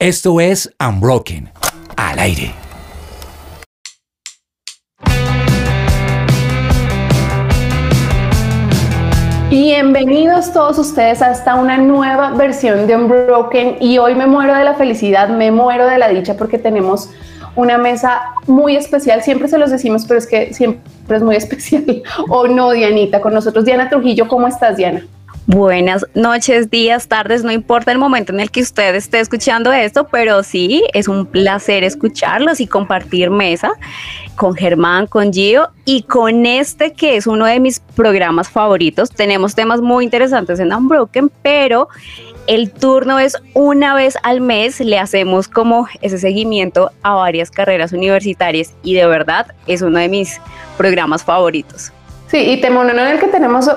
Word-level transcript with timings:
Esto 0.00 0.40
es 0.40 0.74
Unbroken, 0.80 1.50
al 1.94 2.18
aire. 2.20 2.54
Bienvenidos 9.50 10.54
todos 10.54 10.78
ustedes 10.78 11.20
a 11.20 11.32
esta 11.32 11.56
una 11.56 11.76
nueva 11.76 12.30
versión 12.30 12.86
de 12.86 12.96
Unbroken 12.96 13.76
y 13.78 13.98
hoy 13.98 14.14
me 14.14 14.26
muero 14.26 14.54
de 14.54 14.64
la 14.64 14.72
felicidad, 14.72 15.28
me 15.28 15.50
muero 15.50 15.86
de 15.86 15.98
la 15.98 16.08
dicha 16.08 16.34
porque 16.34 16.56
tenemos 16.56 17.10
una 17.54 17.76
mesa 17.76 18.22
muy 18.46 18.76
especial, 18.76 19.22
siempre 19.22 19.48
se 19.48 19.58
los 19.58 19.70
decimos, 19.70 20.06
pero 20.06 20.16
es 20.16 20.26
que 20.26 20.54
siempre 20.54 20.82
es 21.10 21.22
muy 21.22 21.36
especial. 21.36 22.02
¿O 22.30 22.48
no, 22.48 22.70
Dianita? 22.70 23.20
Con 23.20 23.34
nosotros, 23.34 23.66
Diana 23.66 23.90
Trujillo, 23.90 24.28
¿cómo 24.28 24.48
estás, 24.48 24.78
Diana? 24.78 25.04
Buenas 25.52 26.06
noches, 26.14 26.70
días, 26.70 27.08
tardes, 27.08 27.42
no 27.42 27.50
importa 27.50 27.90
el 27.90 27.98
momento 27.98 28.32
en 28.32 28.38
el 28.38 28.52
que 28.52 28.60
usted 28.60 28.94
esté 28.94 29.18
escuchando 29.18 29.72
esto, 29.72 30.06
pero 30.06 30.44
sí, 30.44 30.84
es 30.94 31.08
un 31.08 31.26
placer 31.26 31.82
escucharlos 31.82 32.60
y 32.60 32.68
compartir 32.68 33.30
mesa 33.30 33.72
con 34.36 34.54
Germán, 34.54 35.08
con 35.08 35.32
Gio 35.32 35.70
y 35.84 36.04
con 36.04 36.46
este 36.46 36.92
que 36.92 37.16
es 37.16 37.26
uno 37.26 37.46
de 37.46 37.58
mis 37.58 37.80
programas 37.80 38.48
favoritos. 38.48 39.10
Tenemos 39.10 39.56
temas 39.56 39.80
muy 39.80 40.04
interesantes 40.04 40.60
en 40.60 40.72
Unbroken, 40.72 41.32
pero 41.42 41.88
el 42.46 42.70
turno 42.70 43.18
es 43.18 43.36
una 43.52 43.96
vez 43.96 44.16
al 44.22 44.40
mes, 44.40 44.78
le 44.78 45.00
hacemos 45.00 45.48
como 45.48 45.88
ese 46.00 46.18
seguimiento 46.18 46.92
a 47.02 47.14
varias 47.14 47.50
carreras 47.50 47.90
universitarias 47.90 48.72
y 48.84 48.94
de 48.94 49.06
verdad 49.08 49.48
es 49.66 49.82
uno 49.82 49.98
de 49.98 50.08
mis 50.08 50.40
programas 50.78 51.24
favoritos. 51.24 51.90
Sí, 52.30 52.38
y 52.38 52.60
te 52.60 52.70
no 52.70 52.82
el 52.84 53.18
que 53.18 53.26
tenemos 53.26 53.68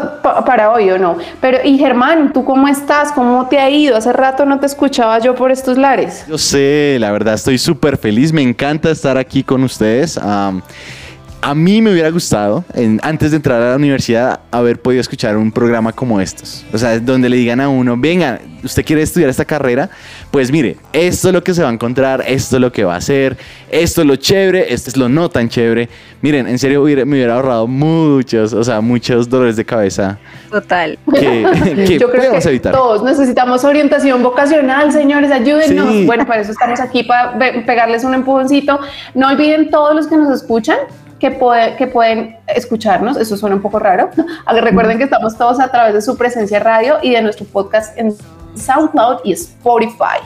para 0.45 0.71
hoy 0.71 0.91
o 0.91 0.99
no. 0.99 1.17
Pero, 1.41 1.57
y 1.63 1.77
Germán, 1.79 2.33
¿tú 2.33 2.45
cómo 2.45 2.67
estás? 2.67 3.11
¿Cómo 3.11 3.47
te 3.47 3.57
ha 3.57 3.67
ido? 3.69 3.97
Hace 3.97 4.13
rato 4.13 4.45
no 4.45 4.59
te 4.59 4.67
escuchaba 4.67 5.17
yo 5.17 5.33
por 5.33 5.51
estos 5.51 5.75
lares. 5.75 6.23
Yo 6.27 6.37
sé, 6.37 6.97
la 6.99 7.11
verdad, 7.11 7.33
estoy 7.33 7.57
súper 7.57 7.97
feliz. 7.97 8.31
Me 8.31 8.43
encanta 8.43 8.91
estar 8.91 9.17
aquí 9.17 9.43
con 9.43 9.63
ustedes. 9.63 10.19
A 11.43 11.53
mí 11.53 11.81
me 11.81 11.91
hubiera 11.91 12.09
gustado, 12.09 12.63
antes 13.01 13.31
de 13.31 13.37
entrar 13.37 13.61
a 13.61 13.71
la 13.71 13.75
universidad, 13.75 14.39
haber 14.49 14.81
podido 14.81 15.01
escuchar 15.01 15.35
un 15.35 15.51
programa 15.51 15.91
como 15.91 16.21
estos. 16.21 16.65
O 16.71 16.77
sea, 16.77 16.97
donde 17.01 17.27
le 17.27 17.35
digan 17.35 17.59
a 17.59 17.67
uno, 17.67 17.97
venga, 17.97 18.39
usted 18.63 18.85
quiere 18.85 19.01
estudiar 19.01 19.29
esta 19.29 19.43
carrera, 19.43 19.89
pues 20.31 20.53
mire, 20.53 20.77
esto 20.93 21.27
es 21.27 21.33
lo 21.33 21.43
que 21.43 21.53
se 21.53 21.61
va 21.61 21.67
a 21.67 21.73
encontrar, 21.73 22.23
esto 22.25 22.55
es 22.55 22.61
lo 22.61 22.71
que 22.71 22.85
va 22.85 22.93
a 22.93 22.97
hacer, 22.97 23.37
esto 23.69 24.01
es 24.01 24.07
lo 24.07 24.15
chévere, 24.15 24.73
esto 24.73 24.89
es 24.89 24.95
lo 24.95 25.09
no 25.09 25.29
tan 25.29 25.49
chévere. 25.49 25.89
Miren, 26.21 26.47
en 26.47 26.57
serio 26.57 26.81
me 26.81 27.03
hubiera 27.03 27.35
ahorrado 27.35 27.67
muchos, 27.67 28.53
o 28.53 28.63
sea, 28.63 28.79
muchos 28.79 29.27
dolores 29.27 29.57
de 29.57 29.65
cabeza. 29.65 30.17
Total. 30.49 30.97
Que, 31.13 31.43
Yo 31.99 32.09
creo 32.09 32.39
que 32.39 32.47
evitar. 32.47 32.71
Todos 32.73 33.03
necesitamos 33.03 33.65
orientación 33.65 34.23
vocacional, 34.23 34.93
señores, 34.93 35.29
ayúdennos. 35.29 36.05
Bueno, 36.05 36.25
para 36.25 36.41
eso 36.41 36.53
estamos 36.53 36.79
aquí, 36.79 37.03
para 37.03 37.37
pegarles 37.65 38.05
un 38.05 38.13
empujoncito. 38.13 38.79
No 39.13 39.27
olviden 39.27 39.69
todos 39.69 39.93
los 39.93 40.07
que 40.07 40.15
nos 40.15 40.33
escuchan 40.33 40.77
que, 41.29 41.75
que 41.77 41.87
pueden 41.87 42.37
escucharnos, 42.47 43.15
eso 43.15 43.37
suena 43.37 43.55
un 43.55 43.61
poco 43.61 43.79
raro. 43.79 44.09
Recuerden 44.45 44.97
que 44.97 45.05
estamos 45.05 45.37
todos 45.37 45.59
a 45.61 45.69
través 45.69 45.93
de 45.93 46.01
su 46.01 46.17
presencia 46.17 46.59
radio 46.59 46.97
y 47.01 47.11
de 47.11 47.21
nuestro 47.21 47.45
podcast 47.45 47.97
en 47.97 48.13
SoundCloud 48.55 49.19
y 49.23 49.31
Spotify. 49.31 50.19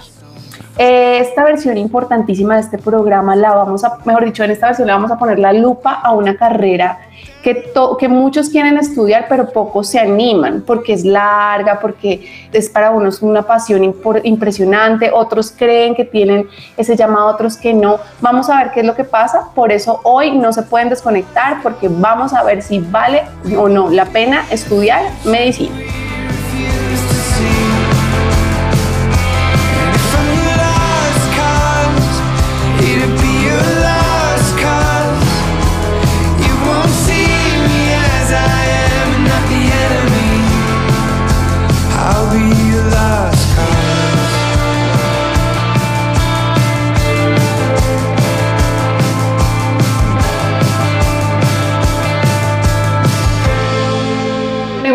Esta 0.78 1.44
versión 1.44 1.76
importantísima 1.78 2.56
de 2.56 2.62
este 2.62 2.78
programa 2.78 3.36
la 3.36 3.56
vamos 3.56 3.84
a, 3.84 3.98
mejor 4.06 4.26
dicho, 4.26 4.44
en 4.44 4.52
esta 4.52 4.68
versión 4.68 4.86
le 4.86 4.94
vamos 4.94 5.10
a 5.10 5.18
poner 5.18 5.40
la 5.40 5.52
lupa 5.52 5.94
a 5.94 6.14
una 6.14 6.38
carrera 6.38 7.00
que, 7.42 7.72
que 7.98 8.08
muchos 8.08 8.50
quieren 8.50 8.78
estudiar, 8.78 9.26
pero 9.28 9.50
pocos 9.50 9.88
se 9.90 10.00
animan 10.00 10.64
porque 10.68 10.94
es 10.94 11.04
larga, 11.04 11.80
porque 11.80 12.48
es 12.52 12.70
para 12.70 12.92
unos 12.92 13.24
una 13.24 13.42
pasión 13.42 13.92
impresionante, 14.24 15.10
otros 15.12 15.52
creen 15.52 15.96
que 15.96 16.06
tienen 16.06 16.48
ese 16.76 16.96
llamado, 16.96 17.26
otros 17.28 17.58
que 17.58 17.74
no. 17.74 18.00
Vamos 18.22 18.48
a 18.50 18.58
ver 18.58 18.72
qué 18.72 18.82
es 18.82 18.86
lo 18.86 18.94
que 18.94 19.04
pasa, 19.04 19.48
por 19.56 19.72
eso 19.72 20.00
hoy 20.04 20.38
no 20.38 20.54
se 20.54 20.62
pueden 20.62 20.90
desconectar 20.90 21.64
porque 21.64 21.88
vamos 21.90 22.34
a 22.34 22.44
ver 22.44 22.62
si 22.62 22.80
vale 22.80 23.24
o 23.58 23.68
no 23.68 23.90
la 23.90 24.06
pena 24.06 24.46
estudiar 24.52 25.02
medicina. 25.26 25.76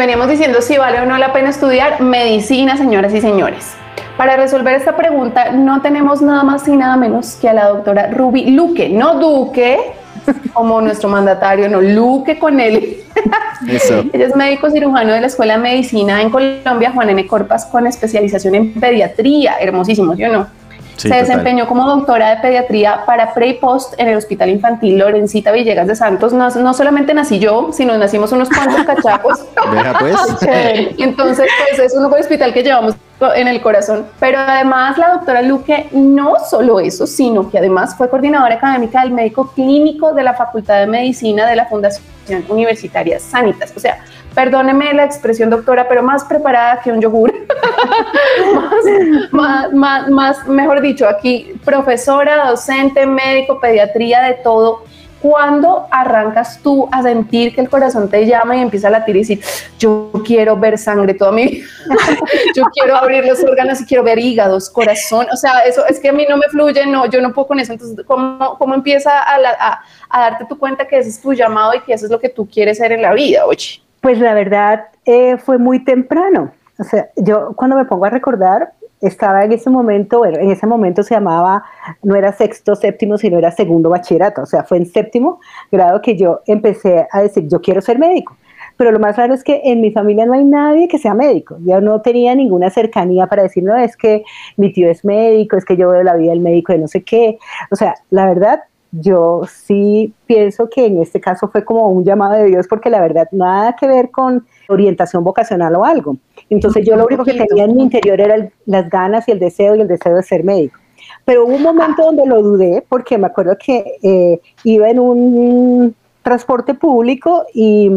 Veníamos 0.03 0.29
diciendo 0.29 0.61
si 0.61 0.77
vale 0.77 1.01
o 1.01 1.07
no 1.07 1.17
la 1.17 1.33
pena 1.33 1.51
estudiar 1.51 2.01
medicina, 2.01 2.77
señoras 2.77 3.15
y 3.15 3.21
señores. 3.21 3.75
Para 4.17 4.37
resolver 4.37 4.75
esta 4.75 4.97
pregunta 4.97 5.53
no 5.53 5.81
tenemos 5.81 6.21
nada 6.21 6.43
más 6.43 6.67
y 6.67 6.77
nada 6.77 6.97
menos 6.97 7.39
que 7.41 7.49
a 7.49 7.53
la 7.53 7.69
doctora 7.69 8.09
Ruby 8.09 8.51
Luque, 8.51 8.89
no 8.89 9.21
Duque, 9.21 9.79
como 10.53 10.81
nuestro 10.81 11.09
mandatario, 11.09 11.69
no 11.69 11.81
Luque 11.81 12.37
con 12.37 12.59
él. 12.59 12.97
Ella 14.12 14.27
es 14.27 14.35
médico 14.35 14.71
cirujano 14.71 15.12
de 15.12 15.21
la 15.21 15.29
Escuela 15.29 15.55
de 15.55 15.61
Medicina 15.61 16.21
en 16.21 16.31
Colombia, 16.31 16.91
Juan 16.93 17.11
N. 17.11 17.25
Corpas, 17.29 17.67
con 17.67 17.87
especialización 17.87 18.57
en 18.57 18.75
pediatría. 18.75 19.55
Hermosísimo, 19.61 20.17
¿sí 20.17 20.25
o 20.25 20.33
no? 20.33 20.62
Se 21.09 21.15
desempeñó 21.15 21.67
como 21.67 21.85
doctora 21.87 22.31
de 22.31 22.37
pediatría 22.37 23.05
para 23.05 23.35
pre 23.35 23.49
y 23.49 23.55
post 23.55 23.95
en 23.99 24.09
el 24.09 24.17
Hospital 24.17 24.51
Infantil 24.51 24.99
Lorencita 24.99 25.53
Villegas 25.53 25.87
de 25.87 25.97
Santos. 25.97 26.33
No, 26.33 26.49
no 26.49 26.75
solamente 26.75 27.15
nací 27.15 27.39
yo, 27.39 27.71
sino 27.73 27.97
nacimos 27.99 28.33
unos 28.33 28.49
cuantos 28.49 28.85
cachacos. 28.85 29.41
pues. 30.01 30.17
Entonces, 30.99 31.49
pues 31.69 31.79
es 31.79 31.95
un 31.95 32.12
hospital 32.12 32.53
que 32.53 32.62
llevamos 32.62 32.95
en 33.35 33.49
el 33.49 33.61
corazón. 33.61 34.07
Pero 34.19 34.39
además 34.39 34.99
la 34.99 35.12
doctora 35.15 35.43
Luque 35.43 35.89
no 35.93 36.35
solo 36.49 36.81
eso, 36.81 37.07
sino 37.07 37.51
que 37.51 37.59
además 37.59 37.95
fue 37.97 38.09
coordinadora 38.09 38.55
académica 38.55 39.03
del 39.03 39.12
médico 39.12 39.53
clínico 39.55 40.12
de 40.12 40.23
la 40.23 40.35
Facultad 40.35 40.81
de 40.81 40.87
Medicina 40.87 41.47
de 41.47 41.57
la 41.57 41.67
Fundación 41.67 42.05
Universitaria 42.49 43.19
Sanitas. 43.19 43.73
O 43.77 43.81
sea, 43.81 43.99
perdóneme 44.34 44.93
la 44.94 45.04
expresión 45.04 45.50
doctora, 45.50 45.88
pero 45.88 46.03
más 46.03 46.25
preparada 46.25 46.81
que 46.82 46.93
un 46.93 47.00
yogur. 47.00 47.32
más, 49.32 49.72
más, 49.72 50.09
más, 50.09 50.47
mejor 50.47 50.81
dicho, 50.81 51.09
aquí 51.09 51.54
profesora, 51.65 52.48
docente, 52.48 53.06
médico, 53.06 53.60
pediatría, 53.60 54.22
de 54.22 54.34
todo. 54.34 54.84
¿Cuándo 55.20 55.87
arrancas 55.93 56.59
tú 56.65 56.88
a 56.91 57.00
sentir 57.00 57.54
que 57.54 57.60
el 57.60 57.70
corazón 57.70 58.10
te 58.10 58.26
llama 58.26 58.56
y 58.56 58.60
empieza 58.60 58.88
a 58.88 58.91
latir 58.91 59.15
y 59.15 59.19
decir, 59.20 59.41
yo 59.78 60.10
quiero 60.25 60.56
ver 60.56 60.76
sangre 60.76 61.14
toda 61.14 61.31
mi 61.31 61.47
vida, 61.47 61.66
yo 62.56 62.64
quiero 62.75 62.97
abrir 62.97 63.25
los 63.25 63.41
órganos 63.44 63.81
y 63.81 63.87
quiero 63.87 64.03
ver 64.03 64.19
hígados, 64.19 64.69
corazón? 64.69 65.28
O 65.32 65.37
sea, 65.37 65.60
eso 65.60 65.87
es 65.87 66.00
que 66.00 66.09
a 66.09 66.12
mí 66.12 66.26
no 66.28 66.38
me 66.38 66.49
fluye, 66.49 66.87
no, 66.87 67.06
yo 67.06 67.20
no 67.20 67.32
puedo 67.32 67.47
con 67.47 67.60
eso. 67.60 67.72
Entonces, 67.72 68.04
¿cómo, 68.04 68.56
cómo 68.59 68.75
empieza 68.75 69.12
a, 69.16 69.81
a, 70.10 70.20
darte 70.20 70.44
tu 70.47 70.59
cuenta 70.59 70.88
que 70.88 70.99
ese 70.99 71.10
es 71.10 71.20
tu 71.20 71.32
llamado 71.32 71.72
y 71.75 71.81
que 71.82 71.93
eso 71.93 72.06
es 72.06 72.10
lo 72.10 72.19
que 72.19 72.28
tú 72.28 72.49
quieres 72.49 72.78
ser 72.78 72.91
en 72.91 73.03
la 73.03 73.12
vida, 73.12 73.47
oye? 73.47 73.81
Pues 74.03 74.19
la 74.19 74.35
verdad 74.35 74.89
eh, 75.05 75.39
fue 75.39 75.59
muy 75.59 75.85
temprano. 75.85 76.51
O 76.77 76.83
sea, 76.83 77.09
yo 77.17 77.53
cuando 77.55 77.77
me 77.77 77.85
pongo 77.85 78.05
a 78.05 78.11
recordar, 78.11 78.73
estaba 79.01 79.45
en 79.45 79.53
ese 79.53 79.71
momento, 79.71 80.19
bueno, 80.19 80.39
en 80.39 80.51
ese 80.51 80.67
momento 80.67 81.05
se 81.05 81.15
llamaba, 81.15 81.65
no 82.03 82.17
era 82.17 82.33
sexto, 82.33 82.75
séptimo, 82.75 83.17
sino 83.17 83.39
era 83.39 83.53
segundo 83.53 83.91
bachillerato, 83.91 84.43
o 84.43 84.47
sea, 84.47 84.65
fue 84.65 84.79
en 84.79 84.87
séptimo 84.87 85.41
grado 85.71 86.03
que 86.03 86.17
yo 86.17 86.41
empecé 86.47 87.07
a 87.12 87.23
decir, 87.23 87.47
yo 87.47 87.61
quiero 87.61 87.81
ser 87.81 88.01
médico. 88.01 88.37
Pero 88.77 88.91
lo 88.91 88.99
más 88.99 89.17
raro 89.17 89.35
es 89.35 89.45
que 89.45 89.61
en 89.65 89.81
mi 89.81 89.93
familia 89.93 90.27
no 90.27 90.33
hay 90.33 90.45
nadie 90.45 90.89
que 90.89 90.99
sea 90.99 91.15
médico. 91.15 91.57
Yo 91.61 91.81
no 91.81 92.01
tenía 92.01 92.35
ninguna 92.35 92.71
cercanía 92.71 93.29
para 93.29 93.44
decir, 93.44 93.62
no, 93.62 93.76
es 93.76 93.97
que 93.97 94.25
mi 94.56 94.73
tío 94.73 94.91
es 94.91 95.05
médico, 95.05 95.56
es 95.56 95.65
que 95.65 95.76
yo 95.76 95.91
veo 95.91 96.03
la 96.03 96.17
vida 96.17 96.31
del 96.31 96.41
médico 96.41 96.73
de 96.73 96.81
no 96.81 96.88
sé 96.88 97.05
qué. 97.05 97.38
O 97.71 97.76
sea, 97.76 97.94
la 98.11 98.26
verdad, 98.26 98.62
yo 98.93 99.43
sí 99.50 100.12
pienso 100.27 100.69
que 100.69 100.87
en 100.87 101.00
este 101.00 101.21
caso 101.21 101.49
fue 101.49 101.65
como 101.65 101.89
un 101.89 102.05
llamado 102.05 102.35
de 102.35 102.44
Dios 102.44 102.67
porque 102.69 102.91
la 102.91 103.00
verdad 103.00 103.27
nada 103.33 103.75
que 103.75 103.87
ver 103.87 104.11
con 104.11 104.47
orientación 104.69 105.25
vocacional 105.25 105.75
o 105.77 105.85
algo. 105.85 106.19
Entonces 106.50 106.87
yo 106.87 106.97
lo 106.97 107.06
único 107.06 107.25
que 107.25 107.35
tenía 107.35 107.65
en 107.65 107.75
mi 107.75 107.83
interior 107.83 108.21
era 108.21 108.50
las 108.67 108.91
ganas 108.91 109.27
y 109.29 109.33
el 109.33 109.39
deseo 109.39 109.75
y 109.75 109.81
el 109.81 109.89
deseo 109.89 110.15
de 110.15 110.23
ser 110.23 110.44
médico. 110.44 110.79
Pero 111.25 111.47
hubo 111.47 111.56
un 111.56 111.62
momento 111.62 112.03
donde 112.03 112.27
lo 112.27 112.43
dudé 112.43 112.85
porque 112.89 113.17
me 113.17 113.27
acuerdo 113.27 113.56
que 113.59 113.97
eh, 114.03 114.41
iba 114.65 114.91
en 114.91 114.99
un 114.99 115.95
transporte 116.23 116.75
público 116.75 117.47
y 117.55 117.91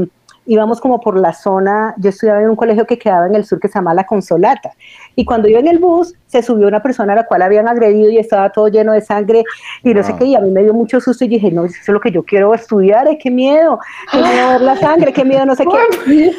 íbamos 0.45 0.79
como 0.79 0.99
por 0.99 1.19
la 1.19 1.33
zona, 1.33 1.95
yo 1.97 2.09
estudiaba 2.09 2.41
en 2.41 2.49
un 2.49 2.55
colegio 2.55 2.85
que 2.85 2.97
quedaba 2.97 3.27
en 3.27 3.35
el 3.35 3.45
sur 3.45 3.59
que 3.59 3.67
se 3.67 3.75
llama 3.75 3.93
La 3.93 4.05
Consolata, 4.05 4.71
y 5.15 5.25
cuando 5.25 5.47
iba 5.47 5.59
en 5.59 5.67
el 5.67 5.79
bus 5.79 6.13
se 6.27 6.41
subió 6.41 6.67
una 6.67 6.81
persona 6.81 7.13
a 7.13 7.15
la 7.15 7.25
cual 7.25 7.41
habían 7.41 7.67
agredido 7.67 8.09
y 8.09 8.17
estaba 8.17 8.49
todo 8.51 8.67
lleno 8.67 8.93
de 8.93 9.01
sangre 9.01 9.43
y 9.83 9.93
no 9.93 10.03
sé 10.03 10.15
qué, 10.17 10.25
y 10.25 10.35
a 10.35 10.39
mí 10.39 10.51
me 10.51 10.63
dio 10.63 10.73
mucho 10.73 10.99
susto 10.99 11.25
y 11.25 11.27
dije, 11.27 11.51
no, 11.51 11.65
eso 11.65 11.75
es 11.81 11.89
lo 11.89 11.99
que 11.99 12.11
yo 12.11 12.23
quiero 12.23 12.53
estudiar, 12.53 13.07
qué 13.17 13.31
miedo, 13.31 13.79
qué 14.11 14.17
miedo 14.17 14.49
ver 14.49 14.61
la 14.61 14.75
sangre, 14.75 15.13
qué 15.13 15.25
miedo 15.25 15.45
no 15.45 15.55
sé 15.55 15.65
qué. 15.65 16.31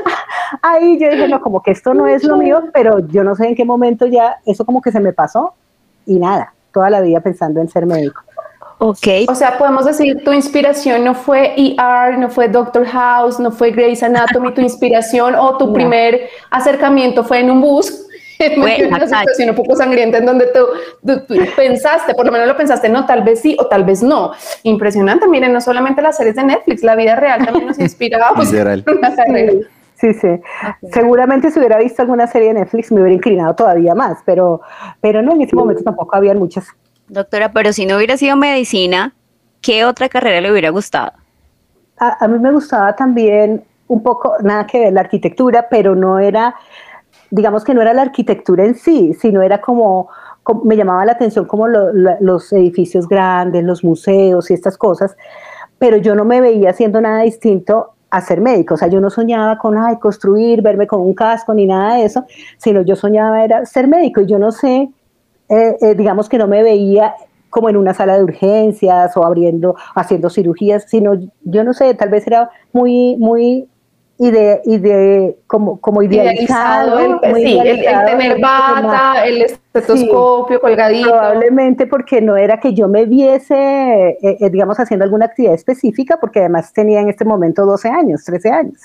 Ahí 0.62 0.98
yo 0.98 1.10
dije, 1.10 1.28
no, 1.28 1.40
como 1.40 1.62
que 1.62 1.72
esto 1.72 1.94
no 1.94 2.06
es 2.06 2.24
lo 2.24 2.36
mío, 2.36 2.62
pero 2.72 3.00
yo 3.08 3.24
no 3.24 3.34
sé 3.34 3.48
en 3.48 3.54
qué 3.54 3.64
momento 3.64 4.06
ya 4.06 4.38
eso 4.46 4.64
como 4.64 4.80
que 4.80 4.92
se 4.92 5.00
me 5.00 5.12
pasó 5.12 5.54
y 6.06 6.18
nada, 6.18 6.54
toda 6.72 6.90
la 6.90 7.00
vida 7.00 7.20
pensando 7.20 7.60
en 7.60 7.68
ser 7.68 7.86
médico. 7.86 8.22
Ok. 8.82 9.06
O 9.28 9.34
sea, 9.34 9.58
podemos 9.58 9.84
decir, 9.84 10.24
tu 10.24 10.32
inspiración 10.32 11.04
no 11.04 11.14
fue 11.14 11.52
ER, 11.56 12.18
no 12.18 12.30
fue 12.30 12.48
Doctor 12.48 12.86
House, 12.86 13.38
no 13.38 13.50
fue 13.52 13.70
Grey's 13.72 14.02
Anatomy, 14.02 14.52
tu 14.54 14.60
inspiración 14.70 15.34
o 15.34 15.56
tu 15.58 15.66
No. 15.66 15.72
primer 15.74 16.28
acercamiento 16.50 17.22
fue 17.22 17.40
en 17.40 17.50
un 17.50 17.60
bus. 17.60 18.06
en 18.38 18.58
Fue 18.58 18.86
una 18.88 19.00
situación 19.06 19.50
un 19.50 19.54
poco 19.54 19.76
sangrienta 19.76 20.16
en 20.16 20.24
donde 20.24 20.46
tú, 20.46 20.60
tú- 21.06 21.20
tú 21.28 21.34
pensaste, 21.56 22.14
por 22.14 22.24
lo 22.24 22.32
menos 22.32 22.48
lo 22.48 22.56
pensaste, 22.56 22.88
no, 22.88 23.04
tal 23.04 23.22
vez 23.22 23.40
sí 23.40 23.54
o 23.60 23.66
tal 23.66 23.84
vez 23.84 24.02
no. 24.02 24.32
Impresionante, 24.62 25.28
miren, 25.28 25.52
no 25.52 25.60
solamente 25.60 26.00
las 26.00 26.16
series 26.16 26.36
de 26.36 26.44
Netflix, 26.44 26.82
la 26.82 26.96
vida 26.96 27.16
real 27.16 27.44
también 27.44 27.66
nos 27.66 27.78
inspira 27.78 28.28
a 28.28 28.32
buscar 28.34 28.76
Literal. 28.76 28.84
una 28.98 29.14
carrera. 29.14 29.52
Sí, 29.96 30.14
sí. 30.14 30.28
Seguramente 30.90 31.50
si 31.50 31.58
hubiera 31.58 31.76
visto 31.76 32.00
alguna 32.00 32.26
serie 32.26 32.48
de 32.48 32.60
Netflix 32.60 32.90
me 32.90 33.02
hubiera 33.02 33.14
inclinado 33.14 33.54
todavía 33.54 33.94
más, 33.94 34.20
pero, 34.24 34.62
pero 35.02 35.20
no, 35.20 35.32
en 35.32 35.42
ese 35.42 35.54
momento 35.54 35.82
tampoco 35.84 36.16
había 36.16 36.32
muchas. 36.32 36.64
Doctora, 37.10 37.50
pero 37.52 37.72
si 37.72 37.86
no 37.86 37.96
hubiera 37.96 38.16
sido 38.16 38.36
medicina, 38.36 39.16
¿qué 39.60 39.84
otra 39.84 40.08
carrera 40.08 40.40
le 40.40 40.52
hubiera 40.52 40.70
gustado? 40.70 41.10
A, 41.98 42.28
mí 42.28 42.38
me 42.38 42.52
gustaba 42.52 42.94
también 42.94 43.64
un 43.88 44.00
poco, 44.00 44.34
nada 44.44 44.64
que 44.64 44.78
ver, 44.78 44.92
la 44.92 45.00
arquitectura, 45.00 45.66
pero 45.68 45.96
no 45.96 46.20
era, 46.20 46.54
digamos 47.30 47.64
que 47.64 47.74
no 47.74 47.82
era 47.82 47.92
la 47.92 48.02
arquitectura 48.02 48.64
en 48.64 48.76
sí, 48.76 49.12
sino 49.14 49.42
era 49.42 49.60
como, 49.60 50.08
me 50.62 50.76
llamaba 50.76 51.04
la 51.04 51.12
atención 51.12 51.46
como 51.46 51.66
los 51.66 52.52
edificios 52.52 53.08
grandes, 53.08 53.64
los 53.64 53.82
museos 53.82 54.48
y 54.48 54.54
estas 54.54 54.78
cosas, 54.78 55.16
pero 55.80 55.96
yo 55.96 56.14
no 56.14 56.24
me 56.24 56.40
veía 56.40 56.70
haciendo 56.70 57.00
nada 57.00 57.22
distinto 57.22 57.94
a 58.10 58.20
ser 58.20 58.40
médico, 58.40 58.74
o 58.74 58.76
sea, 58.76 58.86
yo 58.86 59.00
no 59.00 59.10
soñaba 59.10 59.58
con, 59.58 59.76
ay, 59.76 59.98
construir, 59.98 60.62
verme 60.62 60.86
con 60.86 61.00
un 61.00 61.14
casco 61.14 61.54
ni 61.54 61.66
nada 61.66 61.96
de 61.96 62.04
eso, 62.04 62.24
sino 62.56 62.82
yo 62.82 62.94
soñaba 62.94 63.44
era 63.44 63.66
ser 63.66 63.88
médico 63.88 64.20
y 64.20 64.26
yo 64.26 64.38
no 64.38 64.52
sé, 64.52 64.90
eh, 65.50 65.76
eh, 65.82 65.94
digamos 65.94 66.28
que 66.28 66.38
no 66.38 66.46
me 66.46 66.62
veía 66.62 67.14
como 67.50 67.68
en 67.68 67.76
una 67.76 67.92
sala 67.94 68.16
de 68.16 68.22
urgencias 68.24 69.16
o 69.16 69.24
abriendo, 69.24 69.74
haciendo 69.96 70.30
cirugías, 70.30 70.84
sino 70.88 71.14
yo 71.42 71.64
no 71.64 71.72
sé, 71.74 71.92
tal 71.94 72.08
vez 72.08 72.26
era 72.26 72.48
muy, 72.72 73.16
muy 73.18 73.66
ide, 74.18 74.60
ide- 74.66 75.36
como, 75.48 75.80
como 75.80 76.02
idealizado, 76.02 77.00
Idealizado, 77.00 77.22
el, 77.24 77.30
muy 77.32 77.42
sí, 77.42 77.58
el- 77.58 77.80
tener 78.06 78.40
bata, 78.40 79.24
el 79.26 79.42
estetoscopio 79.72 80.60
colgadito. 80.60 81.08
Probablemente 81.08 81.86
porque 81.86 82.20
no 82.20 82.36
era 82.36 82.58
que 82.58 82.74
yo 82.74 82.88
me 82.88 83.04
viese, 83.04 83.54
eh, 83.54 84.18
eh, 84.40 84.50
digamos, 84.50 84.78
haciendo 84.80 85.04
alguna 85.04 85.26
actividad 85.26 85.54
específica, 85.54 86.18
porque 86.18 86.40
además 86.40 86.72
tenía 86.72 87.00
en 87.00 87.08
este 87.08 87.24
momento 87.24 87.64
12 87.64 87.88
años, 87.88 88.24
13 88.24 88.50
años. 88.50 88.80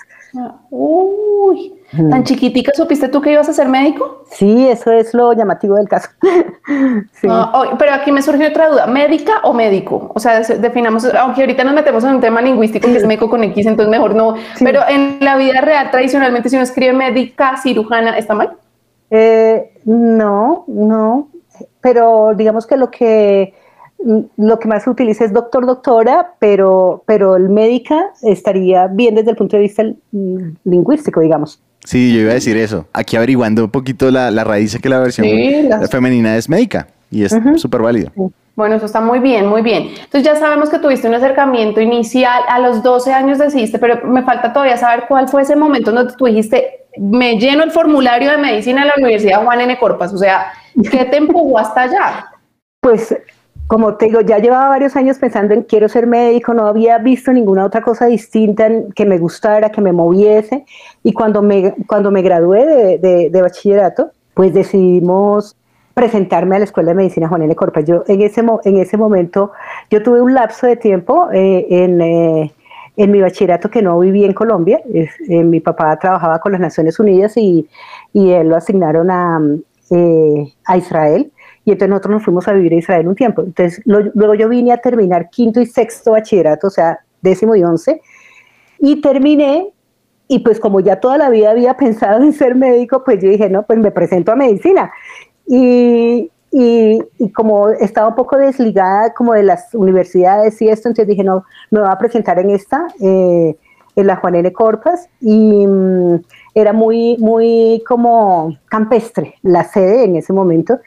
Uy, 0.69 1.73
tan 2.09 2.23
chiquitica, 2.23 2.71
¿supiste 2.75 3.07
tú 3.07 3.21
que 3.21 3.31
ibas 3.31 3.49
a 3.49 3.53
ser 3.53 3.67
médico? 3.67 4.25
Sí, 4.29 4.67
eso 4.67 4.91
es 4.91 5.13
lo 5.13 5.33
llamativo 5.33 5.75
del 5.75 5.87
caso. 5.87 6.09
sí. 7.13 7.27
Ah, 7.29 7.51
oh, 7.55 7.77
pero 7.77 7.93
aquí 7.93 8.11
me 8.11 8.21
surge 8.21 8.47
otra 8.47 8.69
duda, 8.69 8.85
¿médica 8.85 9.39
o 9.43 9.53
médico? 9.53 10.11
O 10.13 10.19
sea, 10.19 10.41
definamos, 10.41 11.05
aunque 11.15 11.41
ahorita 11.41 11.63
nos 11.63 11.73
metemos 11.73 12.03
en 12.03 12.15
un 12.15 12.21
tema 12.21 12.41
lingüístico 12.41 12.87
que 12.87 12.97
es 12.97 13.05
médico 13.07 13.29
con 13.29 13.43
X, 13.43 13.65
entonces 13.65 13.89
mejor 13.89 14.13
no. 14.13 14.35
Sí. 14.55 14.63
Pero 14.63 14.81
en 14.87 15.17
la 15.21 15.37
vida 15.37 15.61
real, 15.61 15.89
tradicionalmente, 15.89 16.49
si 16.49 16.55
uno 16.57 16.63
escribe 16.63 16.93
médica, 16.93 17.57
cirujana, 17.57 18.17
¿está 18.17 18.35
mal? 18.35 18.57
Eh, 19.09 19.71
no, 19.85 20.65
no, 20.67 21.29
pero 21.81 22.33
digamos 22.35 22.65
que 22.65 22.77
lo 22.77 22.89
que 22.91 23.53
lo 24.37 24.59
que 24.59 24.67
más 24.67 24.83
se 24.83 24.89
utiliza 24.89 25.25
es 25.25 25.33
doctor, 25.33 25.65
doctora, 25.65 26.33
pero, 26.37 27.01
pero 27.07 27.35
el 27.37 27.49
médica 27.49 28.11
estaría 28.21 28.87
bien 28.87 29.15
desde 29.15 29.31
el 29.31 29.37
punto 29.37 29.55
de 29.55 29.63
vista 29.63 29.83
mm, 30.11 30.37
lingüístico, 30.65 31.21
digamos. 31.21 31.59
Sí, 31.83 32.13
yo 32.13 32.21
iba 32.21 32.31
a 32.31 32.35
decir 32.35 32.57
eso. 32.57 32.85
Aquí 32.93 33.15
averiguando 33.15 33.63
un 33.63 33.71
poquito 33.71 34.11
la, 34.11 34.29
la 34.31 34.43
raíz 34.43 34.73
de 34.73 34.79
que 34.79 34.89
la 34.89 34.99
versión 34.99 35.25
Sí, 35.27 35.63
las- 35.63 35.89
femenina 35.89 36.35
es 36.35 36.49
médica 36.49 36.87
y 37.09 37.23
es 37.23 37.35
súper 37.55 37.81
válido. 37.81 38.11
Bueno, 38.55 38.75
eso 38.75 38.85
está 38.85 39.01
muy 39.01 39.19
bien, 39.19 39.47
muy 39.47 39.61
bien. 39.61 39.87
Entonces 39.89 40.23
ya 40.23 40.35
sabemos 40.35 40.69
que 40.69 40.79
tuviste 40.79 41.07
un 41.07 41.13
acercamiento 41.13 41.81
inicial, 41.81 42.41
a 42.47 42.59
los 42.59 42.81
12 42.83 43.11
años 43.11 43.37
decidiste, 43.37 43.79
pero 43.79 44.05
me 44.07 44.23
falta 44.23 44.53
todavía 44.53 44.77
saber 44.77 45.05
cuál 45.07 45.27
fue 45.27 45.41
ese 45.41 45.55
momento 45.55 45.91
donde 45.91 46.13
tú 46.15 46.25
dijiste, 46.25 46.84
me 46.97 47.37
lleno 47.39 47.63
el 47.63 47.71
formulario 47.71 48.31
de 48.31 48.37
medicina 48.37 48.81
en 48.81 48.87
la 48.87 48.93
Universidad 48.97 49.43
Juan 49.43 49.61
N. 49.61 49.77
Corpas, 49.77 50.13
o 50.13 50.17
sea, 50.17 50.53
¿qué 50.91 51.05
te 51.05 51.17
empujó 51.17 51.57
hasta 51.57 51.81
allá? 51.83 52.25
Pues, 52.81 53.15
como 53.67 53.95
te 53.95 54.05
digo, 54.05 54.21
ya 54.21 54.37
llevaba 54.37 54.69
varios 54.69 54.95
años 54.95 55.17
pensando 55.17 55.53
en 55.53 55.63
quiero 55.63 55.89
ser 55.89 56.05
médico, 56.05 56.53
no 56.53 56.67
había 56.67 56.97
visto 56.99 57.31
ninguna 57.33 57.65
otra 57.65 57.81
cosa 57.81 58.05
distinta 58.05 58.69
que 58.95 59.05
me 59.05 59.17
gustara, 59.17 59.69
que 59.71 59.81
me 59.81 59.91
moviese. 59.91 60.65
Y 61.03 61.13
cuando 61.13 61.41
me, 61.41 61.73
cuando 61.87 62.11
me 62.11 62.21
gradué 62.21 62.65
de, 62.65 62.97
de- 62.99 63.29
de 63.31 63.41
bachillerato, 63.41 64.11
pues 64.35 64.53
decidimos 64.53 65.55
presentarme 65.95 66.57
a 66.57 66.59
la 66.59 66.65
Escuela 66.65 66.89
de 66.91 66.95
Medicina 66.95 67.27
Juan 67.27 67.41
N. 67.43 67.55
Corpas. 67.55 67.85
Yo 67.85 68.03
en 68.07 68.21
ese, 68.21 68.43
en 68.65 68.77
ese 68.77 68.97
momento, 68.97 69.51
yo 69.89 70.03
tuve 70.03 70.21
un 70.21 70.33
lapso 70.33 70.67
de 70.67 70.75
tiempo 70.75 71.29
eh, 71.33 71.65
en, 71.69 72.01
eh, 72.01 72.51
en 72.97 73.11
mi 73.11 73.21
bachillerato 73.21 73.69
que 73.69 73.81
no 73.81 73.99
viví 73.99 74.23
en 74.23 74.33
Colombia. 74.33 74.81
Eh, 74.93 75.43
mi 75.43 75.59
papá 75.59 75.97
trabajaba 75.97 76.39
con 76.39 76.51
las 76.53 76.61
Naciones 76.61 76.99
Unidas 76.99 77.35
y, 77.37 77.67
él 78.13 78.47
lo 78.47 78.55
asignaron 78.55 79.11
a, 79.11 79.39
eh, 79.91 80.53
a 80.65 80.77
Israel. 80.77 81.31
Y 81.65 81.71
entonces 81.71 81.89
nosotros 81.89 82.13
nos 82.13 82.23
fuimos 82.23 82.47
a 82.47 82.53
vivir 82.53 82.73
a 82.73 82.77
Israel 82.77 83.07
un 83.07 83.15
tiempo. 83.15 83.41
Entonces 83.41 83.81
luego 83.85 84.35
yo 84.35 84.47
vine 84.47 84.71
a 84.71 84.77
terminar 84.77 85.29
quinto 85.29 85.59
y 85.59 85.65
sexto 85.65 86.11
bachillerato, 86.11 86.67
o 86.67 86.69
sea, 86.69 86.99
décimo 87.21 87.55
y 87.55 87.63
once. 87.63 88.01
Y 88.79 89.01
terminé, 89.01 89.67
y 90.27 90.39
pues 90.39 90.59
como 90.59 90.79
ya 90.79 90.99
toda 90.99 91.17
la 91.17 91.29
vida 91.29 91.51
había 91.51 91.75
pensado 91.77 92.23
en 92.23 92.33
ser 92.33 92.55
médico, 92.55 93.03
pues 93.03 93.21
yo 93.21 93.29
dije, 93.29 93.49
no, 93.49 93.63
pues 93.63 93.79
me 93.79 93.91
presento 93.91 94.31
a 94.31 94.35
medicina. 94.35 94.91
Y, 95.47 96.31
y, 96.57 97.03
y 97.19 97.33
como 97.33 97.67
estaba 97.67 98.07
un 98.07 98.15
poco 98.15 98.37
desligada 98.37 99.13
como 99.13 99.33
de 99.33 99.43
las 99.43 99.75
universidades 99.75 100.61
y 100.61 100.69
esto, 100.69 100.87
entonces 100.87 101.09
dije, 101.09 101.21
no, 101.21 101.43
me 101.69 101.81
voy 101.81 101.89
a 101.91 101.97
presentar 101.97 102.39
en 102.39 102.49
esta, 102.49 102.87
eh, 103.01 103.57
en 103.93 104.07
la 104.07 104.15
Juan 104.15 104.35
N. 104.35 104.53
Corpas, 104.53 105.09
y 105.19 105.67
mm, 105.67 106.21
era 106.53 106.71
muy, 106.71 107.17
muy 107.17 107.83
como 107.85 108.57
campestre 108.69 109.35
la 109.41 109.65
sede 109.65 110.05
en 110.05 110.15
ese 110.15 110.31
momento. 110.31 110.79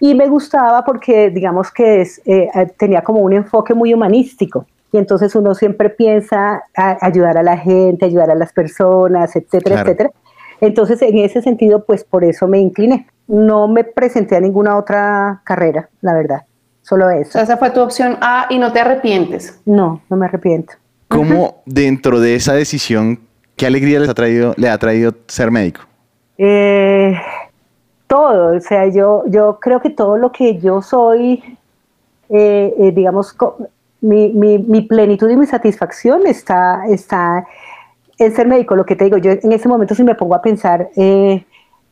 Y 0.00 0.16
me 0.16 0.26
gustaba 0.26 0.84
porque, 0.84 1.30
digamos 1.30 1.70
que 1.70 2.00
es, 2.00 2.20
eh, 2.24 2.48
tenía 2.76 3.02
como 3.02 3.20
un 3.20 3.32
enfoque 3.32 3.74
muy 3.74 3.94
humanístico. 3.94 4.66
Y 4.90 4.98
entonces 4.98 5.36
uno 5.36 5.54
siempre 5.54 5.88
piensa 5.88 6.64
a 6.76 6.98
ayudar 7.00 7.38
a 7.38 7.44
la 7.44 7.56
gente, 7.56 8.06
ayudar 8.06 8.32
a 8.32 8.34
las 8.34 8.52
personas, 8.52 9.36
etcétera, 9.36 9.76
Claro. 9.76 9.88
etcétera. 9.88 10.10
Entonces, 10.60 11.00
en 11.00 11.18
ese 11.18 11.42
sentido, 11.42 11.84
pues 11.84 12.02
por 12.02 12.24
eso 12.24 12.48
me 12.48 12.58
incliné. 12.58 13.06
No 13.28 13.66
me 13.68 13.84
presenté 13.84 14.36
a 14.36 14.40
ninguna 14.40 14.76
otra 14.76 15.40
carrera, 15.44 15.88
la 16.00 16.14
verdad. 16.14 16.42
Solo 16.82 17.06
O 17.06 17.10
eso. 17.10 17.32
sea, 17.32 17.42
esa 17.42 17.56
fue 17.56 17.70
tu 17.70 17.80
opción 17.80 18.16
A 18.20 18.46
y 18.48 18.58
no 18.58 18.72
te 18.72 18.80
arrepientes. 18.80 19.60
No, 19.64 20.00
no 20.08 20.16
me 20.16 20.26
arrepiento. 20.26 20.74
¿Cómo 21.08 21.62
dentro 21.66 22.20
de 22.20 22.34
esa 22.36 22.54
decisión, 22.54 23.20
qué 23.56 23.66
alegría 23.66 23.98
les 24.00 24.08
ha 24.08 24.14
traído, 24.14 24.54
le 24.56 24.68
ha 24.68 24.78
traído 24.78 25.12
ser 25.26 25.50
médico? 25.50 25.80
Eh, 26.38 27.16
todo, 28.06 28.56
o 28.56 28.60
sea, 28.60 28.86
yo, 28.88 29.24
yo 29.26 29.58
creo 29.60 29.80
que 29.80 29.90
todo 29.90 30.16
lo 30.16 30.30
que 30.30 30.58
yo 30.58 30.82
soy, 30.82 31.42
eh, 32.28 32.74
eh, 32.78 32.92
digamos, 32.92 33.34
mi- 34.00 34.58
mi 34.58 34.82
plenitud 34.82 35.28
y 35.30 35.36
mi 35.36 35.46
satisfacción 35.46 36.26
está, 36.26 36.86
está 36.88 37.46
en 38.18 38.34
ser 38.34 38.46
médico. 38.46 38.76
Lo 38.76 38.84
que 38.86 38.94
te 38.96 39.04
digo, 39.04 39.16
yo 39.16 39.32
en 39.32 39.52
ese 39.52 39.68
momento 39.68 39.94
si 39.94 40.04
me 40.04 40.14
pongo 40.14 40.34
a 40.34 40.42
pensar, 40.42 40.88
eh, 40.96 41.44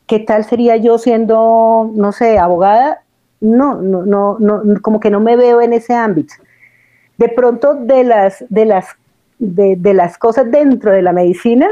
¿qué 0.07 0.21
tal 0.21 0.45
sería 0.45 0.77
yo 0.77 0.99
siendo, 0.99 1.91
no 1.95 2.13
sé, 2.13 2.39
abogada? 2.39 3.03
No, 3.41 3.77
no, 3.77 4.05
no, 4.05 4.39
no, 4.39 4.63
como 4.81 5.01
que 5.01 5.11
no 5.11 5.21
me 5.21 5.37
veo 5.37 5.61
en 5.61 5.73
ese 5.73 5.95
ámbito. 5.95 6.35
De 7.19 7.29
pronto, 7.29 7.75
de 7.75 8.05
las, 8.05 8.45
de 8.49 8.65
las, 8.65 8.87
de, 9.39 9.77
de 9.77 9.95
las 9.95 10.19
cosas 10.19 10.51
dentro 10.51 10.93
de 10.93 11.03
la 11.03 11.13
medicina, 11.13 11.69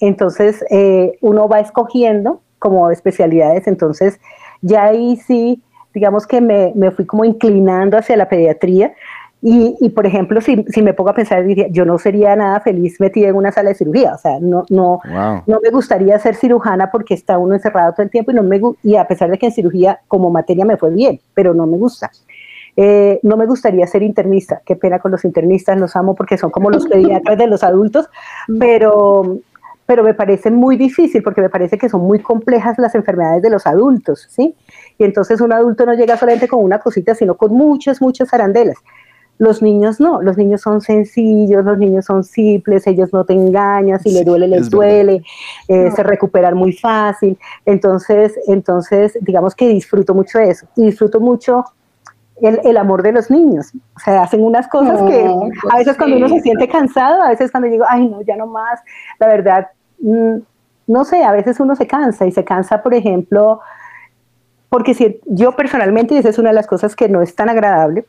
entonces 0.00 0.64
eh, 0.70 1.18
uno 1.20 1.48
va 1.48 1.60
escogiendo 1.60 2.40
como 2.58 2.90
especialidades, 2.90 3.66
entonces 3.66 4.18
ya 4.60 4.84
ahí 4.84 5.16
sí, 5.16 5.62
digamos 5.94 6.26
que 6.26 6.40
me, 6.40 6.72
me 6.74 6.90
fui 6.90 7.06
como 7.06 7.24
inclinando 7.24 7.98
hacia 7.98 8.16
la 8.16 8.28
pediatría. 8.28 8.94
Y, 9.44 9.76
y, 9.80 9.88
por 9.90 10.06
ejemplo, 10.06 10.40
si, 10.40 10.64
si 10.68 10.82
me 10.82 10.94
pongo 10.94 11.10
a 11.10 11.14
pensar, 11.14 11.44
diría, 11.44 11.66
yo 11.68 11.84
no 11.84 11.98
sería 11.98 12.36
nada 12.36 12.60
feliz 12.60 13.00
metida 13.00 13.26
en 13.28 13.34
una 13.34 13.50
sala 13.50 13.70
de 13.70 13.74
cirugía, 13.74 14.14
o 14.14 14.18
sea, 14.18 14.38
no, 14.40 14.64
no, 14.70 15.00
Wow. 15.04 15.42
no 15.48 15.58
me 15.60 15.70
gustaría 15.70 16.16
ser 16.20 16.36
cirujana 16.36 16.92
porque 16.92 17.14
está 17.14 17.38
uno 17.38 17.54
encerrado 17.54 17.92
todo 17.92 18.04
el 18.04 18.10
tiempo 18.10 18.30
y, 18.30 18.34
no 18.34 18.44
me, 18.44 18.60
y 18.84 18.94
a 18.94 19.04
pesar 19.08 19.30
de 19.30 19.38
que 19.38 19.46
en 19.46 19.52
cirugía 19.52 19.98
como 20.06 20.30
materia 20.30 20.64
me 20.64 20.76
fue 20.76 20.90
bien, 20.90 21.20
pero 21.34 21.54
no 21.54 21.66
me 21.66 21.76
gusta. 21.76 22.10
Eh, 22.76 23.18
no 23.24 23.36
me 23.36 23.46
gustaría 23.46 23.84
ser 23.88 24.02
internista, 24.04 24.62
qué 24.64 24.76
pena 24.76 25.00
con 25.00 25.10
los 25.10 25.24
internistas, 25.24 25.76
los 25.76 25.96
amo 25.96 26.14
porque 26.14 26.38
son 26.38 26.50
como 26.50 26.70
los 26.70 26.86
pediatras 26.86 27.36
de 27.36 27.48
los 27.48 27.64
adultos, 27.64 28.08
pero, 28.60 29.38
pero 29.86 30.04
me 30.04 30.14
parece 30.14 30.52
muy 30.52 30.76
difícil 30.76 31.20
porque 31.22 31.42
me 31.42 31.50
parece 31.50 31.78
que 31.78 31.88
son 31.88 32.02
muy 32.02 32.20
complejas 32.20 32.78
las 32.78 32.94
enfermedades 32.94 33.42
de 33.42 33.50
los 33.50 33.66
adultos, 33.66 34.26
¿sí? 34.30 34.54
Y 34.98 35.04
entonces 35.04 35.40
un 35.40 35.52
adulto 35.52 35.84
no 35.84 35.94
llega 35.94 36.16
solamente 36.16 36.46
con 36.46 36.62
una 36.62 36.78
cosita, 36.78 37.16
sino 37.16 37.36
con 37.36 37.52
muchas, 37.52 38.00
muchas 38.00 38.32
arandelas. 38.32 38.76
Los 39.42 39.60
niños 39.60 39.98
no, 39.98 40.22
los 40.22 40.36
niños 40.36 40.60
son 40.60 40.80
sencillos, 40.80 41.64
los 41.64 41.76
niños 41.76 42.04
son 42.04 42.22
simples, 42.22 42.86
ellos 42.86 43.12
no 43.12 43.24
te 43.24 43.32
engañan, 43.32 43.98
si 43.98 44.12
le 44.12 44.22
duele, 44.22 44.46
les 44.46 44.70
duele, 44.70 45.24
eh, 45.66 45.90
se 45.90 46.02
recuperan 46.04 46.56
muy 46.56 46.72
fácil. 46.72 47.36
Entonces, 47.66 48.38
entonces, 48.46 49.18
digamos 49.20 49.56
que 49.56 49.66
disfruto 49.66 50.14
mucho 50.14 50.38
eso 50.38 50.68
y 50.76 50.86
disfruto 50.86 51.18
mucho 51.18 51.64
el, 52.40 52.76
amor 52.76 53.02
de 53.02 53.10
los 53.10 53.32
niños. 53.32 53.72
O 53.96 53.98
sea, 53.98 54.22
hacen 54.22 54.44
unas 54.44 54.68
cosas 54.68 55.02
que 55.02 55.28
a 55.72 55.76
veces 55.76 55.96
cuando 55.96 56.18
uno 56.18 56.28
se 56.28 56.40
siente 56.40 56.68
cansado, 56.68 57.20
a 57.24 57.30
veces 57.30 57.50
cuando 57.50 57.68
digo, 57.68 57.84
ay, 57.88 58.06
no, 58.06 58.22
ya 58.22 58.36
no 58.36 58.46
más, 58.46 58.78
la 59.18 59.26
verdad, 59.26 59.70
mm, 59.98 60.36
no 60.86 61.04
sé, 61.04 61.24
a 61.24 61.32
veces 61.32 61.58
uno 61.58 61.74
se 61.74 61.88
cansa 61.88 62.26
y 62.26 62.30
se 62.30 62.44
cansa, 62.44 62.80
por 62.80 62.94
ejemplo, 62.94 63.58
porque 64.68 64.94
si 64.94 65.20
yo 65.26 65.56
personalmente, 65.56 66.14
y 66.14 66.18
esa 66.18 66.28
es 66.28 66.38
una 66.38 66.50
de 66.50 66.54
las 66.54 66.68
cosas 66.68 66.94
que 66.94 67.08
no 67.08 67.22
es 67.22 67.34
tan 67.34 67.48
agradable, 67.48 68.06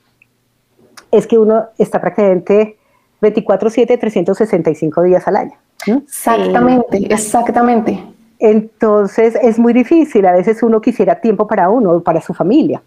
es 1.13 1.27
que 1.27 1.37
uno 1.37 1.67
está 1.77 2.01
prácticamente 2.01 2.77
24/7, 3.21 3.97
365 3.97 5.03
días 5.03 5.27
al 5.27 5.37
año. 5.37 5.53
Exactamente, 5.87 6.97
exactamente. 7.13 8.03
Entonces 8.39 9.35
es 9.41 9.57
muy 9.57 9.71
difícil, 9.71 10.25
a 10.25 10.33
veces 10.33 10.61
uno 10.63 10.81
quisiera 10.81 11.21
tiempo 11.21 11.47
para 11.47 11.69
uno, 11.69 12.01
para 12.01 12.19
su 12.19 12.33
familia. 12.33 12.81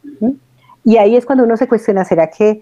Y 0.85 0.99
ahí 0.99 1.17
es 1.17 1.25
cuando 1.25 1.45
uno 1.45 1.57
se 1.57 1.67
cuestiona, 1.67 2.05
¿será 2.05 2.29
que, 2.29 2.61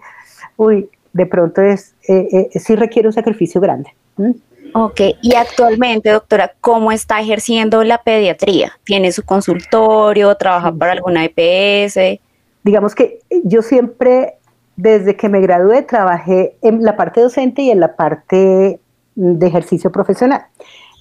uy, 0.57 0.89
de 1.13 1.27
pronto 1.27 1.61
es, 1.61 1.95
eh, 2.09 2.49
eh, 2.55 2.59
sí 2.59 2.77
requiere 2.77 3.09
un 3.09 3.13
sacrificio 3.13 3.61
grande? 3.61 3.91
¿Mm? 4.17 4.31
Ok, 4.77 5.01
y 5.23 5.35
actualmente, 5.35 6.11
doctora, 6.11 6.53
¿cómo 6.61 6.91
está 6.91 7.21
ejerciendo 7.21 7.85
la 7.85 7.99
pediatría? 7.99 8.73
¿Tiene 8.85 9.13
su 9.13 9.25
consultorio? 9.25 10.35
¿Trabaja 10.37 10.73
para 10.73 10.93
alguna 10.93 11.25
EPS? 11.25 12.21
Digamos 12.65 12.95
que 12.95 13.21
yo 13.45 13.63
siempre, 13.63 14.35
desde 14.77 15.17
que 15.17 15.29
me 15.29 15.41
gradué, 15.41 15.83
trabajé 15.83 16.57
en 16.63 16.83
la 16.83 16.97
parte 16.97 17.21
docente 17.21 17.63
y 17.63 17.71
en 17.71 17.81
la 17.81 17.97
parte 17.97 18.81
de 19.15 19.47
ejercicio 19.47 19.93
profesional. 19.93 20.47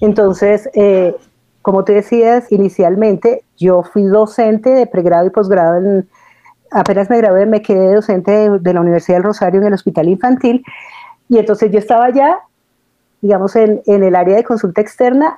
Entonces, 0.02 0.70
eh, 0.74 1.16
como 1.62 1.84
te 1.84 1.94
decías 1.94 2.52
inicialmente, 2.52 3.44
yo 3.58 3.84
fui 3.84 4.04
docente 4.04 4.70
de 4.70 4.86
pregrado 4.86 5.26
y 5.26 5.30
posgrado 5.30 5.78
en 5.78 6.08
apenas 6.74 7.10
me 7.10 7.18
gradué, 7.18 7.46
me 7.46 7.62
quedé 7.62 7.94
docente 7.94 8.50
de, 8.50 8.74
la 8.74 8.82
Universidad 8.82 9.18
del 9.18 9.24
Rosario 9.24 9.62
en 9.62 9.68
el 9.68 9.74
Hospital 9.74 10.10
Infantil 10.10 10.64
y 11.30 11.38
entonces 11.38 11.72
yo 11.72 11.80
estaba 11.80 12.10
ya, 12.10 12.40
digamos, 13.22 13.56
en, 13.56 13.82
el 13.86 14.16
área 14.16 14.36
de 14.36 14.44
consulta 14.44 14.82
externa 14.82 15.38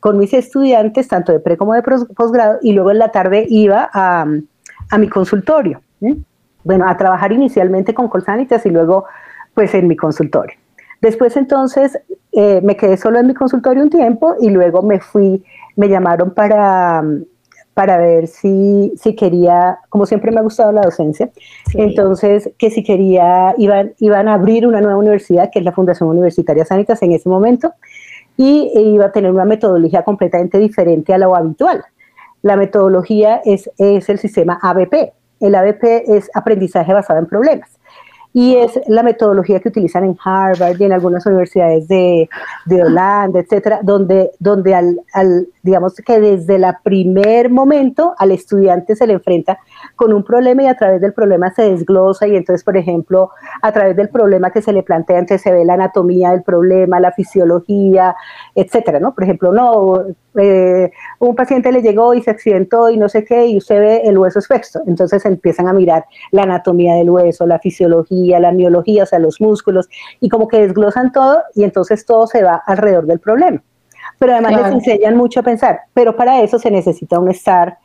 con 0.00 0.18
mis 0.18 0.32
estudiantes, 0.32 1.08
tanto 1.08 1.32
de 1.32 1.40
pre 1.40 1.56
como 1.56 1.74
de 1.74 1.82
posgrado, 1.82 2.58
y 2.62 2.72
luego 2.72 2.90
en 2.92 2.98
la 2.98 3.10
tarde 3.10 3.46
iba 3.48 3.88
a, 3.92 4.26
mi 4.98 5.08
consultorio. 5.08 5.80
Bueno, 6.66 6.88
a 6.88 6.96
trabajar 6.96 7.30
inicialmente 7.30 7.94
con 7.94 8.08
Colsanitas 8.08 8.66
y 8.66 8.70
luego 8.70 9.04
pues 9.54 9.72
en 9.74 9.86
mi 9.86 9.94
consultorio. 9.94 10.56
Después 11.00 11.36
entonces 11.36 11.96
eh, 12.32 12.60
me 12.62 12.76
quedé 12.76 12.96
solo 12.96 13.20
en 13.20 13.28
mi 13.28 13.34
consultorio 13.34 13.84
un 13.84 13.90
tiempo 13.90 14.34
y 14.40 14.50
luego 14.50 14.82
me 14.82 14.98
fui, 14.98 15.44
me 15.76 15.88
llamaron 15.88 16.34
para 16.34 17.04
para 17.72 17.98
ver 17.98 18.26
si, 18.26 18.94
si 18.96 19.14
quería, 19.14 19.80
como 19.90 20.06
siempre 20.06 20.32
me 20.32 20.38
ha 20.38 20.42
gustado 20.42 20.72
la 20.72 20.80
docencia, 20.80 21.28
entonces 21.74 22.50
que 22.56 22.70
si 22.70 22.82
quería, 22.82 23.54
iban, 23.58 23.92
iban 23.98 24.28
a 24.28 24.34
abrir 24.34 24.66
una 24.66 24.80
nueva 24.80 24.96
universidad, 24.96 25.50
que 25.52 25.58
es 25.58 25.64
la 25.66 25.72
Fundación 25.72 26.08
Universitaria 26.08 26.64
Sanitas 26.64 27.02
en 27.02 27.12
ese 27.12 27.28
momento, 27.28 27.74
y 28.38 28.72
iba 28.74 29.04
a 29.04 29.12
tener 29.12 29.30
una 29.30 29.44
metodología 29.44 30.04
completamente 30.04 30.56
diferente 30.56 31.12
a 31.12 31.18
lo 31.18 31.36
habitual. 31.36 31.84
La 32.40 32.56
metodología 32.56 33.42
es, 33.44 33.70
es 33.76 34.08
el 34.08 34.18
sistema 34.18 34.58
ABP. 34.62 35.12
El 35.40 35.54
ABP 35.54 36.04
es 36.08 36.30
aprendizaje 36.34 36.92
basado 36.92 37.18
en 37.18 37.26
problemas 37.26 37.70
y 38.36 38.54
es 38.54 38.78
la 38.86 39.02
metodología 39.02 39.60
que 39.60 39.70
utilizan 39.70 40.04
en 40.04 40.18
Harvard 40.22 40.78
y 40.78 40.84
en 40.84 40.92
algunas 40.92 41.24
universidades 41.24 41.88
de, 41.88 42.28
Holanda, 42.70 43.40
etcétera, 43.40 43.80
donde, 43.82 44.30
donde 44.38 44.74
al, 44.74 45.00
al, 45.14 45.48
digamos 45.62 45.94
que 45.94 46.20
desde 46.20 46.56
el 46.56 46.66
primer 46.84 47.48
momento 47.48 48.14
al 48.18 48.32
estudiante 48.32 48.94
se 48.94 49.06
le 49.06 49.14
enfrenta 49.14 49.58
con 49.94 50.12
un 50.12 50.22
problema 50.22 50.64
y 50.64 50.66
a 50.66 50.76
través 50.76 51.00
del 51.00 51.14
problema 51.14 51.50
se 51.54 51.62
desglosa 51.62 52.28
y 52.28 52.36
entonces, 52.36 52.62
por 52.62 52.76
ejemplo, 52.76 53.30
a 53.62 53.72
través 53.72 53.96
del 53.96 54.10
problema 54.10 54.50
que 54.50 54.60
se 54.60 54.74
le 54.74 54.82
plantea, 54.82 55.18
entonces 55.18 55.40
se 55.40 55.50
ve 55.50 55.64
la 55.64 55.72
anatomía 55.72 56.32
del 56.32 56.42
problema, 56.42 57.00
la 57.00 57.12
fisiología, 57.12 58.14
etcétera, 58.54 59.00
¿no? 59.00 59.14
Por 59.14 59.24
ejemplo, 59.24 59.50
no, 59.50 60.04
eh, 60.38 60.90
un 61.18 61.34
paciente 61.34 61.72
le 61.72 61.80
llegó 61.80 62.12
y 62.12 62.22
se 62.22 62.30
accidentó 62.30 62.90
y 62.90 62.98
no 62.98 63.08
sé 63.08 63.24
qué, 63.24 63.46
y 63.46 63.56
usted 63.56 63.80
ve 63.80 64.02
el 64.04 64.18
hueso 64.18 64.38
expuesto. 64.38 64.82
Entonces 64.86 65.24
empiezan 65.24 65.68
a 65.68 65.72
mirar 65.72 66.04
la 66.30 66.42
anatomía 66.42 66.94
del 66.94 67.08
hueso, 67.10 67.46
la 67.46 67.58
fisiología, 67.58 68.25
la 68.40 68.52
miología, 68.52 69.04
o 69.04 69.06
sea, 69.06 69.18
los 69.18 69.40
músculos, 69.40 69.88
y 70.20 70.28
como 70.28 70.48
que 70.48 70.60
desglosan 70.60 71.12
todo 71.12 71.42
y 71.54 71.64
entonces 71.64 72.04
todo 72.04 72.26
se 72.26 72.42
va 72.42 72.62
alrededor 72.66 73.06
del 73.06 73.20
problema. 73.20 73.62
Pero 74.18 74.32
además 74.32 74.52
les 74.62 74.72
enseñan 74.72 75.16
mucho 75.16 75.40
a 75.40 75.42
pensar, 75.42 75.80
pero 75.94 76.16
para 76.16 76.40
eso 76.40 76.58
se 76.58 76.70
necesita 76.70 77.18
un 77.18 77.30
estar, 77.30 77.78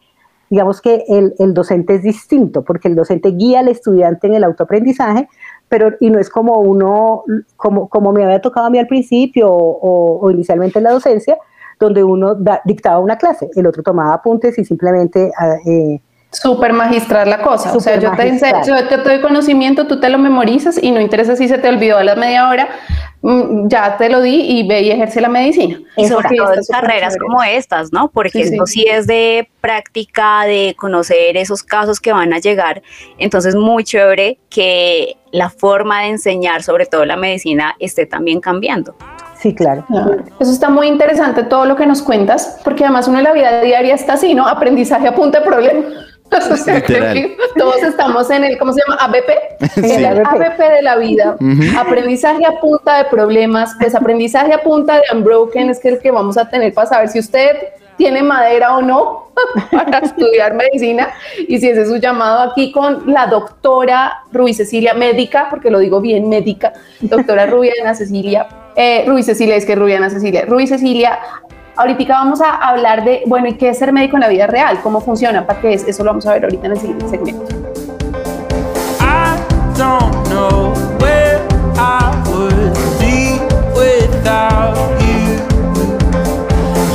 digamos 0.50 0.81
que 0.81 1.03
el, 1.07 1.33
el 1.39 1.53
docente 1.53 1.95
es 1.95 2.03
distinto, 2.03 2.63
porque 2.63 2.88
el 2.88 2.95
docente 2.95 3.29
guía 3.31 3.60
al 3.60 3.67
estudiante 3.67 4.27
en 4.27 4.36
el 4.36 4.43
autoaprendizaje, 4.43 5.27
pero 5.67 5.91
y 6.00 6.10
no 6.10 6.19
es 6.19 6.29
como 6.29 6.60
uno, 6.60 7.24
como, 7.55 7.89
como 7.89 8.12
me 8.12 8.24
había 8.24 8.41
tocado 8.41 8.67
a 8.67 8.69
mí 8.69 8.79
al 8.79 8.88
principio 8.88 9.50
o, 9.51 10.19
o 10.19 10.31
inicialmente 10.31 10.79
en 10.79 10.83
la 10.83 10.91
docencia, 10.91 11.38
donde 11.79 12.03
uno 12.03 12.38
dictaba 12.65 13.00
una 13.00 13.17
clase, 13.17 13.50
el 13.55 13.65
otro 13.65 13.81
tomaba 13.83 14.13
apuntes 14.13 14.57
y 14.57 14.65
simplemente... 14.65 15.31
Ah, 15.38 15.55
eh, 15.65 16.01
Súper 16.32 16.72
magistral 16.72 17.30
la 17.30 17.42
cosa. 17.42 17.74
o 17.76 17.80
sea, 17.82 18.00
yo 18.00 18.12
te, 18.14 18.40
yo 18.66 18.88
te, 18.88 18.98
doy 18.98 19.20
conocimiento, 19.20 19.86
tú 19.86 20.00
te 20.00 20.10
lo 20.10 20.18
memorizas 20.18 20.82
y 20.82 20.92
no 20.92 21.02
interesa 21.02 21.36
si 21.36 21.50
se 21.50 21.58
te 21.58 21.68
olvidó 21.68 21.98
a 21.98 22.06
la 22.06 22.16
media 22.16 22.48
hora, 22.48 22.70
mm, 23.22 23.68
ya 23.68 23.98
te 23.98 24.10
lo 24.10 24.22
di 24.22 24.36
y 24.36 24.66
ve 24.66 24.82
y 24.82 24.92
ejerce 24.92 25.20
la 25.20 25.28
medicina. 25.28 25.80
Y 25.98 26.08
sobre 26.08 26.38
todo 26.38 26.54
en 26.54 26.62
carreras 26.72 27.18
como 27.18 27.44
estas, 27.44 27.92
¿no? 27.92 28.10
Porque 28.10 28.46
sí, 28.46 28.58
sí 28.66 28.86
es 28.90 29.08
de 29.08 29.50
práctica, 29.60 30.46
de 30.46 30.74
conocer 30.78 31.36
esos 31.36 31.64
casos 31.64 32.00
que 32.00 32.14
van 32.14 32.34
a 32.34 32.40
llegar. 32.40 32.82
Entonces, 33.18 33.54
muy 33.54 33.84
chévere 33.84 34.40
que 34.50 35.18
la 35.32 35.50
forma 35.50 36.04
de 36.04 36.12
enseñar, 36.12 36.64
sobre 36.64 36.86
todo 36.86 37.04
la 37.04 37.18
medicina, 37.18 37.76
esté 37.80 38.06
también 38.06 38.40
cambiando. 38.40 38.96
Sí, 39.42 39.56
claro. 39.56 39.84
Eso 40.40 40.52
está 40.52 40.70
muy 40.70 40.88
interesante 40.88 41.44
todo 41.44 41.66
lo 41.66 41.76
que 41.76 41.88
nos 41.88 42.04
cuentas, 42.04 42.60
porque 42.64 42.86
además 42.86 43.08
uno 43.08 43.18
en 43.18 43.24
la 43.24 43.34
vida 43.34 43.62
diaria 43.62 43.96
está 43.96 44.14
así, 44.14 44.36
¿no? 44.36 44.48
Aprendizaje 44.48 45.08
a 45.08 45.16
punta 45.16 45.40
de 45.40 45.46
problema. 45.46 45.84
todos 47.58 47.84
estamos 47.84 48.30
en 48.32 48.44
el, 48.46 48.58
¿cómo 48.58 48.74
se 48.74 48.82
llama? 48.82 49.02
ABP. 49.02 49.30
En 49.78 50.06
el 50.06 50.26
ABP 50.26 50.58
de 50.58 50.82
la 50.82 50.96
vida. 50.98 51.36
Aprendizaje 51.78 52.46
a 52.46 52.60
punta 52.60 52.98
de 52.98 53.06
problemas, 53.06 53.76
pues 53.80 53.96
aprendizaje 53.96 54.54
a 54.54 54.64
punta 54.64 54.96
de 54.96 55.02
unbroken 55.14 55.70
es 55.70 55.80
que 55.80 55.90
el 55.90 56.00
que 56.00 56.12
vamos 56.12 56.38
a 56.38 56.50
tener 56.50 56.74
para 56.74 56.88
saber 56.88 57.10
si 57.10 57.20
usted 57.20 57.58
tiene 57.98 58.24
madera 58.24 58.76
o 58.76 58.82
no 58.82 59.32
para 59.72 60.00
estudiar 60.00 60.54
medicina 60.56 61.10
y 61.48 61.60
si 61.60 61.70
ese 61.70 61.82
es 61.82 61.90
su 61.90 61.98
llamado 61.98 62.52
aquí 62.52 62.72
con 62.72 63.12
la 63.12 63.28
doctora 63.28 64.24
Ruiz 64.32 64.58
Cecilia, 64.58 64.94
médica, 64.94 65.48
porque 65.50 65.70
lo 65.70 65.80
digo 65.80 66.02
bien, 66.02 66.28
médica, 66.28 66.74
doctora 67.02 67.46
Rubiana 67.46 67.94
Cecilia 67.94 68.48
eh, 68.76 69.04
Ruiz 69.06 69.26
Cecilia, 69.26 69.56
es 69.56 69.66
que 69.66 69.76
Rubiana 69.76 70.10
Cecilia. 70.10 70.46
Ruiz 70.46 70.70
Cecilia, 70.70 71.20
ahorita 71.75 72.13
vamos 72.13 72.42
a 72.42 72.56
hablar 72.56 73.04
de, 73.04 73.24
bueno, 73.25 73.48
¿y 73.48 73.54
qué 73.56 73.70
es 73.70 73.80
ser 73.80 73.94
médico 73.94 74.18
en 74.18 74.22
la 74.22 74.28
vida 74.28 74.48
real? 74.48 74.80
¿Cómo 74.82 75.01
funciona? 75.01 75.46
¿Para 75.46 75.62
qué 75.62 75.74
es? 75.74 75.88
Eso 75.88 76.04
lo 76.04 76.10
vamos 76.12 76.25
a 76.25 76.34
ver 76.34 76.44
ahorita 76.44 76.66
en 76.66 76.72
el 76.74 76.80
siguiente 76.80 77.08
segmento. 77.08 77.56
I 79.00 79.38
don't 79.78 80.30
know 80.30 80.74
where 81.00 81.40
I 81.78 82.12
would 82.30 82.74
be 83.00 83.40
without 83.74 84.75
you. 85.01 85.40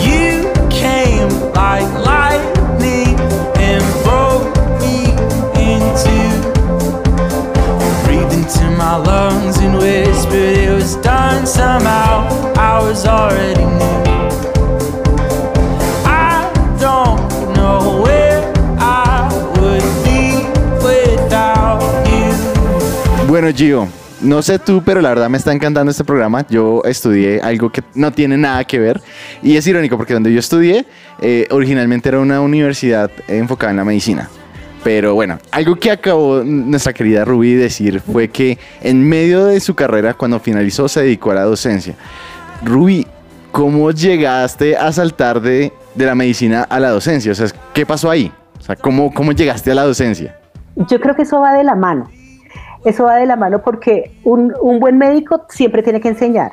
You 0.00 0.52
came 0.68 1.28
like 1.54 1.87
lightning 2.04 3.18
and 3.59 3.83
broke 4.04 4.54
me 4.80 5.11
into. 5.61 6.16
Breathed 8.04 8.33
into 8.33 8.71
my 8.76 8.97
lungs 8.97 9.59
and 9.59 9.78
whispered 9.78 10.56
it 10.56 10.73
was 10.73 10.97
done 10.97 11.47
somehow. 11.47 12.26
I 12.56 12.80
was 12.83 13.06
already 13.06 13.64
new. 13.64 14.15
Bueno, 23.38 23.55
Gio. 23.55 23.87
No 24.23 24.40
sé 24.40 24.59
tú, 24.59 24.83
pero 24.83 25.02
la 25.02 25.11
verdad 25.11 25.28
me 25.28 25.37
está 25.37 25.52
encantando 25.52 25.90
este 25.90 26.05
programa. 26.05 26.47
Yo 26.49 26.81
estudié 26.87 27.38
algo 27.43 27.69
que 27.69 27.83
no 27.95 28.11
tiene 28.11 28.38
nada 28.38 28.64
que 28.64 28.78
ver. 28.78 29.02
Y 29.43 29.59
es 29.59 29.66
irónico 29.66 29.99
porque 29.99 30.14
donde 30.14 30.33
yo 30.33 30.40
estudié, 30.40 30.87
eh, 31.21 31.47
originalmente 31.50 32.09
era 32.09 32.19
una 32.21 32.40
universidad 32.40 33.11
enfocada 33.28 33.73
en 33.73 33.76
la 33.76 33.85
medicina. 33.85 34.31
Pero 34.83 35.12
bueno, 35.12 35.38
algo 35.50 35.76
que 35.76 35.90
acabó 35.90 36.43
nuestra 36.43 36.95
querida 36.95 37.26
Ruby 37.26 37.52
decir 37.52 38.00
fue 38.00 38.28
que 38.28 38.59
en 38.81 39.07
medio 39.07 39.45
de 39.45 39.61
su 39.61 39.75
carrera, 39.75 40.14
cuando 40.14 40.40
finalizó, 40.40 40.88
se 40.88 41.02
dedicó 41.02 41.33
a 41.33 41.35
la 41.35 41.43
docencia. 41.43 41.95
Ruby, 42.64 43.07
¿cómo 43.52 43.90
llegaste 43.90 44.78
a 44.78 44.90
saltar 44.93 45.43
de, 45.43 45.75
la 45.95 46.14
medicina 46.14 46.62
a 46.62 46.81
la 46.81 46.88
docencia? 46.88 47.33
O 47.33 47.35
sea, 47.35 47.49
¿qué 47.75 47.85
pasó 47.85 48.11
ahí? 48.11 48.33
O 48.59 48.62
sea, 48.62 48.76
¿cómo, 48.76 49.12
¿cómo 49.12 49.33
llegaste 49.33 49.73
a 49.73 49.75
la 49.75 49.83
docencia? 49.83 50.38
Yo 50.88 50.99
creo 50.99 51.14
que 51.14 51.21
eso 51.21 51.38
va 51.38 51.52
de 51.52 51.64
la 51.64 51.75
mano. 51.75 52.09
Eso 52.87 53.05
va 53.05 53.16
de 53.16 53.26
la 53.26 53.37
mano 53.37 53.62
porque 53.62 54.12
un, 54.25 54.55
un 54.61 54.81
buen 54.81 54.97
médico 54.97 55.45
siempre 55.49 55.83
tiene 55.83 56.00
que 56.00 56.09
enseñar 56.09 56.52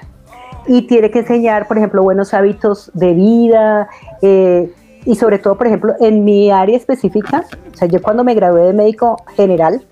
y 0.65 0.83
tiene 0.83 1.11
que 1.11 1.19
enseñar, 1.19 1.67
por 1.67 1.77
ejemplo, 1.77 2.03
buenos 2.03 2.33
hábitos 2.33 2.91
de 2.93 3.13
vida 3.13 3.87
eh, 4.21 4.71
y 5.05 5.15
sobre 5.15 5.37
todo, 5.37 5.57
por 5.57 5.67
ejemplo, 5.67 5.93
en 5.99 6.23
mi 6.23 6.49
área 6.51 6.77
específica, 6.77 7.45
o 7.73 7.77
sea, 7.77 7.87
yo 7.87 8.01
cuando 8.01 8.23
me 8.23 8.33
gradué 8.33 8.63
de 8.63 8.73
médico 8.73 9.17
general, 9.35 9.85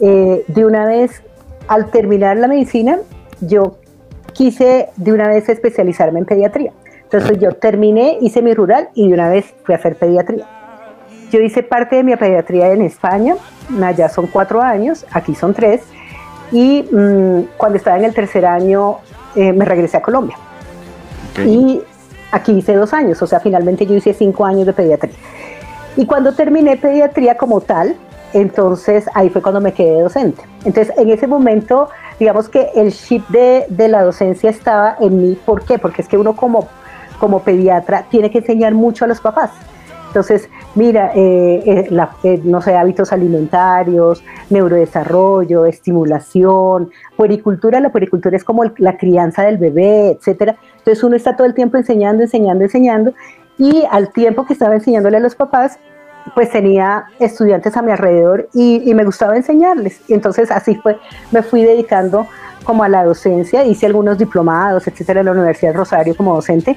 eh, 0.00 0.44
de 0.46 0.64
una 0.64 0.86
vez, 0.86 1.22
al 1.68 1.90
terminar 1.90 2.36
la 2.36 2.48
medicina, 2.48 2.98
yo 3.40 3.78
quise 4.32 4.88
de 4.96 5.12
una 5.12 5.28
vez 5.28 5.48
especializarme 5.48 6.20
en 6.20 6.26
pediatría. 6.26 6.72
Entonces 7.02 7.38
yo 7.40 7.52
terminé, 7.52 8.18
hice 8.20 8.40
mi 8.40 8.54
rural 8.54 8.88
y 8.94 9.08
de 9.08 9.14
una 9.14 9.28
vez 9.28 9.52
fui 9.64 9.74
a 9.74 9.78
hacer 9.78 9.96
pediatría. 9.96 10.46
Yo 11.30 11.40
hice 11.40 11.62
parte 11.62 11.96
de 11.96 12.04
mi 12.04 12.14
pediatría 12.16 12.72
en 12.72 12.82
España, 12.82 13.36
allá 13.82 14.08
son 14.08 14.26
cuatro 14.26 14.62
años, 14.62 15.06
aquí 15.10 15.34
son 15.34 15.54
tres, 15.54 15.82
y 16.50 16.82
mm, 16.82 17.56
cuando 17.56 17.78
estaba 17.78 17.96
en 17.98 18.04
el 18.04 18.14
tercer 18.14 18.44
año 18.44 18.98
eh, 19.34 19.52
me 19.52 19.64
regresé 19.64 19.96
a 19.96 20.02
Colombia. 20.02 20.36
Y 21.46 21.80
aquí 22.30 22.52
hice 22.52 22.74
dos 22.74 22.92
años, 22.92 23.22
o 23.22 23.26
sea, 23.26 23.40
finalmente 23.40 23.86
yo 23.86 23.94
hice 23.94 24.12
cinco 24.12 24.44
años 24.44 24.66
de 24.66 24.72
pediatría. 24.72 25.16
Y 25.96 26.06
cuando 26.06 26.34
terminé 26.34 26.76
pediatría 26.76 27.36
como 27.36 27.60
tal, 27.60 27.96
entonces 28.32 29.06
ahí 29.14 29.28
fue 29.30 29.42
cuando 29.42 29.60
me 29.60 29.72
quedé 29.72 30.00
docente. 30.00 30.42
Entonces 30.64 30.94
en 30.96 31.10
ese 31.10 31.26
momento, 31.26 31.88
digamos 32.18 32.48
que 32.48 32.70
el 32.74 32.92
chip 32.92 33.26
de, 33.28 33.66
de 33.68 33.88
la 33.88 34.02
docencia 34.02 34.50
estaba 34.50 34.96
en 35.00 35.20
mí. 35.20 35.38
¿Por 35.44 35.64
qué? 35.64 35.78
Porque 35.78 36.02
es 36.02 36.08
que 36.08 36.16
uno 36.16 36.34
como, 36.34 36.68
como 37.18 37.40
pediatra 37.40 38.06
tiene 38.10 38.30
que 38.30 38.38
enseñar 38.38 38.74
mucho 38.74 39.04
a 39.04 39.08
los 39.08 39.20
papás. 39.20 39.50
Entonces, 40.08 40.48
mira, 40.74 41.12
eh, 41.14 41.62
eh, 41.64 41.98
eh, 42.24 42.40
no 42.44 42.60
sé, 42.60 42.76
hábitos 42.76 43.12
alimentarios, 43.12 44.22
neurodesarrollo, 44.50 45.66
estimulación, 45.66 46.90
puericultura, 47.16 47.80
la 47.80 47.90
puericultura 47.90 48.36
es 48.36 48.44
como 48.44 48.64
la 48.78 48.96
crianza 48.96 49.42
del 49.42 49.58
bebé, 49.58 50.12
etcétera. 50.12 50.56
Entonces 50.78 51.02
uno 51.04 51.16
está 51.16 51.36
todo 51.36 51.46
el 51.46 51.54
tiempo 51.54 51.76
enseñando, 51.76 52.22
enseñando, 52.22 52.64
enseñando, 52.64 53.14
y 53.58 53.84
al 53.90 54.12
tiempo 54.12 54.46
que 54.46 54.54
estaba 54.54 54.74
enseñándole 54.74 55.18
a 55.18 55.20
los 55.20 55.34
papás, 55.34 55.78
pues 56.34 56.50
tenía 56.50 57.06
estudiantes 57.18 57.76
a 57.76 57.82
mi 57.82 57.90
alrededor 57.90 58.48
y, 58.54 58.88
y 58.88 58.94
me 58.94 59.04
gustaba 59.04 59.36
enseñarles. 59.36 60.00
Y 60.08 60.14
entonces 60.14 60.50
así 60.50 60.76
fue, 60.76 60.96
me 61.32 61.42
fui 61.42 61.62
dedicando 61.62 62.26
como 62.64 62.84
a 62.84 62.88
la 62.88 63.04
docencia, 63.04 63.64
hice 63.64 63.86
algunos 63.86 64.18
diplomados, 64.18 64.86
etcétera, 64.86 65.20
en 65.20 65.26
la 65.26 65.32
Universidad 65.32 65.72
de 65.72 65.78
Rosario 65.78 66.16
como 66.16 66.34
docente 66.34 66.76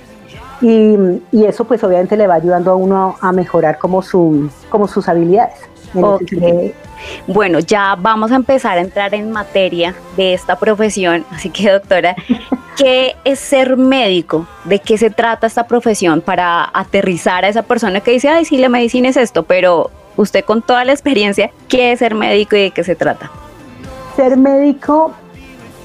y, 0.62 1.46
eso 1.46 1.66
pues 1.66 1.84
obviamente 1.84 2.18
le 2.18 2.28
va 2.28 2.36
ayudando 2.36 2.72
a 2.72 2.76
uno 2.76 3.16
a 3.22 3.32
mejorar 3.32 3.78
como, 3.78 4.02
su, 4.02 4.50
como 4.70 4.88
sus 4.88 5.08
habilidades. 5.08 5.60
Bueno, 7.28 7.60
ya 7.60 7.96
vamos 7.96 8.32
a 8.32 8.36
empezar 8.36 8.78
a 8.78 8.82
entrar 8.82 9.14
en 9.14 9.32
materia 9.32 9.96
de 10.18 10.34
esta 10.34 10.58
profesión, 10.58 11.26
así 11.32 11.50
que 11.50 11.72
doctora, 11.72 12.16
¿qué 12.78 13.16
es 13.24 13.40
ser 13.40 13.78
médico? 13.78 14.48
¿De 14.66 14.80
qué 14.80 14.98
se 14.98 15.10
trata 15.10 15.48
esta 15.48 15.68
profesión 15.68 16.22
para 16.22 16.70
aterrizar 16.74 17.46
a 17.46 17.48
esa 17.48 17.64
persona 17.64 18.02
que 18.02 18.12
dice, 18.12 18.30
ay, 18.30 18.46
sí, 18.46 18.58
la 18.58 18.70
medicina 18.70 19.10
es 19.10 19.18
esto, 19.18 19.44
pero 19.44 19.92
usted 20.18 20.44
con 20.44 20.62
toda 20.62 20.86
la 20.86 20.94
experiencia, 20.94 21.52
¿qué 21.68 21.92
es 21.92 22.00
ser 22.00 22.16
médico 22.16 22.56
y 22.56 22.64
de 22.64 22.72
qué 22.72 22.84
se 22.84 22.96
trata? 22.96 23.30
Ser 24.16 24.38
médico 24.38 25.14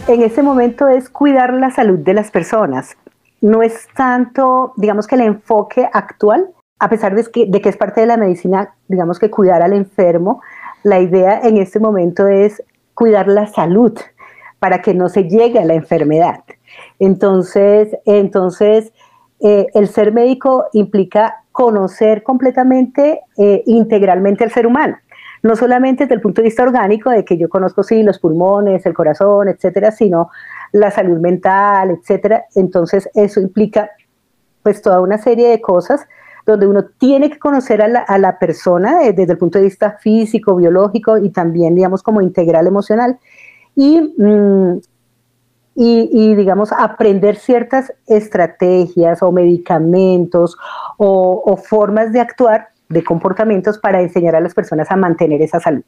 en 0.08 0.22
ese 0.22 0.42
momento 0.42 0.88
es 0.88 1.08
cuidar 1.08 1.52
la 1.54 1.70
salud 1.70 1.98
de 1.98 2.14
las 2.14 2.30
personas, 2.30 2.96
no 3.40 3.62
es 3.62 3.88
tanto, 3.94 4.72
digamos 4.76 5.06
que 5.06 5.14
el 5.14 5.22
enfoque 5.22 5.88
actual, 5.92 6.50
a 6.78 6.88
pesar 6.88 7.14
de 7.14 7.24
que, 7.24 7.46
de 7.46 7.60
que 7.60 7.68
es 7.68 7.76
parte 7.76 8.00
de 8.00 8.06
la 8.06 8.16
medicina, 8.16 8.74
digamos 8.88 9.18
que 9.18 9.30
cuidar 9.30 9.62
al 9.62 9.72
enfermo, 9.72 10.40
la 10.82 11.00
idea 11.00 11.40
en 11.42 11.56
este 11.56 11.78
momento 11.78 12.26
es 12.26 12.62
cuidar 12.94 13.28
la 13.28 13.46
salud 13.46 13.98
para 14.58 14.82
que 14.82 14.94
no 14.94 15.08
se 15.08 15.24
llegue 15.24 15.58
a 15.58 15.64
la 15.64 15.74
enfermedad. 15.74 16.44
Entonces, 16.98 17.96
entonces 18.04 18.92
eh, 19.40 19.66
el 19.74 19.88
ser 19.88 20.12
médico 20.12 20.66
implica 20.72 21.42
conocer 21.50 22.22
completamente, 22.22 23.20
eh, 23.38 23.62
integralmente 23.66 24.44
al 24.44 24.50
ser 24.50 24.66
humano. 24.66 24.96
No 25.42 25.56
solamente 25.56 26.04
desde 26.04 26.16
el 26.16 26.20
punto 26.20 26.42
de 26.42 26.48
vista 26.48 26.62
orgánico, 26.62 27.08
de 27.08 27.24
que 27.24 27.38
yo 27.38 27.48
conozco, 27.48 27.82
sí, 27.82 28.02
los 28.02 28.18
pulmones, 28.18 28.84
el 28.84 28.92
corazón, 28.92 29.48
etcétera, 29.48 29.90
sino 29.90 30.30
la 30.72 30.90
salud 30.90 31.18
mental, 31.18 31.90
etcétera. 31.90 32.44
Entonces, 32.54 33.08
eso 33.14 33.40
implica 33.40 33.90
pues 34.62 34.82
toda 34.82 35.00
una 35.00 35.18
serie 35.18 35.48
de 35.48 35.60
cosas 35.60 36.06
donde 36.46 36.66
uno 36.66 36.84
tiene 36.98 37.30
que 37.30 37.38
conocer 37.38 37.82
a 37.82 38.18
la, 38.18 38.38
persona 38.38 39.04
eh, 39.04 39.12
desde 39.12 39.32
el 39.32 39.38
punto 39.38 39.58
de 39.58 39.64
vista 39.64 39.98
físico, 40.00 40.56
biológico 40.56 41.18
y 41.18 41.30
también, 41.30 41.74
digamos, 41.74 42.02
como 42.02 42.20
integral 42.20 42.66
emocional. 42.66 43.18
Y, 43.76 44.14
mm, 44.18 44.80
y, 45.82 46.34
digamos, 46.34 46.72
aprender 46.72 47.36
ciertas 47.36 47.92
estrategias 48.06 49.22
o 49.22 49.32
medicamentos 49.32 50.58
o 50.98 51.56
formas 51.56 52.12
de 52.12 52.20
actuar, 52.20 52.68
de 52.90 53.02
comportamientos 53.02 53.78
para 53.78 54.02
enseñar 54.02 54.36
a 54.36 54.40
las 54.40 54.52
personas 54.52 54.90
a 54.90 54.96
mantener 54.96 55.40
esa 55.40 55.58
salud. 55.58 55.84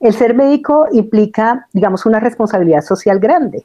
El 0.00 0.12
ser 0.12 0.34
médico 0.34 0.88
implica, 0.92 1.66
digamos, 1.72 2.04
una 2.04 2.20
responsabilidad 2.20 2.82
social 2.82 3.18
grande 3.18 3.64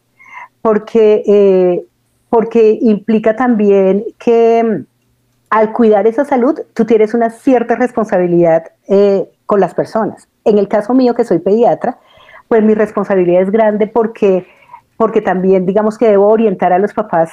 porque, 0.62 1.24
eh, 1.26 1.86
porque 2.30 2.78
implica 2.82 3.36
también 3.36 4.04
que 4.18 4.64
mm, 4.64 4.86
al 5.50 5.72
cuidar 5.74 6.06
esa 6.08 6.26
salud, 6.26 6.60
tú 6.74 6.86
tienes 6.86 7.14
una 7.14 7.30
cierta 7.30 7.76
responsabilidad 7.76 8.66
eh, 8.88 9.30
con 9.46 9.60
las 9.60 9.74
personas. 9.74 10.28
En 10.46 10.58
el 10.58 10.68
caso 10.68 10.94
mío, 10.94 11.16
que 11.16 11.24
soy 11.24 11.40
pediatra, 11.40 11.98
pues 12.48 12.64
mi 12.64 12.74
responsabilidad 12.74 13.42
es 13.42 13.52
grande 13.52 13.88
porque, 13.88 14.46
porque 14.98 15.22
también 15.22 15.66
digamos 15.66 15.98
que 15.98 16.08
debo 16.08 16.28
orientar 16.28 16.74
a 16.74 16.80
los 16.80 16.94
papás 16.94 17.32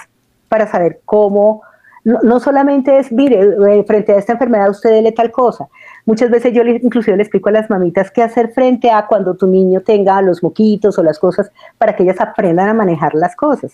para 0.49 0.67
saber 0.67 1.01
cómo, 1.05 1.62
no, 2.07 2.38
solamente 2.38 3.01
es, 3.01 3.11
mire, 3.11 3.40
eh, 3.40 3.85
frente 3.85 4.12
a 4.12 4.19
esta 4.19 4.35
enfermedad 4.35 4.71
usted 4.71 4.90
dele 4.90 5.11
tal 5.11 5.33
cosa. 5.33 5.66
Muchas 6.05 6.31
veces 6.31 6.53
yo 6.53 6.62
inclusive 6.62 7.16
le 7.16 7.25
explico 7.25 7.49
a 7.49 7.53
las 7.53 7.69
mamitas 7.69 8.12
qué 8.12 8.23
hacer 8.23 8.53
frente 8.53 8.92
a 8.92 9.09
cuando 9.09 9.35
tu 9.35 9.49
niño 9.49 9.81
tenga 9.81 10.23
los 10.23 10.40
moquitos 10.40 10.97
o 11.01 11.03
las 11.03 11.19
cosas 11.19 11.51
para 11.79 11.97
que 11.97 12.05
ellas 12.05 12.21
aprendan 12.21 12.69
a 12.69 12.75
manejar 12.75 13.16
las 13.16 13.35
cosas. 13.35 13.73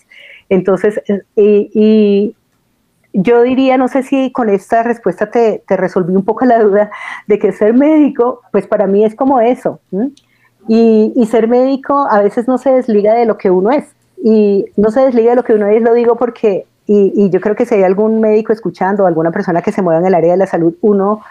Entonces, 0.49 0.99
eh, 1.07 1.21
y, 1.35 2.35
yo 3.13 3.43
diría, 3.43 3.77
no 3.77 3.87
sé 3.87 4.01
si 4.01 4.31
con 4.31 4.49
esta 4.49 4.81
respuesta 4.81 5.29
te, 5.29 5.63
resolví 5.67 6.15
un 6.15 6.25
poco 6.25 6.45
la 6.45 6.57
duda 6.63 6.89
de 7.27 7.37
que 7.37 7.51
ser 7.51 7.75
médico, 7.75 8.41
pues 8.51 8.65
para 8.65 8.87
mí 8.87 9.05
es 9.05 9.13
como 9.13 9.41
eso. 9.41 9.79
Y, 10.67 11.13
y, 11.15 11.25
ser 11.27 11.47
médico 11.47 12.07
a 12.09 12.23
veces 12.23 12.47
no 12.47 12.57
se 12.57 12.71
desliga 12.71 13.13
de 13.13 13.27
lo 13.27 13.37
que 13.37 13.51
uno 13.51 13.69
es. 13.69 13.95
Y 14.23 14.65
no 14.75 14.89
se 14.89 15.01
desliga 15.01 15.29
de 15.29 15.35
lo 15.35 15.43
que 15.43 15.53
uno 15.53 15.67
es, 15.67 15.83
lo 15.83 15.93
digo 15.93 16.15
porque 16.15 16.65
y, 16.85 17.29
yo 17.29 17.39
creo 17.39 17.55
que 17.55 17.65
si 17.65 17.75
hay 17.75 17.83
algún 17.83 18.19
médico 18.19 18.51
escuchando, 18.51 19.05
alguna 19.05 19.31
persona 19.31 19.61
que 19.61 19.71
se 19.71 19.81
mueva 19.81 20.01
en 20.01 20.07
el 20.07 20.15
área 20.15 20.31
de 20.31 20.37
la 20.37 20.47
salud, 20.47 20.75
uno 20.81 21.21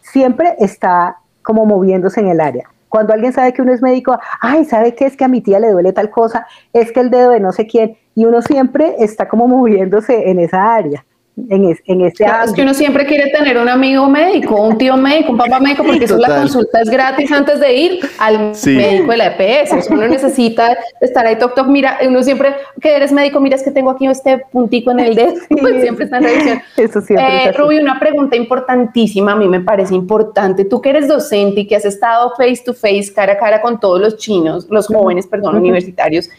siempre 0.00 0.56
está 0.58 1.18
como 1.42 1.64
moviéndose 1.64 2.20
en 2.20 2.28
el 2.28 2.40
área. 2.40 2.68
Cuando 2.88 3.12
alguien 3.12 3.32
sabe 3.32 3.52
que 3.52 3.62
uno 3.62 3.72
es 3.72 3.82
médico, 3.82 4.18
ay, 4.40 4.64
¿sabe 4.64 4.94
qué 4.94 5.06
es 5.06 5.16
que 5.16 5.24
a 5.24 5.28
mi 5.28 5.40
tía 5.40 5.60
le 5.60 5.70
duele 5.70 5.92
tal 5.92 6.10
cosa? 6.10 6.46
Es 6.72 6.92
que 6.92 7.00
el 7.00 7.10
dedo 7.10 7.30
de 7.30 7.40
no 7.40 7.52
sé 7.52 7.66
quién, 7.66 7.96
y 8.14 8.24
uno 8.24 8.42
siempre 8.42 8.96
está 8.98 9.28
como 9.28 9.46
moviéndose 9.48 10.30
en 10.30 10.40
esa 10.40 10.74
área 10.74 11.04
en, 11.36 11.64
es, 11.66 11.82
en 11.84 12.00
ese 12.00 12.24
Es 12.24 12.52
que 12.52 12.62
uno 12.62 12.72
siempre 12.72 13.04
quiere 13.04 13.30
tener 13.30 13.58
un 13.58 13.68
amigo 13.68 14.08
médico, 14.08 14.62
un 14.62 14.78
tío 14.78 14.96
médico, 14.96 15.32
un 15.32 15.38
papá 15.38 15.60
médico, 15.60 15.84
porque 15.84 16.06
eso 16.06 16.16
la 16.16 16.34
consulta 16.34 16.80
es 16.80 16.88
gratis 16.88 17.30
antes 17.30 17.60
de 17.60 17.74
ir 17.74 18.00
al 18.18 18.52
médico 18.64 19.10
de 19.10 19.16
la 19.16 19.36
EPS. 19.36 19.90
uno 19.90 20.08
necesita 20.08 20.76
estar 21.00 21.26
ahí, 21.26 21.36
toc, 21.36 21.54
toc, 21.54 21.66
mira, 21.66 21.98
uno 22.06 22.22
siempre, 22.22 22.54
que 22.80 22.96
eres 22.96 23.12
médico, 23.12 23.38
mira, 23.40 23.56
es 23.56 23.62
que 23.62 23.70
tengo 23.70 23.90
aquí 23.90 24.06
este 24.06 24.38
puntico 24.50 24.90
en 24.92 25.00
el 25.00 25.14
dedo, 25.14 25.34
pues 25.60 25.80
siempre 25.82 26.06
está 26.06 26.18
en 26.18 26.24
revisión. 26.24 26.62
Eso 26.76 27.00
siempre. 27.02 27.44
Eh, 27.44 27.52
Rubí, 27.52 27.78
una 27.78 28.00
pregunta 28.00 28.34
importantísima, 28.34 29.32
a 29.32 29.36
mí 29.36 29.46
me 29.46 29.60
parece 29.60 29.94
importante. 29.94 30.64
Tú 30.64 30.80
que 30.80 30.88
eres 30.88 31.06
docente 31.06 31.60
y 31.60 31.66
que 31.66 31.76
has 31.76 31.84
estado 31.84 32.32
face 32.36 32.62
to 32.64 32.72
face, 32.72 33.12
cara 33.14 33.34
a 33.34 33.38
cara 33.38 33.60
con 33.60 33.78
todos 33.78 34.00
los 34.00 34.16
chinos, 34.16 34.66
los 34.70 34.86
jóvenes, 34.86 35.26
perdón, 35.26 35.56
universitarios, 35.56 36.30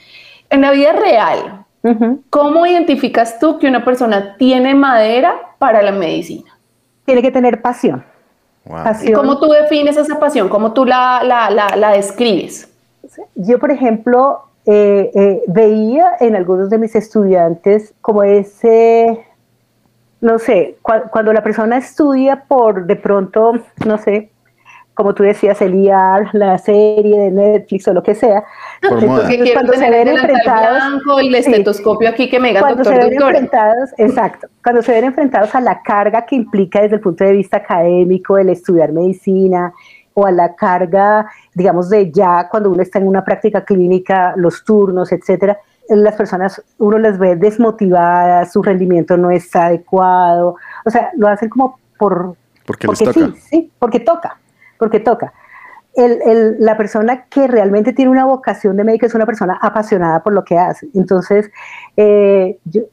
en 0.50 0.62
la 0.62 0.72
vida 0.72 0.94
real, 0.94 1.66
¿Cómo 2.30 2.66
identificas 2.66 3.40
tú 3.40 3.60
que 3.60 3.68
una 3.68 3.84
persona 3.86 4.36
tiene 4.38 4.76
madera 4.76 5.34
para 5.58 5.82
la 5.82 5.92
medicina? 5.92 6.58
Tiene 7.06 7.22
que 7.22 7.32
tener 7.32 7.62
pasión. 7.62 8.04
¿Cómo 9.16 9.40
tú 9.40 9.50
defines 9.50 9.98
esa 9.98 10.20
pasión? 10.20 10.50
¿Cómo 10.50 10.74
tú 10.74 10.86
la, 10.86 11.22
la, 11.24 11.92
describes? 11.92 12.70
Yo, 13.36 13.60
por 13.60 13.72
ejemplo, 13.72 14.42
eh, 14.66 15.12
eh, 15.14 15.42
veía 15.48 16.18
en 16.20 16.36
algunos 16.36 16.70
de 16.70 16.78
mis 16.78 16.96
estudiantes 16.96 17.94
como 18.02 18.24
ese, 18.24 19.26
no 20.20 20.40
sé, 20.40 20.78
cuando 20.82 21.32
la 21.32 21.44
persona 21.44 21.78
estudia 21.78 22.44
por 22.48 22.86
de 22.86 22.98
pronto, 22.98 23.54
no 23.86 23.98
sé, 23.98 24.30
como 24.98 25.14
tú 25.14 25.22
decías, 25.22 25.62
el 25.62 25.76
IAR, 25.76 26.30
la 26.34 26.58
serie 26.58 27.20
de 27.20 27.30
Netflix 27.30 27.88
o 27.88 27.94
lo 27.94 28.02
que 28.02 28.16
sea. 28.16 28.44
Entonces, 28.82 29.54
cuando 29.54 29.74
se 29.74 29.90
ven 29.92 30.08
enfrentados, 30.08 30.84
el 31.22 31.36
estetoscopio 31.36 32.10
aquí 32.10 32.28
que 32.28 32.40
me 32.40 32.48
diga 32.48 32.62
cuando 32.62 32.84
se 32.84 32.98
ven 32.98 33.14
enfrentados, 33.14 33.92
exacto, 34.00 34.48
cuando 34.64 34.82
se 34.82 34.94
ven 34.94 35.06
enfrentados 35.06 35.54
a 35.54 35.62
la 35.62 35.84
carga 35.84 36.26
que 36.26 36.36
implica 36.36 36.82
desde 36.82 36.96
el 36.96 37.02
punto 37.02 37.24
de 37.24 37.34
vista 37.34 37.58
académico 37.58 38.40
el 38.40 38.50
estudiar 38.50 38.92
medicina, 38.92 39.72
o 40.16 40.26
a 40.26 40.32
la 40.32 40.56
carga, 40.56 41.30
digamos, 41.54 41.90
de 41.90 42.12
ya 42.12 42.48
cuando 42.50 42.72
uno 42.72 42.82
está 42.82 42.98
en 42.98 43.08
una 43.08 43.24
práctica 43.24 43.64
clínica, 43.64 44.34
los 44.36 44.64
turnos, 44.64 45.12
etcétera, 45.12 45.60
las 45.90 46.16
personas, 46.16 46.60
uno 46.80 46.98
las 46.98 47.20
ve 47.20 47.36
desmotivadas, 47.36 48.52
su 48.52 48.64
rendimiento 48.64 49.16
no 49.16 49.30
está 49.30 49.68
adecuado, 49.68 50.56
o 50.84 50.90
sea, 50.90 51.12
lo 51.16 51.28
hacen 51.28 51.50
como 51.50 51.78
por... 52.00 52.36
Porque, 52.66 52.88
les 52.88 52.98
toca. 52.98 53.14
Sí, 53.14 53.34
sí, 53.36 53.72
porque 53.78 54.00
toca, 54.00 54.40
porque 54.78 55.00
toca. 55.00 55.34
El, 55.96 56.22
el, 56.22 56.56
la 56.60 56.78
persona 56.78 57.26
que 57.26 57.48
realmente 57.48 57.92
tiene 57.94 58.12
una 58.12 58.26
vocación 58.26 58.78
de 58.78 58.84
médico 58.84 59.08
es 59.08 59.16
una 59.16 59.26
persona 59.26 59.58
apasionada 59.62 60.22
por 60.22 60.34
lo 60.34 60.44
que 60.44 60.58
hace. 60.58 60.88
Entonces, 60.94 61.50
eh, 61.96 62.60
yo, 62.66 62.84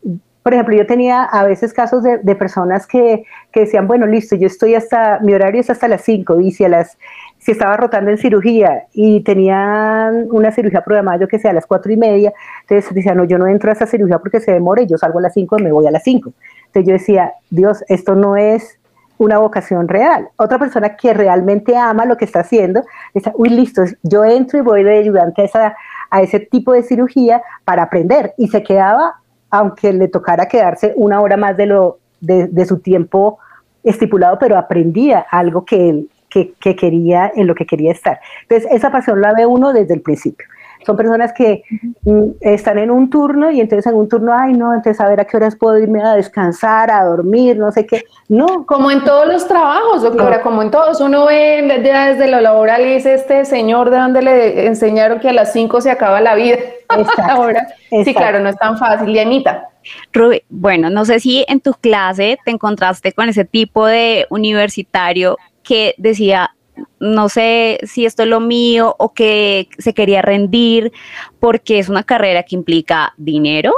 por 0.42 0.52
ejemplo, 0.52 0.74
yo 0.76 0.86
tenía 0.86 1.24
a 1.24 1.44
veces 1.44 1.72
casos 1.72 2.02
de, 2.02 2.18
de 2.18 2.36
personas 2.36 2.86
que, 2.86 3.24
que, 3.50 3.60
decían, 3.60 3.86
bueno, 3.86 4.06
listo, 4.06 4.36
yo 4.36 4.46
estoy 4.46 4.74
hasta, 4.74 5.18
mi 5.20 5.34
horario 5.34 5.60
es 5.60 5.70
hasta 5.70 5.88
las 5.88 6.02
5 6.02 6.40
y 6.40 6.52
si 6.52 6.64
a 6.64 6.68
las 6.68 6.98
si 7.44 7.52
estaba 7.52 7.76
rotando 7.76 8.10
en 8.10 8.16
cirugía 8.16 8.86
y 8.94 9.20
tenían 9.20 10.28
una 10.30 10.50
cirugía 10.50 10.82
programada, 10.82 11.18
yo 11.18 11.28
que 11.28 11.38
sé, 11.38 11.46
a 11.46 11.52
las 11.52 11.66
cuatro 11.66 11.92
y 11.92 11.96
media, 11.98 12.32
entonces 12.62 12.94
decían, 12.94 13.18
no, 13.18 13.24
yo 13.24 13.36
no 13.36 13.46
entro 13.46 13.68
a 13.68 13.74
esa 13.74 13.86
cirugía 13.86 14.18
porque 14.18 14.40
se 14.40 14.50
demora 14.50 14.80
y 14.80 14.86
yo 14.86 14.96
salgo 14.96 15.18
a 15.18 15.22
las 15.22 15.34
5 15.34 15.58
y 15.58 15.62
me 15.62 15.70
voy 15.70 15.86
a 15.86 15.90
las 15.90 16.02
5. 16.04 16.32
Entonces 16.66 16.86
yo 16.86 16.92
decía, 16.94 17.34
Dios, 17.50 17.84
esto 17.88 18.14
no 18.14 18.38
es 18.38 18.78
una 19.18 19.38
vocación 19.38 19.88
real. 19.88 20.29
Otra 20.37 20.59
persona 20.59 20.96
que 20.96 21.14
realmente 21.14 21.77
ama 21.77 22.05
lo 22.05 22.16
que 22.16 22.24
está 22.24 22.40
haciendo, 22.40 22.83
dice, 23.14 23.33
uy, 23.37 23.50
listo, 23.50 23.83
yo 24.03 24.24
entro 24.24 24.59
y 24.59 24.62
voy 24.62 24.83
de 24.83 24.98
ayudante 24.98 25.42
a, 25.42 25.44
esa, 25.44 25.77
a 26.11 26.22
ese 26.22 26.40
tipo 26.40 26.72
de 26.72 26.83
cirugía 26.83 27.42
para 27.64 27.85
aprender. 27.85 28.35
Y 28.37 28.48
se 28.48 28.62
quedaba, 28.62 29.14
aunque 29.50 29.92
le 29.92 30.09
tocara 30.09 30.46
quedarse 30.46 30.92
una 30.96 31.20
hora 31.20 31.37
más 31.37 31.57
de, 31.57 31.66
lo, 31.66 31.98
de, 32.20 32.48
de 32.48 32.66
su 32.66 32.81
tiempo 32.81 33.38
estipulado, 33.83 34.38
pero 34.38 34.57
aprendía 34.57 35.27
algo 35.31 35.64
que 35.64 35.90
él 35.90 36.09
que, 36.35 36.53
que, 36.61 36.74
quería, 36.74 37.31
en 37.37 37.46
lo 37.46 37.55
que 37.55 37.64
quería 37.64 37.92
estar. 37.92 38.18
Entonces, 38.42 38.68
esa 38.72 38.90
pasión 38.90 39.20
la 39.20 39.33
ve 39.33 39.46
uno 39.46 39.72
desde 39.72 39.94
el 39.94 40.00
principio. 40.00 40.46
Son 40.84 40.96
personas 40.96 41.32
que 41.32 41.62
mm, 42.02 42.22
están 42.40 42.78
en 42.78 42.90
un 42.90 43.10
turno 43.10 43.50
y 43.50 43.60
entonces 43.60 43.86
en 43.90 43.98
un 43.98 44.08
turno, 44.08 44.32
ay, 44.34 44.52
no, 44.52 44.74
entonces 44.74 45.00
a 45.00 45.08
ver 45.08 45.20
a 45.20 45.24
qué 45.24 45.36
horas 45.36 45.56
puedo 45.56 45.78
irme 45.78 46.02
a 46.02 46.14
descansar, 46.14 46.90
a 46.90 47.04
dormir, 47.04 47.56
no 47.56 47.72
sé 47.72 47.86
qué. 47.86 48.04
No. 48.28 48.66
Como 48.66 48.90
en 48.90 49.04
todos 49.04 49.26
los 49.26 49.46
trabajos, 49.46 50.02
doctora, 50.02 50.38
no. 50.38 50.42
como 50.42 50.62
en 50.62 50.70
todos. 50.70 51.00
Uno 51.00 51.26
ve 51.26 51.82
ya 51.84 52.08
desde 52.08 52.30
lo 52.30 52.40
laboral 52.40 52.82
y 52.82 52.94
dice 52.94 53.14
este 53.14 53.44
señor 53.44 53.90
de 53.90 53.98
donde 53.98 54.22
le 54.22 54.66
enseñaron 54.66 55.20
que 55.20 55.28
a 55.28 55.32
las 55.32 55.52
5 55.52 55.80
se 55.80 55.90
acaba 55.90 56.20
la 56.20 56.34
vida. 56.34 56.56
Exacto, 56.96 57.22
Ahora, 57.28 57.60
exacto. 57.60 58.04
sí, 58.04 58.14
claro, 58.14 58.40
no 58.40 58.48
es 58.50 58.58
tan 58.58 58.78
fácil. 58.78 59.12
Dianita. 59.12 59.68
Ruby, 60.12 60.42
bueno, 60.48 60.90
no 60.90 61.04
sé 61.04 61.20
si 61.20 61.44
en 61.48 61.60
tu 61.60 61.72
clase 61.72 62.38
te 62.44 62.50
encontraste 62.50 63.12
con 63.12 63.28
ese 63.28 63.44
tipo 63.44 63.86
de 63.86 64.26
universitario 64.30 65.36
que 65.62 65.94
decía, 65.98 66.54
no 67.00 67.28
sé 67.28 67.78
si 67.84 68.06
esto 68.06 68.22
es 68.22 68.28
lo 68.28 68.40
mío 68.40 68.94
o 68.98 69.12
que 69.12 69.68
se 69.78 69.94
quería 69.94 70.22
rendir, 70.22 70.92
porque 71.40 71.78
es 71.78 71.88
una 71.88 72.02
carrera 72.02 72.42
que 72.42 72.56
implica 72.56 73.14
dinero, 73.16 73.72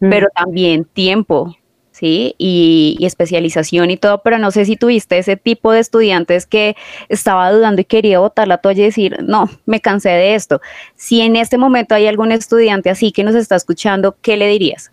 mm. 0.00 0.10
pero 0.10 0.28
también 0.34 0.84
tiempo, 0.84 1.54
¿sí? 1.90 2.34
Y, 2.38 2.96
y, 2.98 3.06
especialización 3.06 3.90
y 3.90 3.96
todo, 3.96 4.22
pero 4.22 4.38
no 4.38 4.50
sé 4.50 4.64
si 4.64 4.76
tuviste 4.76 5.18
ese 5.18 5.36
tipo 5.36 5.72
de 5.72 5.80
estudiantes 5.80 6.46
que 6.46 6.76
estaba 7.08 7.50
dudando 7.52 7.80
y 7.80 7.84
quería 7.84 8.20
botar 8.20 8.48
la 8.48 8.58
toalla 8.58 8.82
y 8.82 8.86
decir, 8.86 9.18
no, 9.22 9.48
me 9.66 9.80
cansé 9.80 10.10
de 10.10 10.34
esto. 10.34 10.60
Si 10.94 11.20
en 11.20 11.36
este 11.36 11.58
momento 11.58 11.94
hay 11.94 12.06
algún 12.06 12.32
estudiante 12.32 12.90
así 12.90 13.12
que 13.12 13.24
nos 13.24 13.34
está 13.34 13.56
escuchando, 13.56 14.16
¿qué 14.22 14.36
le 14.36 14.46
dirías? 14.46 14.92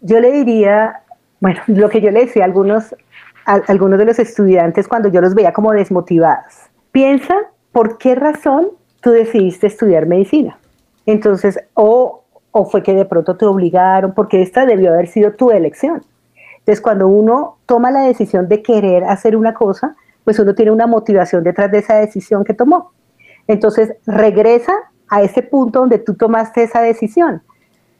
Yo 0.00 0.20
le 0.20 0.32
diría, 0.32 1.02
bueno, 1.40 1.60
lo 1.66 1.88
que 1.88 2.00
yo 2.00 2.10
le 2.10 2.26
decía 2.26 2.42
a 2.42 2.46
algunos 2.46 2.94
a 3.44 3.62
algunos 3.68 3.98
de 3.98 4.04
los 4.04 4.18
estudiantes 4.18 4.86
cuando 4.86 5.08
yo 5.08 5.22
los 5.22 5.34
veía 5.34 5.54
como 5.54 5.72
desmotivados. 5.72 6.67
Piensa 6.92 7.34
por 7.72 7.98
qué 7.98 8.14
razón 8.14 8.68
tú 9.00 9.10
decidiste 9.10 9.66
estudiar 9.66 10.06
medicina. 10.06 10.58
Entonces, 11.06 11.58
o, 11.74 12.24
o 12.50 12.64
fue 12.66 12.82
que 12.82 12.94
de 12.94 13.04
pronto 13.04 13.36
te 13.36 13.46
obligaron, 13.46 14.12
porque 14.14 14.42
esta 14.42 14.66
debió 14.66 14.92
haber 14.92 15.08
sido 15.08 15.32
tu 15.32 15.50
elección. 15.50 16.02
Entonces, 16.58 16.80
cuando 16.80 17.08
uno 17.08 17.58
toma 17.66 17.90
la 17.90 18.02
decisión 18.02 18.48
de 18.48 18.62
querer 18.62 19.04
hacer 19.04 19.36
una 19.36 19.54
cosa, 19.54 19.96
pues 20.24 20.38
uno 20.38 20.54
tiene 20.54 20.70
una 20.70 20.86
motivación 20.86 21.42
detrás 21.44 21.70
de 21.70 21.78
esa 21.78 21.94
decisión 21.94 22.44
que 22.44 22.52
tomó. 22.52 22.92
Entonces, 23.46 23.94
regresa 24.06 24.74
a 25.08 25.22
ese 25.22 25.42
punto 25.42 25.80
donde 25.80 25.98
tú 25.98 26.14
tomaste 26.14 26.64
esa 26.64 26.82
decisión 26.82 27.42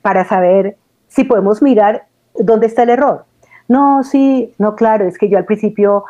para 0.02 0.24
saber 0.26 0.76
si 1.08 1.24
podemos 1.24 1.62
mirar 1.62 2.06
dónde 2.34 2.66
está 2.66 2.82
el 2.82 2.90
error. 2.90 3.24
No, 3.66 4.02
sí, 4.02 4.54
no, 4.58 4.76
claro, 4.76 5.06
es 5.06 5.18
que 5.18 5.28
yo 5.28 5.38
al 5.38 5.44
principio, 5.44 6.04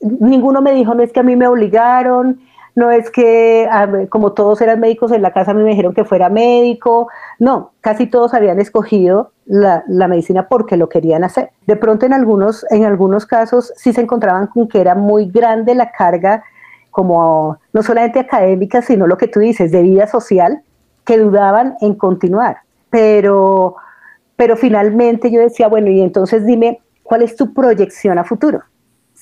ninguno 0.00 0.60
me 0.62 0.72
dijo, 0.72 0.94
no 0.94 1.02
es 1.02 1.12
que 1.12 1.20
a 1.20 1.24
mí 1.24 1.36
me 1.36 1.46
obligaron, 1.46 2.40
no 2.74 2.90
es 2.90 3.10
que 3.10 3.68
como 4.08 4.32
todos 4.32 4.60
eran 4.60 4.80
médicos 4.80 5.12
en 5.12 5.22
la 5.22 5.32
casa 5.32 5.52
me 5.52 5.64
dijeron 5.64 5.92
que 5.92 6.04
fuera 6.04 6.28
médico, 6.28 7.08
no, 7.38 7.72
casi 7.80 8.06
todos 8.06 8.32
habían 8.32 8.60
escogido 8.60 9.32
la, 9.44 9.84
la, 9.88 10.08
medicina 10.08 10.48
porque 10.48 10.76
lo 10.76 10.88
querían 10.88 11.24
hacer. 11.24 11.50
De 11.66 11.76
pronto 11.76 12.06
en 12.06 12.12
algunos, 12.12 12.64
en 12.70 12.84
algunos 12.84 13.26
casos 13.26 13.72
sí 13.76 13.92
se 13.92 14.00
encontraban 14.00 14.46
con 14.46 14.68
que 14.68 14.80
era 14.80 14.94
muy 14.94 15.26
grande 15.26 15.74
la 15.74 15.90
carga 15.90 16.44
como 16.90 17.58
no 17.72 17.82
solamente 17.82 18.20
académica, 18.20 18.82
sino 18.82 19.06
lo 19.06 19.16
que 19.16 19.28
tú 19.28 19.40
dices, 19.40 19.70
de 19.72 19.82
vida 19.82 20.06
social, 20.06 20.62
que 21.04 21.18
dudaban 21.18 21.76
en 21.80 21.94
continuar. 21.94 22.58
Pero, 22.90 23.76
pero 24.36 24.56
finalmente 24.56 25.30
yo 25.30 25.40
decía, 25.40 25.68
bueno, 25.68 25.88
y 25.90 26.00
entonces 26.00 26.44
dime, 26.44 26.80
¿Cuál 27.10 27.22
es 27.22 27.34
tu 27.34 27.52
proyección 27.52 28.20
a 28.20 28.24
futuro? 28.24 28.62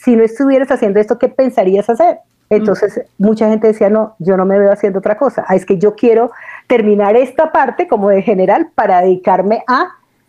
Si 0.05 0.15
no 0.15 0.23
estuvieras 0.23 0.71
haciendo 0.71 1.01
esto, 1.01 1.19
¿qué 1.19 1.29
pensarías 1.29 1.91
hacer? 1.91 2.19
Entonces, 2.51 3.03
mucha 3.19 3.49
gente 3.49 3.67
decía, 3.67 3.91
no, 3.91 4.15
yo 4.21 4.37
no 4.37 4.47
me 4.47 4.59
veo 4.59 4.73
haciendo 4.73 5.01
otra 5.01 5.19
cosa. 5.19 5.45
Ah, 5.49 5.57
es 5.57 5.67
que 5.67 5.77
yo 5.77 5.97
quiero 5.97 6.31
terminar 6.67 7.17
esta 7.17 7.51
parte 7.51 7.89
como 7.89 8.09
de 8.09 8.23
general 8.23 8.71
para 8.75 9.03
dedicarme 9.03 9.65
a, 9.67 9.89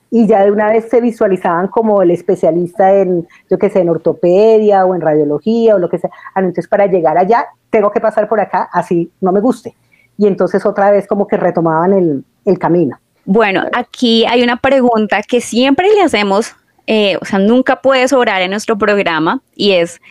y 0.09 0.25
ya 0.25 0.43
de 0.43 0.51
una 0.51 0.67
vez 0.69 0.89
se 0.89 0.99
visualizaban 0.99 1.67
como 1.67 2.01
el 2.01 2.09
especialista 2.09 2.93
en, 2.93 3.27
yo 3.49 3.59
qué 3.59 3.69
sé, 3.69 3.81
en 3.81 3.89
ortopedia 3.89 4.85
o 4.85 4.95
en 4.95 5.01
radiología 5.01 5.75
o 5.75 5.77
lo 5.77 5.87
que 5.87 5.99
sea. 5.99 6.09
Ah, 6.33 6.39
entonces, 6.39 6.67
para 6.67 6.87
llegar 6.87 7.17
allá, 7.17 7.45
tengo 7.69 7.91
que 7.91 8.01
pasar 8.01 8.27
por 8.27 8.39
acá, 8.39 8.69
así 8.73 9.11
no 9.21 9.31
me 9.31 9.39
guste. 9.39 9.75
Y 10.17 10.25
entonces 10.25 10.65
otra 10.65 10.89
vez 10.89 11.05
como 11.05 11.27
que 11.27 11.37
retomaban 11.37 11.93
el, 11.93 12.25
el 12.43 12.57
camino. 12.57 12.97
Bueno, 13.23 13.63
aquí 13.73 14.25
hay 14.25 14.41
una 14.41 14.57
pregunta 14.57 15.21
que 15.21 15.39
siempre 15.39 15.87
le 15.93 16.01
hacemos 16.01 16.55
eh, 16.91 17.19
o 17.21 17.25
sea, 17.25 17.37
nunca 17.37 17.83
puede 17.83 18.07
sobrar 18.07 18.41
en 18.41 18.49
nuestro 18.49 18.75
programa 18.75 19.43
y 19.55 19.73
es, 19.73 20.01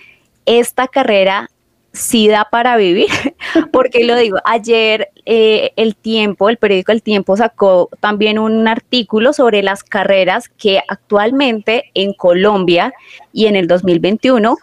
esta 0.46 0.86
carrera 0.86 1.50
sí 1.92 2.28
da 2.28 2.46
para 2.52 2.76
vivir, 2.76 3.08
porque 3.72 4.04
lo 4.04 4.14
digo, 4.14 4.38
ayer 4.44 5.08
eh, 5.26 5.72
el 5.74 5.96
tiempo, 5.96 6.48
el 6.48 6.56
periódico 6.56 6.92
El 6.92 7.02
Tiempo 7.02 7.36
sacó 7.36 7.90
también 7.98 8.38
un 8.38 8.68
artículo 8.68 9.32
sobre 9.32 9.64
las 9.64 9.82
carreras 9.82 10.48
que 10.48 10.80
actualmente 10.86 11.90
en 11.94 12.12
Colombia 12.12 12.92
y 13.32 13.46
en 13.46 13.56
el 13.56 13.66
2021 13.66 14.56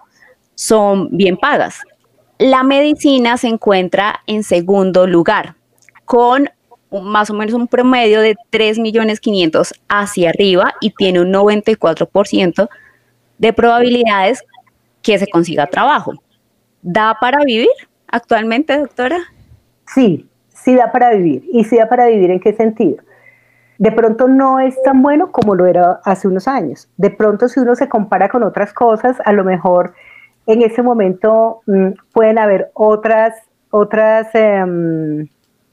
son 0.55 1.09
bien 1.11 1.35
pagas. 1.35 1.81
La 2.37 2.63
medicina 2.63 3.35
se 3.35 3.49
encuentra 3.49 4.21
en 4.25 4.43
segundo 4.43 5.05
lugar, 5.05 5.55
con 6.05 6.49
más 6.91 7.29
o 7.29 7.33
menos 7.33 7.53
un 7.53 7.67
promedio 7.67 8.21
de 8.21 8.35
3 8.49 8.79
millones 8.79 9.19
500 9.19 9.73
hacia 9.89 10.29
arriba 10.29 10.73
y 10.81 10.91
tiene 10.91 11.21
un 11.21 11.33
94% 11.33 12.69
de 13.37 13.53
probabilidades 13.53 14.43
que 15.01 15.17
se 15.17 15.27
consiga 15.27 15.67
trabajo. 15.67 16.13
¿Da 16.81 17.17
para 17.19 17.43
vivir 17.43 17.69
actualmente, 18.07 18.77
doctora? 18.77 19.17
Sí, 19.87 20.29
sí 20.49 20.75
da 20.75 20.91
para 20.91 21.11
vivir. 21.11 21.43
¿Y 21.51 21.63
sí 21.63 21.77
da 21.77 21.87
para 21.87 22.07
vivir 22.07 22.31
en 22.31 22.39
qué 22.39 22.53
sentido? 22.53 22.97
De 23.77 23.91
pronto 23.91 24.27
no 24.27 24.59
es 24.59 24.81
tan 24.83 25.01
bueno 25.01 25.31
como 25.31 25.53
lo 25.53 25.65
era 25.65 25.99
hace 26.05 26.27
unos 26.27 26.47
años. 26.47 26.87
De 26.97 27.09
pronto 27.09 27.49
si 27.49 27.59
uno 27.59 27.75
se 27.75 27.89
compara 27.89 28.29
con 28.29 28.43
otras 28.43 28.73
cosas, 28.73 29.17
a 29.25 29.33
lo 29.33 29.43
mejor 29.43 29.93
en 30.47 30.61
ese 30.61 30.81
momento 30.81 31.61
mmm, 31.65 31.89
pueden 32.13 32.39
haber 32.39 32.71
otras, 32.73 33.33
otras 33.69 34.27
eh, 34.33 35.27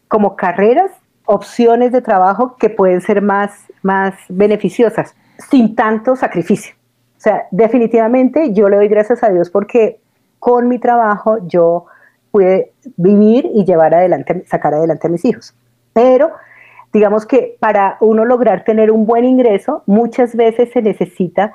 como 0.08 0.34
carreras 0.34 0.90
opciones 1.32 1.92
de 1.92 2.02
trabajo 2.02 2.56
que 2.58 2.68
pueden 2.68 3.00
ser 3.00 3.22
más, 3.22 3.52
más 3.82 4.14
beneficiosas, 4.28 5.14
sin 5.50 5.74
tanto 5.74 6.14
sacrificio. 6.14 6.74
O 7.16 7.20
sea, 7.20 7.46
definitivamente 7.50 8.52
yo 8.52 8.68
le 8.68 8.76
doy 8.76 8.88
gracias 8.88 9.22
a 9.22 9.30
Dios 9.30 9.48
porque 9.48 10.00
con 10.38 10.68
mi 10.68 10.78
trabajo 10.78 11.38
yo 11.46 11.86
pude 12.30 12.72
vivir 12.96 13.48
y 13.54 13.64
llevar 13.64 13.94
adelante, 13.94 14.44
sacar 14.46 14.74
adelante 14.74 15.06
a 15.06 15.10
mis 15.10 15.24
hijos. 15.24 15.54
Pero 15.92 16.32
digamos 16.92 17.24
que 17.24 17.56
para 17.60 17.96
uno 18.00 18.24
lograr 18.24 18.64
tener 18.64 18.90
un 18.90 19.06
buen 19.06 19.24
ingreso, 19.24 19.82
muchas 19.86 20.36
veces 20.36 20.70
se 20.72 20.82
necesita 20.82 21.54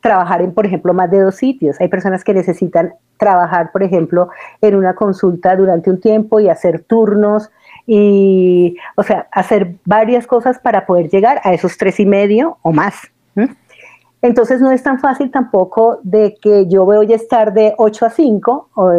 trabajar 0.00 0.42
en, 0.42 0.52
por 0.52 0.66
ejemplo, 0.66 0.94
más 0.94 1.10
de 1.10 1.20
dos 1.20 1.36
sitios. 1.36 1.80
Hay 1.80 1.88
personas 1.88 2.24
que 2.24 2.34
necesitan 2.34 2.94
trabajar, 3.18 3.70
por 3.70 3.84
ejemplo, 3.84 4.30
en 4.60 4.74
una 4.74 4.94
consulta 4.94 5.54
durante 5.54 5.90
un 5.90 6.00
tiempo 6.00 6.40
y 6.40 6.48
hacer 6.48 6.82
turnos 6.82 7.52
y, 7.86 8.76
o 8.96 9.02
sea, 9.02 9.28
hacer 9.32 9.74
varias 9.84 10.26
cosas 10.26 10.58
para 10.58 10.86
poder 10.86 11.08
llegar 11.08 11.40
a 11.44 11.52
esos 11.52 11.76
tres 11.76 12.00
y 12.00 12.06
medio 12.06 12.58
o 12.62 12.72
más. 12.72 12.94
Entonces 14.22 14.60
no 14.60 14.70
es 14.70 14.84
tan 14.84 15.00
fácil 15.00 15.32
tampoco 15.32 15.98
de 16.04 16.36
que 16.40 16.68
yo 16.68 16.84
voy 16.84 17.12
a 17.12 17.16
estar 17.16 17.52
de 17.52 17.74
8 17.76 18.06
a 18.06 18.10
5 18.10 18.68
o, 18.74 18.92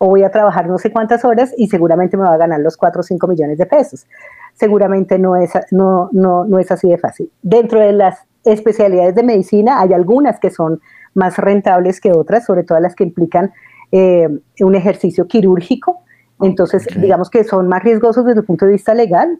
voy 0.00 0.22
a 0.24 0.30
trabajar 0.30 0.66
no 0.66 0.78
sé 0.78 0.90
cuántas 0.90 1.24
horas 1.24 1.54
y 1.56 1.68
seguramente 1.68 2.16
me 2.16 2.24
va 2.24 2.34
a 2.34 2.38
ganar 2.38 2.58
los 2.58 2.76
4 2.76 3.00
o 3.00 3.02
5 3.04 3.28
millones 3.28 3.58
de 3.58 3.66
pesos. 3.66 4.06
Seguramente 4.54 5.16
no 5.16 5.36
es, 5.36 5.52
no, 5.70 6.08
no, 6.10 6.44
no 6.44 6.58
es 6.58 6.72
así 6.72 6.88
de 6.88 6.98
fácil. 6.98 7.30
Dentro 7.40 7.78
de 7.78 7.92
las 7.92 8.24
especialidades 8.44 9.14
de 9.14 9.22
medicina 9.22 9.80
hay 9.80 9.92
algunas 9.92 10.40
que 10.40 10.50
son 10.50 10.80
más 11.14 11.38
rentables 11.38 12.00
que 12.00 12.10
otras, 12.10 12.44
sobre 12.44 12.64
todo 12.64 12.80
las 12.80 12.96
que 12.96 13.04
implican 13.04 13.52
eh, 13.92 14.28
un 14.60 14.74
ejercicio 14.74 15.28
quirúrgico. 15.28 16.00
Entonces, 16.42 16.86
digamos 16.96 17.30
que 17.30 17.44
son 17.44 17.68
más 17.68 17.82
riesgosos 17.82 18.24
desde 18.24 18.40
el 18.40 18.46
punto 18.46 18.66
de 18.66 18.72
vista 18.72 18.94
legal, 18.94 19.38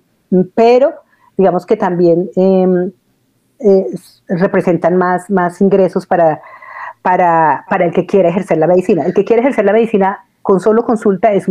pero 0.54 0.92
digamos 1.36 1.66
que 1.66 1.76
también 1.76 2.30
em, 2.36 2.92
eh, 3.58 3.86
representan 4.28 4.96
más, 4.96 5.30
más 5.30 5.60
ingresos 5.60 6.06
para, 6.06 6.40
para, 7.02 7.64
para 7.68 7.84
el 7.84 7.92
que 7.92 8.06
quiere 8.06 8.28
ejercer 8.28 8.58
la 8.58 8.66
medicina. 8.66 9.04
El 9.04 9.14
que 9.14 9.24
quiere 9.24 9.40
ejercer 9.42 9.64
la 9.64 9.72
medicina 9.72 10.24
con 10.42 10.60
solo 10.60 10.84
consulta 10.84 11.32
es 11.32 11.46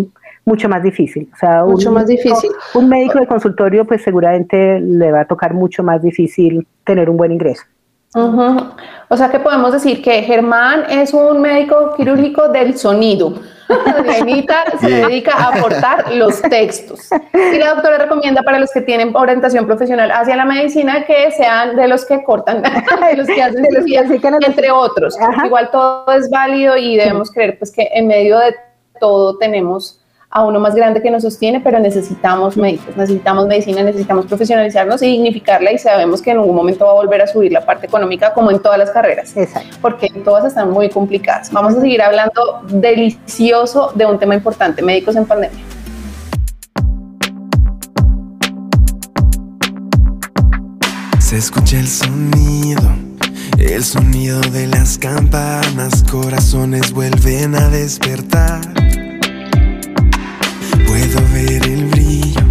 mucho 0.45 0.69
más 0.69 0.83
difícil. 0.83 1.29
O 1.33 1.37
sea, 1.37 1.63
mucho 1.63 1.89
un 1.89 1.95
más 1.95 2.07
médico, 2.07 2.23
difícil. 2.23 2.51
Un 2.73 2.89
médico 2.89 3.19
de 3.19 3.27
consultorio, 3.27 3.85
pues 3.85 4.03
seguramente 4.03 4.79
le 4.79 5.11
va 5.11 5.21
a 5.21 5.25
tocar 5.25 5.53
mucho 5.53 5.83
más 5.83 6.01
difícil 6.01 6.67
tener 6.83 7.09
un 7.09 7.17
buen 7.17 7.31
ingreso. 7.31 7.63
Ujú. 8.13 8.57
O 9.07 9.17
sea 9.17 9.29
que 9.29 9.39
podemos 9.39 9.71
decir 9.71 10.01
que 10.01 10.21
Germán 10.23 10.83
es 10.89 11.13
un 11.13 11.41
médico 11.41 11.93
quirúrgico 11.95 12.49
del 12.49 12.77
sonido. 12.77 13.35
Dianita 14.03 14.63
se 14.79 14.87
Bien. 14.87 15.07
dedica 15.07 15.33
a 15.35 15.49
aportar 15.57 16.13
los 16.13 16.41
textos. 16.41 17.09
Y 17.33 17.57
la 17.57 17.73
doctora 17.75 17.97
recomienda 17.99 18.41
para 18.43 18.59
los 18.59 18.71
que 18.71 18.81
tienen 18.81 19.15
orientación 19.15 19.65
profesional 19.65 20.11
hacia 20.11 20.35
la 20.35 20.45
medicina 20.45 21.05
que 21.05 21.31
sean 21.31 21.75
de 21.75 21.87
los 21.87 22.05
que 22.05 22.23
cortan, 22.23 22.61
de 23.11 23.15
los 23.17 23.27
que 23.27 23.41
hacen 23.43 23.61
De 23.61 23.69
los 23.69 23.69
que 23.69 23.75
cirugías, 23.75 24.05
aplican 24.05 24.33
a 24.33 24.37
los- 24.39 24.47
entre 24.49 24.71
otros. 24.71 25.19
Ajá. 25.19 25.45
Igual 25.45 25.69
todo 25.71 26.11
es 26.13 26.29
válido 26.29 26.75
y 26.77 26.97
debemos 26.97 27.31
creer 27.31 27.57
pues 27.57 27.71
que 27.71 27.89
en 27.93 28.07
medio 28.07 28.39
de 28.39 28.55
todo 28.99 29.37
tenemos 29.37 30.00
a 30.31 30.45
uno 30.45 30.59
más 30.61 30.73
grande 30.73 31.01
que 31.01 31.11
nos 31.11 31.23
sostiene, 31.23 31.59
pero 31.59 31.77
necesitamos 31.79 32.55
médicos, 32.55 32.95
necesitamos 32.95 33.47
medicina, 33.47 33.83
necesitamos 33.83 34.25
profesionalizarnos 34.25 35.01
y 35.01 35.07
dignificarla 35.07 35.73
y 35.73 35.77
sabemos 35.77 36.21
que 36.21 36.31
en 36.31 36.37
algún 36.37 36.55
momento 36.55 36.85
va 36.85 36.91
a 36.91 36.95
volver 36.95 37.21
a 37.21 37.27
subir 37.27 37.51
la 37.51 37.65
parte 37.65 37.87
económica 37.87 38.33
como 38.33 38.49
en 38.49 38.59
todas 38.59 38.79
las 38.79 38.91
carreras, 38.91 39.35
Exacto. 39.35 39.75
porque 39.81 40.07
todas 40.23 40.45
están 40.45 40.71
muy 40.71 40.89
complicadas. 40.89 41.51
Vamos 41.51 41.75
a 41.75 41.81
seguir 41.81 42.01
hablando 42.01 42.61
delicioso 42.69 43.91
de 43.93 44.05
un 44.05 44.17
tema 44.17 44.33
importante, 44.33 44.81
médicos 44.81 45.17
en 45.17 45.25
pandemia. 45.25 45.59
Se 51.19 51.37
escucha 51.37 51.77
el 51.77 51.87
sonido, 51.87 52.81
el 53.57 53.83
sonido 53.83 54.39
de 54.51 54.67
las 54.67 54.97
campanas, 54.97 56.03
corazones 56.09 56.91
vuelven 56.93 57.55
a 57.55 57.67
despertar. 57.69 58.90
Puedo 60.91 61.21
ver 61.33 61.63
el 61.63 61.85
brillo, 61.85 62.41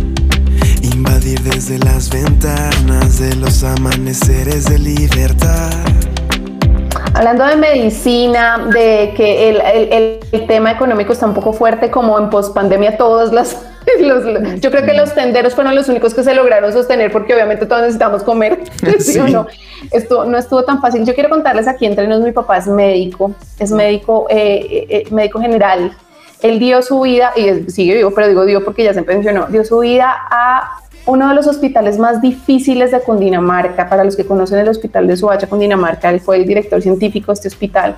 invadir 0.82 1.40
desde 1.42 1.78
las 1.80 2.08
ventanas 2.08 3.18
de 3.18 3.36
los 3.36 3.62
amaneceres 3.62 4.64
de 4.64 4.78
libertad. 4.78 5.70
Hablando 7.12 7.44
de 7.44 7.56
medicina, 7.56 8.66
de 8.72 9.12
que 9.14 9.50
el, 9.50 9.60
el- 9.60 9.92
el- 10.32 10.46
tema 10.46 10.70
económico 10.72 11.12
está 11.12 11.26
un 11.26 11.34
poco 11.34 11.52
fuerte, 11.52 11.90
como 11.90 12.18
en 12.18 12.30
pospandemia 12.30 12.96
todas 12.96 13.30
las... 13.30 13.56
los- 14.00 14.24
los- 14.24 14.60
yo 14.60 14.70
creo 14.70 14.84
que 14.86 14.94
los 14.94 15.14
tenderos 15.14 15.54
fueron 15.54 15.74
los 15.74 15.88
únicos 15.90 16.14
que 16.14 16.22
se 16.24 16.34
lograron 16.34 16.72
sostener 16.72 17.12
porque 17.12 17.34
obviamente 17.34 17.66
todos 17.66 17.82
necesitamos 17.82 18.22
comer, 18.22 18.60
¿sí 19.00 19.18
o 19.18 19.26
Sí. 19.26 19.32
no? 19.34 19.46
Esto 19.92 20.24
no 20.24 20.38
estuvo 20.38 20.64
tan 20.64 20.80
fácil. 20.80 21.04
Yo 21.04 21.14
quiero 21.14 21.28
contarles 21.28 21.68
aquí 21.68 21.84
entre 21.84 22.06
nos, 22.08 22.22
mi 22.22 22.32
papá 22.32 22.56
es 22.56 22.66
médico, 22.68 23.32
es 23.58 23.70
médico, 23.70 24.26
eh, 24.30 24.66
eh, 24.70 24.86
eh, 24.88 25.04
médico 25.10 25.40
general. 25.40 25.92
Él 26.42 26.58
dio 26.58 26.82
su 26.82 27.00
vida, 27.00 27.32
y 27.36 27.70
sigue 27.70 27.96
vivo, 27.96 28.12
pero 28.14 28.28
digo 28.28 28.44
dio 28.44 28.64
porque 28.64 28.84
ya 28.84 28.94
se 28.94 29.02
pensionó, 29.02 29.46
dio 29.46 29.64
su 29.64 29.78
vida 29.80 30.14
a 30.30 30.80
uno 31.06 31.28
de 31.28 31.34
los 31.34 31.46
hospitales 31.46 31.98
más 31.98 32.20
difíciles 32.20 32.90
de 32.90 33.00
Cundinamarca. 33.00 33.88
Para 33.88 34.04
los 34.04 34.16
que 34.16 34.24
conocen 34.26 34.58
el 34.58 34.68
hospital 34.68 35.06
de 35.06 35.16
Suacha, 35.16 35.46
Cundinamarca, 35.46 36.10
él 36.10 36.20
fue 36.20 36.36
el 36.36 36.46
director 36.46 36.80
científico 36.80 37.32
de 37.32 37.34
este 37.34 37.48
hospital. 37.48 37.96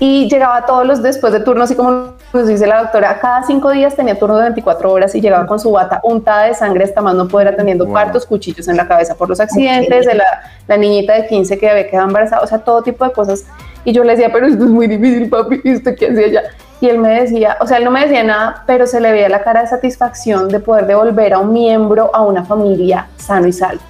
Y 0.00 0.28
llegaba 0.28 0.64
todos 0.64 0.86
los 0.86 1.02
después 1.02 1.32
de 1.32 1.40
turno, 1.40 1.64
así 1.64 1.74
como 1.74 2.14
nos 2.32 2.46
dice 2.46 2.68
la 2.68 2.82
doctora, 2.82 3.18
cada 3.20 3.42
cinco 3.42 3.70
días 3.72 3.96
tenía 3.96 4.16
turno 4.16 4.36
de 4.36 4.44
24 4.44 4.92
horas 4.92 5.12
y 5.16 5.20
llegaba 5.20 5.46
con 5.46 5.58
su 5.58 5.72
bata 5.72 6.00
untada 6.04 6.44
de 6.44 6.54
sangre 6.54 6.84
hasta 6.84 7.00
más 7.00 7.16
no 7.16 7.26
poder 7.26 7.48
atendiendo 7.48 7.84
Wow. 7.84 7.94
partos, 7.94 8.24
cuchillos 8.24 8.68
en 8.68 8.76
la 8.76 8.86
cabeza 8.86 9.16
por 9.16 9.28
los 9.28 9.40
accidentes, 9.40 10.06
de 10.06 10.14
la, 10.14 10.24
la 10.68 10.76
niñita 10.76 11.14
de 11.14 11.26
15 11.26 11.58
que 11.58 11.68
había 11.68 11.88
quedado 11.90 12.06
embarazada, 12.06 12.42
o 12.42 12.46
sea, 12.46 12.58
todo 12.58 12.82
tipo 12.82 13.04
de 13.04 13.10
cosas. 13.12 13.44
Y 13.84 13.92
yo 13.92 14.04
le 14.04 14.12
decía, 14.12 14.30
pero 14.32 14.46
esto 14.46 14.64
es 14.64 14.70
muy 14.70 14.86
difícil, 14.86 15.28
papi, 15.28 15.60
¿y 15.64 15.74
usted 15.74 15.96
qué 15.96 16.10
hacía 16.10 16.26
allá? 16.26 16.42
Y 16.80 16.88
él 16.88 16.98
me 16.98 17.20
decía, 17.20 17.56
o 17.60 17.66
sea, 17.66 17.78
él 17.78 17.84
no 17.84 17.90
me 17.90 18.02
decía 18.04 18.22
nada, 18.22 18.62
pero 18.66 18.86
se 18.86 19.00
le 19.00 19.10
veía 19.10 19.28
la 19.28 19.42
cara 19.42 19.62
de 19.62 19.66
satisfacción 19.66 20.48
de 20.48 20.60
poder 20.60 20.86
devolver 20.86 21.34
a 21.34 21.38
un 21.40 21.52
miembro 21.52 22.10
a 22.14 22.22
una 22.22 22.44
familia 22.44 23.08
sano 23.16 23.46
y 23.48 23.52
salvo. 23.52 23.82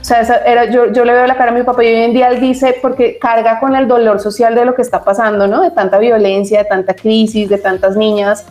O 0.00 0.04
sea, 0.04 0.20
era, 0.46 0.66
yo, 0.66 0.92
yo 0.92 1.04
le 1.04 1.12
veo 1.12 1.26
la 1.26 1.36
cara 1.36 1.50
a 1.50 1.54
mi 1.54 1.64
papá 1.64 1.82
y 1.82 1.88
hoy 1.88 2.02
en 2.02 2.12
día 2.14 2.28
él 2.28 2.40
dice, 2.40 2.76
porque 2.80 3.18
carga 3.18 3.58
con 3.58 3.74
el 3.74 3.88
dolor 3.88 4.20
social 4.20 4.54
de 4.54 4.64
lo 4.64 4.76
que 4.76 4.82
está 4.82 5.02
pasando, 5.02 5.48
¿no? 5.48 5.60
De 5.62 5.72
tanta 5.72 5.98
violencia, 5.98 6.60
de 6.60 6.64
tanta 6.66 6.94
crisis, 6.94 7.48
de 7.48 7.58
tantas 7.58 7.96
niñas. 7.96 8.46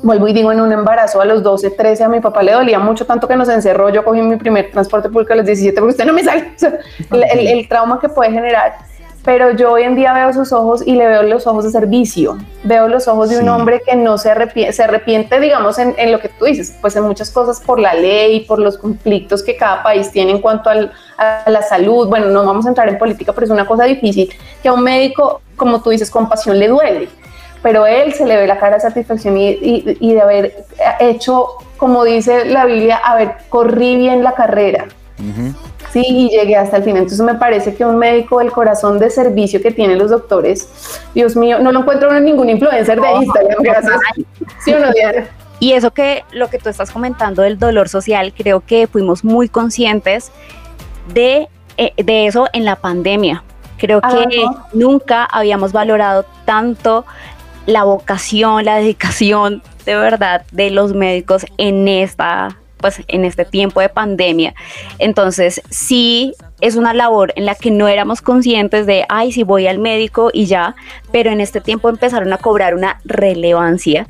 Vuelvo 0.00 0.28
y 0.28 0.32
digo, 0.32 0.52
en 0.52 0.60
un 0.60 0.70
embarazo 0.72 1.20
a 1.20 1.24
los 1.24 1.42
12, 1.42 1.70
13, 1.70 2.04
a 2.04 2.08
mi 2.08 2.20
papá 2.20 2.44
le 2.44 2.52
dolía 2.52 2.78
mucho, 2.78 3.04
tanto 3.04 3.26
que 3.26 3.34
nos 3.34 3.48
encerró. 3.48 3.88
Yo 3.88 4.04
cogí 4.04 4.22
mi 4.22 4.36
primer 4.36 4.70
transporte 4.70 5.08
público 5.08 5.32
a 5.32 5.36
los 5.36 5.46
17 5.46 5.80
porque 5.80 5.90
usted 5.90 6.04
no 6.04 6.12
me 6.12 6.22
sale. 6.22 6.52
O 6.54 6.58
sea, 6.58 6.78
el, 7.10 7.24
el- 7.24 7.46
el 7.48 7.68
trauma 7.68 7.98
que 7.98 8.08
puede 8.08 8.30
generar. 8.30 8.74
Pero 9.24 9.50
yo 9.50 9.72
hoy 9.72 9.82
en 9.82 9.94
día 9.94 10.14
veo 10.14 10.32
sus 10.32 10.52
ojos 10.52 10.82
y 10.86 10.92
le 10.94 11.06
veo 11.06 11.22
los 11.22 11.46
ojos 11.46 11.64
de 11.64 11.70
servicio. 11.70 12.38
Veo 12.62 12.88
los 12.88 13.08
ojos 13.08 13.28
de 13.28 13.38
un 13.38 13.48
hombre 13.48 13.82
que 13.84 13.94
no 13.94 14.16
se 14.16 14.30
arrepiente, 14.30 14.72
se 14.72 14.84
arrepiente 14.84 15.38
digamos, 15.38 15.78
en, 15.78 15.94
en 15.98 16.12
lo 16.12 16.20
que 16.20 16.28
tú 16.30 16.46
dices, 16.46 16.74
pues 16.80 16.96
en 16.96 17.02
muchas 17.02 17.30
cosas 17.30 17.60
por 17.60 17.78
la 17.78 17.92
ley, 17.94 18.40
por 18.46 18.58
los 18.58 18.78
conflictos 18.78 19.42
que 19.42 19.56
cada 19.56 19.82
país 19.82 20.10
tiene 20.12 20.30
en 20.30 20.40
cuanto 20.40 20.70
al- 20.70 20.92
a 21.18 21.42
la 21.50 21.60
salud. 21.62 22.08
Bueno, 22.08 22.26
no 22.28 22.46
vamos 22.46 22.64
a 22.64 22.70
entrar 22.70 22.88
en 22.88 22.96
política, 22.96 23.32
pero 23.34 23.44
es 23.44 23.50
una 23.50 23.66
cosa 23.66 23.84
difícil 23.84 24.32
que 24.62 24.68
a 24.68 24.72
un 24.72 24.82
médico, 24.82 25.42
como 25.56 25.82
tú 25.82 25.90
dices, 25.90 26.10
con 26.10 26.28
pasión 26.28 26.58
le 26.58 26.68
duele. 26.68 27.08
Pero 27.62 27.82
a 27.84 27.90
él 27.90 28.14
se 28.14 28.24
le 28.24 28.36
ve 28.36 28.46
la 28.46 28.58
cara 28.58 28.76
de 28.76 28.80
satisfacción 28.80 29.36
y, 29.36 29.48
y- 29.50 29.96
y 30.00 30.14
de 30.14 30.20
haber 30.22 30.64
hecho, 31.00 31.48
como 31.76 32.04
dice 32.04 32.44
la 32.46 32.64
Biblia, 32.64 32.96
haber 33.04 33.32
corrí 33.50 33.96
bien 33.96 34.22
la 34.22 34.32
carrera. 34.32 34.86
Sí, 35.92 36.04
y 36.06 36.28
llegué 36.30 36.56
hasta 36.56 36.76
el 36.76 36.84
final. 36.84 37.02
Entonces 37.02 37.24
me 37.24 37.34
parece 37.34 37.74
que 37.74 37.84
un 37.84 37.96
médico, 37.98 38.40
el 38.40 38.52
corazón 38.52 38.98
de 38.98 39.10
servicio 39.10 39.60
que 39.60 39.70
tienen 39.70 39.98
los 39.98 40.10
doctores, 40.10 40.68
Dios 41.14 41.34
mío, 41.34 41.58
no 41.58 41.72
lo 41.72 41.80
encuentro 41.80 42.14
en 42.14 42.24
ningún 42.24 42.48
influencer 42.50 43.00
de 43.00 43.10
Instagram, 43.12 43.56
gracias. 43.60 43.96
¿Sí 44.64 44.72
o 44.72 44.78
no, 44.78 44.92
Diana? 44.92 45.26
Y 45.60 45.72
eso 45.72 45.90
que 45.90 46.24
lo 46.30 46.48
que 46.48 46.58
tú 46.58 46.68
estás 46.68 46.90
comentando 46.90 47.42
del 47.42 47.58
dolor 47.58 47.88
social, 47.88 48.32
creo 48.36 48.60
que 48.60 48.86
fuimos 48.86 49.24
muy 49.24 49.48
conscientes 49.48 50.30
de, 51.12 51.48
eh, 51.76 51.92
de 51.96 52.26
eso 52.26 52.46
en 52.52 52.64
la 52.64 52.76
pandemia. 52.76 53.42
Creo 53.78 54.00
Ah, 54.02 54.24
que 54.28 54.44
¿no? 54.44 54.66
nunca 54.72 55.24
habíamos 55.24 55.72
valorado 55.72 56.24
tanto 56.44 57.04
la 57.66 57.82
vocación, 57.84 58.64
la 58.64 58.76
dedicación 58.76 59.62
de 59.84 59.96
verdad 59.96 60.44
de 60.52 60.70
los 60.70 60.94
médicos 60.94 61.44
en 61.56 61.88
esta 61.88 62.56
pues 62.80 63.02
en 63.08 63.24
este 63.24 63.44
tiempo 63.44 63.80
de 63.80 63.88
pandemia. 63.88 64.54
Entonces, 64.98 65.60
sí 65.70 66.34
es 66.60 66.76
una 66.76 66.94
labor 66.94 67.32
en 67.36 67.46
la 67.46 67.54
que 67.54 67.70
no 67.70 67.88
éramos 67.88 68.20
conscientes 68.20 68.86
de, 68.86 69.04
ay, 69.08 69.32
si 69.32 69.42
voy 69.42 69.66
al 69.66 69.78
médico 69.78 70.30
y 70.32 70.46
ya, 70.46 70.74
pero 71.12 71.30
en 71.30 71.40
este 71.40 71.60
tiempo 71.60 71.88
empezaron 71.88 72.32
a 72.32 72.38
cobrar 72.38 72.74
una 72.74 73.00
relevancia 73.04 74.06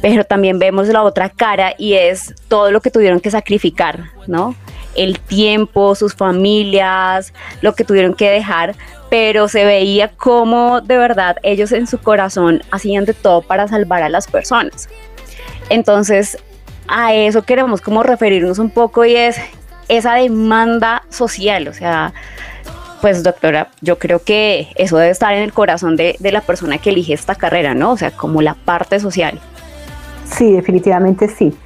pero 0.00 0.24
también 0.24 0.58
vemos 0.58 0.88
la 0.88 1.02
otra 1.02 1.28
cara 1.30 1.74
y 1.76 1.94
es 1.94 2.34
todo 2.48 2.70
lo 2.70 2.80
que 2.80 2.90
tuvieron 2.90 3.20
que 3.20 3.30
sacrificar, 3.30 4.10
¿no? 4.26 4.54
El 4.94 5.18
tiempo, 5.18 5.94
sus 5.94 6.14
familias, 6.14 7.32
lo 7.60 7.74
que 7.74 7.84
tuvieron 7.84 8.14
que 8.14 8.30
dejar, 8.30 8.74
pero 9.10 9.48
se 9.48 9.64
veía 9.64 10.08
como 10.08 10.80
de 10.80 10.96
verdad 10.96 11.36
ellos 11.42 11.72
en 11.72 11.86
su 11.86 11.98
corazón 11.98 12.62
hacían 12.70 13.04
de 13.04 13.14
todo 13.14 13.42
para 13.42 13.68
salvar 13.68 14.02
a 14.02 14.08
las 14.08 14.26
personas. 14.26 14.88
Entonces, 15.68 16.38
a 16.88 17.14
eso 17.14 17.42
queremos 17.42 17.80
como 17.80 18.02
referirnos 18.02 18.58
un 18.58 18.70
poco 18.70 19.04
y 19.04 19.16
es 19.16 19.36
esa 19.88 20.14
demanda 20.14 21.02
social, 21.10 21.68
o 21.68 21.72
sea, 21.72 22.12
pues 23.00 23.22
doctora, 23.22 23.68
yo 23.80 23.98
creo 23.98 24.22
que 24.22 24.68
eso 24.76 24.96
debe 24.96 25.10
estar 25.10 25.32
en 25.34 25.42
el 25.42 25.52
corazón 25.52 25.96
de, 25.96 26.16
de 26.18 26.32
la 26.32 26.40
persona 26.40 26.78
que 26.78 26.90
elige 26.90 27.12
esta 27.12 27.34
carrera, 27.34 27.74
¿no? 27.74 27.92
O 27.92 27.96
sea, 27.96 28.10
como 28.10 28.42
la 28.42 28.54
parte 28.54 28.98
social. 29.00 29.38
Sí, 30.24 30.52
definitivamente 30.52 31.28
sí. 31.28 31.56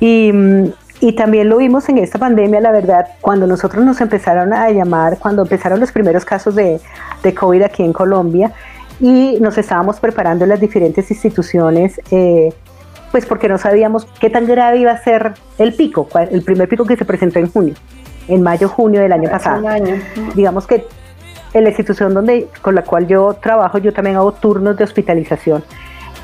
Y, 0.00 0.30
mm, 0.32 0.72
y 1.00 1.12
también 1.12 1.48
lo 1.48 1.58
vimos 1.58 1.88
en 1.88 1.98
esta 1.98 2.18
pandemia, 2.18 2.60
la 2.60 2.72
verdad, 2.72 3.06
cuando 3.20 3.46
nosotros 3.46 3.84
nos 3.84 4.00
empezaron 4.00 4.52
a 4.52 4.70
llamar, 4.70 5.18
cuando 5.18 5.42
empezaron 5.42 5.80
los 5.80 5.92
primeros 5.92 6.24
casos 6.24 6.54
de, 6.54 6.80
de 7.22 7.34
COVID 7.34 7.62
aquí 7.62 7.82
en 7.82 7.92
Colombia 7.92 8.52
y 9.00 9.38
nos 9.40 9.58
estábamos 9.58 10.00
preparando 10.00 10.44
en 10.44 10.50
las 10.50 10.60
diferentes 10.60 11.10
instituciones, 11.10 12.00
eh, 12.10 12.52
pues 13.14 13.26
porque 13.26 13.48
no 13.48 13.58
sabíamos 13.58 14.06
qué 14.18 14.28
tan 14.28 14.44
grave 14.44 14.78
iba 14.78 14.90
a 14.90 14.98
ser 14.98 15.34
el 15.58 15.72
pico, 15.72 16.08
el 16.32 16.42
primer 16.42 16.68
pico 16.68 16.84
que 16.84 16.96
se 16.96 17.04
presentó 17.04 17.38
en 17.38 17.48
junio, 17.48 17.74
en 18.26 18.42
mayo, 18.42 18.68
junio 18.68 19.00
del 19.00 19.12
año 19.12 19.28
Hace 19.28 19.50
pasado 19.50 19.68
año. 19.68 19.94
digamos 20.34 20.66
que 20.66 20.84
en 21.52 21.62
la 21.62 21.68
institución 21.68 22.12
donde, 22.12 22.48
con 22.60 22.74
la 22.74 22.82
cual 22.82 23.06
yo 23.06 23.34
trabajo, 23.34 23.78
yo 23.78 23.92
también 23.92 24.16
hago 24.16 24.32
turnos 24.32 24.76
de 24.76 24.82
hospitalización. 24.82 25.62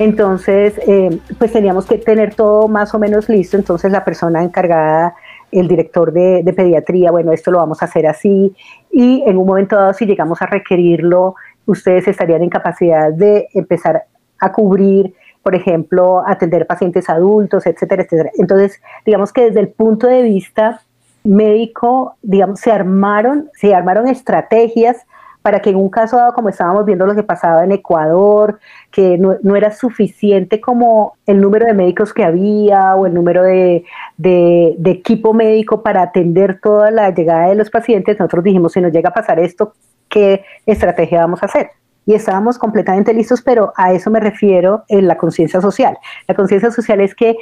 Entonces, 0.00 0.80
eh, 0.84 1.16
pues 1.38 1.52
teníamos 1.52 1.86
que 1.86 1.96
tener 1.96 2.34
todo 2.34 2.66
más 2.66 2.92
o 2.92 2.98
menos 2.98 3.28
listo. 3.28 3.56
Entonces, 3.56 3.92
la 3.92 4.04
persona 4.04 4.42
encargada, 4.42 5.14
el 5.52 5.68
director 5.68 6.12
de, 6.12 6.42
de, 6.42 6.52
pediatría, 6.52 7.12
bueno, 7.12 7.30
esto 7.30 7.52
lo 7.52 7.58
vamos 7.58 7.82
a 7.82 7.84
hacer 7.84 8.08
así. 8.08 8.52
Y 8.90 9.22
en 9.28 9.38
un 9.38 9.46
momento 9.46 9.76
dado, 9.76 9.92
si 9.92 10.06
llegamos 10.06 10.42
a 10.42 10.46
requerirlo, 10.46 11.36
ustedes 11.66 12.08
estarían 12.08 12.42
en 12.42 12.50
capacidad 12.50 13.12
de 13.12 13.46
empezar 13.54 14.06
a 14.40 14.50
cubrir, 14.50 15.14
por 15.42 15.54
ejemplo, 15.54 16.22
atender 16.26 16.66
pacientes 16.66 17.08
adultos, 17.08 17.66
etcétera, 17.66 18.02
etcétera. 18.02 18.30
Entonces, 18.38 18.80
digamos 19.06 19.32
que 19.32 19.46
desde 19.46 19.60
el 19.60 19.68
punto 19.68 20.06
de 20.06 20.22
vista 20.22 20.82
médico, 21.24 22.14
digamos, 22.22 22.60
se 22.60 22.72
armaron, 22.72 23.50
se 23.54 23.74
armaron 23.74 24.08
estrategias 24.08 25.06
para 25.42 25.60
que 25.60 25.70
en 25.70 25.76
un 25.76 25.88
caso 25.88 26.16
dado, 26.16 26.34
como 26.34 26.50
estábamos 26.50 26.84
viendo 26.84 27.06
lo 27.06 27.14
que 27.14 27.22
pasaba 27.22 27.64
en 27.64 27.72
Ecuador, 27.72 28.58
que 28.90 29.16
no, 29.16 29.56
era 29.56 29.72
suficiente 29.72 30.60
como 30.60 31.14
el 31.26 31.40
número 31.40 31.66
de 31.66 31.72
médicos 31.72 32.12
que 32.12 32.24
había 32.24 32.94
o 32.94 33.06
el 33.06 33.14
número 33.14 33.42
de, 33.42 33.84
de, 34.18 34.74
de, 34.76 34.90
equipo 34.90 35.32
médico 35.32 35.82
para 35.82 36.02
atender 36.02 36.60
toda 36.60 36.90
la 36.90 37.10
llegada 37.10 37.48
de 37.48 37.54
los 37.54 37.70
pacientes, 37.70 38.18
nosotros 38.18 38.44
dijimos, 38.44 38.72
si 38.72 38.80
nos 38.82 38.92
llega 38.92 39.08
a 39.08 39.14
pasar 39.14 39.40
esto, 39.40 39.72
¿qué 40.08 40.44
estrategia 40.66 41.20
vamos 41.20 41.42
a 41.42 41.46
hacer? 41.46 41.70
Y 42.10 42.14
estábamos 42.14 42.58
completamente 42.58 43.14
listos, 43.14 43.40
pero 43.40 43.72
a 43.76 43.92
eso 43.92 44.10
me 44.10 44.18
refiero 44.18 44.82
en 44.88 45.06
la 45.06 45.16
conciencia 45.16 45.60
social. 45.60 45.96
La 46.26 46.34
conciencia 46.34 46.72
social 46.72 47.00
es 47.00 47.14
que 47.14 47.36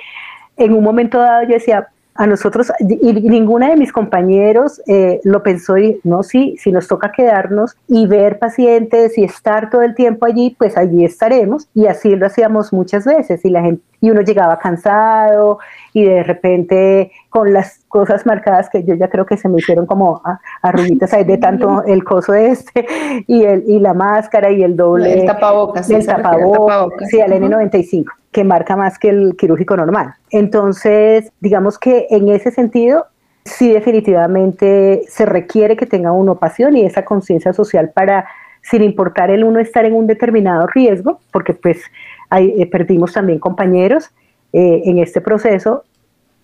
en 0.59 0.74
un 0.74 0.85
momento 0.85 1.18
dado 1.18 1.44
yo 1.44 1.54
decía, 1.54 1.88
a 2.18 2.26
nosotros, 2.26 2.72
y 2.81 3.12
ninguna 3.12 3.70
de 3.70 3.76
mis 3.76 3.92
compañeros 3.92 4.83
eh, 4.88 5.20
lo 5.22 5.44
pensó, 5.44 5.78
y 5.78 6.00
no, 6.02 6.24
sí, 6.24 6.57
si 6.59 6.72
nos 6.72 6.88
toca 6.88 7.12
quedarnos 7.12 7.76
y 7.87 8.09
ver 8.09 8.40
pacientes 8.40 9.16
y 9.16 9.22
estar 9.22 9.70
todo 9.70 9.83
el 9.83 9.94
tiempo 9.94 10.26
allí, 10.26 10.57
pues 10.59 10.76
allí 10.76 11.04
estaremos, 11.04 11.68
y 11.74 11.87
así 11.87 12.16
lo 12.16 12.26
hacíamos 12.26 12.72
muchas 12.72 13.04
veces, 13.04 13.44
y 13.44 13.50
la 13.50 13.62
gente, 13.62 13.85
y 14.00 14.11
uno 14.11 14.22
llegaba 14.22 14.59
cansado, 14.59 15.61
y 15.92 16.02
de 16.02 16.24
repente 16.24 17.12
con 17.31 17.52
las 17.52 17.85
cosas 17.87 18.26
marcadas 18.26 18.68
que 18.68 18.83
yo 18.83 18.96
ya 18.96 19.09
creo 19.09 19.24
que 19.24 19.37
se 19.37 19.48
me 19.48 19.59
hicieron 19.59 19.87
como 19.87 20.20
arruguitas 20.61 21.12
ahí 21.12 21.22
de 21.22 21.38
tanto 21.38 21.85
el 21.85 22.02
coso 22.02 22.35
este, 22.35 22.85
y, 23.28 23.44
el, 23.44 23.62
y 23.68 23.78
la 23.78 23.94
máscara, 23.94 24.50
y 24.50 24.64
el 24.64 24.76
doble. 24.76 25.20
El 25.20 25.26
tapabocas. 25.26 25.88
El 25.88 26.04
tapabocas, 26.04 27.09
sí, 27.11 27.20
el 27.20 27.31
N95 27.31 28.17
que 28.32 28.44
marca 28.44 28.76
más 28.76 28.98
que 28.98 29.08
el 29.08 29.36
quirúrgico 29.36 29.76
normal. 29.76 30.14
Entonces, 30.30 31.32
digamos 31.40 31.78
que 31.78 32.06
en 32.10 32.28
ese 32.28 32.50
sentido, 32.50 33.06
sí 33.44 33.72
definitivamente 33.72 35.02
se 35.08 35.26
requiere 35.26 35.76
que 35.76 35.86
tenga 35.86 36.12
uno 36.12 36.38
pasión 36.38 36.76
y 36.76 36.84
esa 36.84 37.04
conciencia 37.04 37.52
social 37.52 37.90
para, 37.94 38.26
sin 38.62 38.82
importar 38.82 39.30
el 39.30 39.44
uno 39.44 39.58
estar 39.58 39.84
en 39.84 39.94
un 39.94 40.06
determinado 40.06 40.66
riesgo, 40.66 41.20
porque 41.32 41.54
pues 41.54 41.80
ahí, 42.30 42.54
eh, 42.58 42.66
perdimos 42.66 43.12
también 43.12 43.38
compañeros 43.38 44.10
eh, 44.52 44.82
en 44.84 44.98
este 44.98 45.20
proceso, 45.20 45.84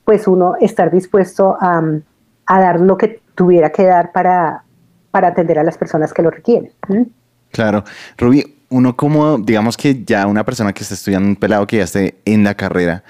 pues 0.05 0.27
uno 0.27 0.57
estar 0.61 0.91
dispuesto 0.91 1.57
a, 1.61 1.83
a, 2.47 2.61
dar 2.61 2.81
lo 2.81 2.97
que 2.97 3.21
tuviera 3.35 3.71
que 3.71 3.85
dar 3.85 4.13
para, 4.13 4.65
para 5.11 5.29
atender 5.29 5.59
a 5.59 5.65
las 5.65 5.79
personas 5.79 6.13
que 6.13 6.23
lo 6.23 6.31
requieren. 6.31 6.71
¿Mm? 6.89 7.03
Claro. 7.51 7.85
Rubí, 8.19 8.43
uno 8.75 8.97
como, 8.97 9.39
digamos 9.39 9.77
que 9.77 10.03
ya 10.05 10.27
una 10.27 10.45
persona 10.45 10.73
que 10.73 10.83
está 10.83 10.95
estudiando 10.95 11.29
un 11.29 11.37
pelado 11.37 11.65
que 11.65 11.77
ya 11.77 11.85
esté 11.85 12.17
en 12.25 12.43
la 12.43 12.57
carrera, 12.57 13.05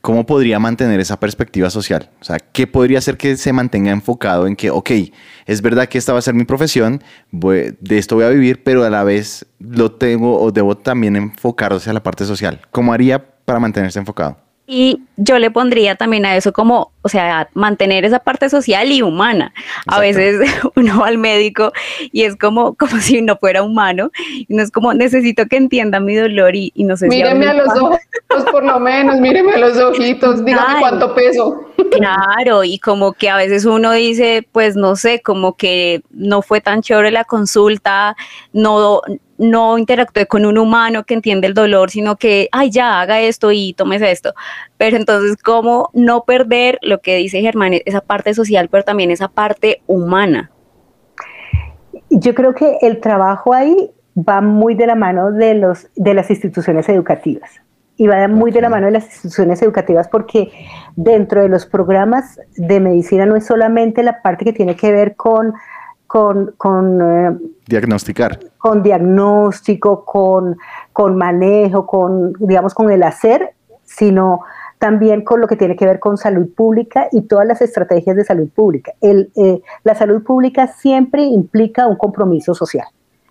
¿cómo 0.00 0.24
podría 0.24 0.60
mantener 0.60 1.00
esa 1.00 1.18
perspectiva 1.18 1.68
social? 1.68 2.10
O 2.20 2.24
sea, 2.24 2.38
¿qué 2.38 2.68
podría 2.68 2.98
hacer 2.98 3.16
que 3.16 3.36
se 3.36 3.52
mantenga 3.52 3.90
enfocado 3.90 4.46
en 4.46 4.54
que, 4.54 4.70
ok, 4.70 4.90
es 5.46 5.62
verdad 5.62 5.88
que 5.88 5.98
esta 5.98 6.12
va 6.12 6.20
a 6.20 6.22
ser 6.22 6.34
mi 6.34 6.44
profesión, 6.44 7.02
de 7.32 7.98
esto 7.98 8.14
voy 8.14 8.24
a 8.24 8.28
vivir, 8.28 8.62
pero 8.62 8.84
a 8.84 8.90
la 8.90 9.02
vez 9.02 9.46
lo 9.58 9.90
tengo 9.90 10.40
o 10.40 10.52
debo 10.52 10.76
también 10.76 11.16
enfocar 11.16 11.72
hacia 11.72 11.92
la 11.92 12.04
parte 12.04 12.24
social? 12.24 12.60
¿Cómo 12.70 12.92
haría 12.92 13.34
para 13.44 13.58
mantenerse 13.58 13.98
enfocado? 13.98 14.49
Y 14.72 15.02
yo 15.16 15.40
le 15.40 15.50
pondría 15.50 15.96
también 15.96 16.24
a 16.24 16.36
eso 16.36 16.52
como, 16.52 16.92
o 17.02 17.08
sea, 17.08 17.48
mantener 17.54 18.04
esa 18.04 18.20
parte 18.20 18.48
social 18.48 18.92
y 18.92 19.02
humana. 19.02 19.52
Exacto. 19.56 19.94
A 19.96 19.98
veces 19.98 20.40
uno 20.76 21.00
va 21.00 21.08
al 21.08 21.18
médico 21.18 21.72
y 22.12 22.22
es 22.22 22.36
como, 22.36 22.74
como 22.76 22.98
si 22.98 23.20
no 23.20 23.36
fuera 23.36 23.64
humano. 23.64 24.12
Y 24.32 24.46
no 24.48 24.62
es 24.62 24.70
como, 24.70 24.94
necesito 24.94 25.46
que 25.46 25.56
entienda 25.56 25.98
mi 25.98 26.14
dolor 26.14 26.54
y, 26.54 26.70
y 26.76 26.84
no 26.84 26.96
sé 26.96 27.08
míreme 27.08 27.46
si 27.46 27.48
a, 27.48 27.50
a 27.50 27.54
los 27.54 27.68
ojos, 27.80 27.98
por 28.52 28.62
lo 28.64 28.78
menos, 28.78 29.18
míreme 29.18 29.54
a 29.54 29.58
los 29.58 29.76
ojitos, 29.76 30.44
dígame 30.44 30.64
claro, 30.64 30.78
cuánto 30.78 31.14
peso. 31.16 31.66
Claro, 31.90 32.62
y 32.62 32.78
como 32.78 33.14
que 33.14 33.28
a 33.28 33.36
veces 33.36 33.64
uno 33.64 33.90
dice, 33.90 34.46
pues 34.52 34.76
no 34.76 34.94
sé, 34.94 35.20
como 35.20 35.56
que 35.56 36.02
no 36.10 36.42
fue 36.42 36.60
tan 36.60 36.80
chévere 36.80 37.10
la 37.10 37.24
consulta, 37.24 38.14
no 38.52 39.02
no 39.40 39.78
interactúe 39.78 40.26
con 40.26 40.44
un 40.44 40.58
humano 40.58 41.04
que 41.04 41.14
entiende 41.14 41.46
el 41.46 41.54
dolor, 41.54 41.90
sino 41.90 42.16
que, 42.16 42.48
ay, 42.52 42.70
ya, 42.70 43.00
haga 43.00 43.20
esto 43.20 43.50
y 43.52 43.72
tomes 43.72 44.02
esto. 44.02 44.34
Pero 44.76 44.98
entonces, 44.98 45.42
¿cómo 45.42 45.88
no 45.94 46.24
perder 46.24 46.78
lo 46.82 47.00
que 47.00 47.16
dice 47.16 47.40
Germán, 47.40 47.72
esa 47.86 48.02
parte 48.02 48.34
social, 48.34 48.68
pero 48.68 48.84
también 48.84 49.10
esa 49.10 49.28
parte 49.28 49.82
humana? 49.86 50.50
Yo 52.10 52.34
creo 52.34 52.54
que 52.54 52.76
el 52.82 53.00
trabajo 53.00 53.54
ahí 53.54 53.90
va 54.16 54.42
muy 54.42 54.74
de 54.74 54.86
la 54.86 54.94
mano 54.94 55.32
de, 55.32 55.54
los, 55.54 55.88
de 55.96 56.12
las 56.12 56.28
instituciones 56.28 56.88
educativas. 56.90 57.50
Y 57.96 58.06
va 58.06 58.28
muy 58.28 58.50
de 58.50 58.60
la 58.60 58.68
mano 58.68 58.86
de 58.86 58.92
las 58.92 59.04
instituciones 59.04 59.62
educativas 59.62 60.08
porque 60.08 60.50
dentro 60.96 61.42
de 61.42 61.48
los 61.48 61.64
programas 61.64 62.40
de 62.56 62.80
medicina 62.80 63.24
no 63.24 63.36
es 63.36 63.46
solamente 63.46 64.02
la 64.02 64.20
parte 64.22 64.44
que 64.44 64.52
tiene 64.52 64.76
que 64.76 64.92
ver 64.92 65.16
con 65.16 65.54
con, 66.10 66.54
con 66.56 67.00
eh, 67.00 67.38
diagnosticar. 67.68 68.40
Con 68.58 68.82
diagnóstico, 68.82 70.04
con, 70.04 70.56
con 70.92 71.16
manejo, 71.16 71.86
con, 71.86 72.32
digamos, 72.40 72.74
con 72.74 72.90
el 72.90 73.04
hacer, 73.04 73.54
sino 73.84 74.40
también 74.80 75.22
con 75.22 75.40
lo 75.40 75.46
que 75.46 75.54
tiene 75.54 75.76
que 75.76 75.86
ver 75.86 76.00
con 76.00 76.16
salud 76.16 76.48
pública 76.52 77.06
y 77.12 77.22
todas 77.28 77.46
las 77.46 77.62
estrategias 77.62 78.16
de 78.16 78.24
salud 78.24 78.48
pública. 78.48 78.92
El, 79.00 79.30
eh, 79.36 79.62
la 79.84 79.94
salud 79.94 80.24
pública 80.24 80.66
siempre 80.66 81.22
implica 81.22 81.86
un 81.86 81.94
compromiso 81.94 82.54
social, 82.54 82.88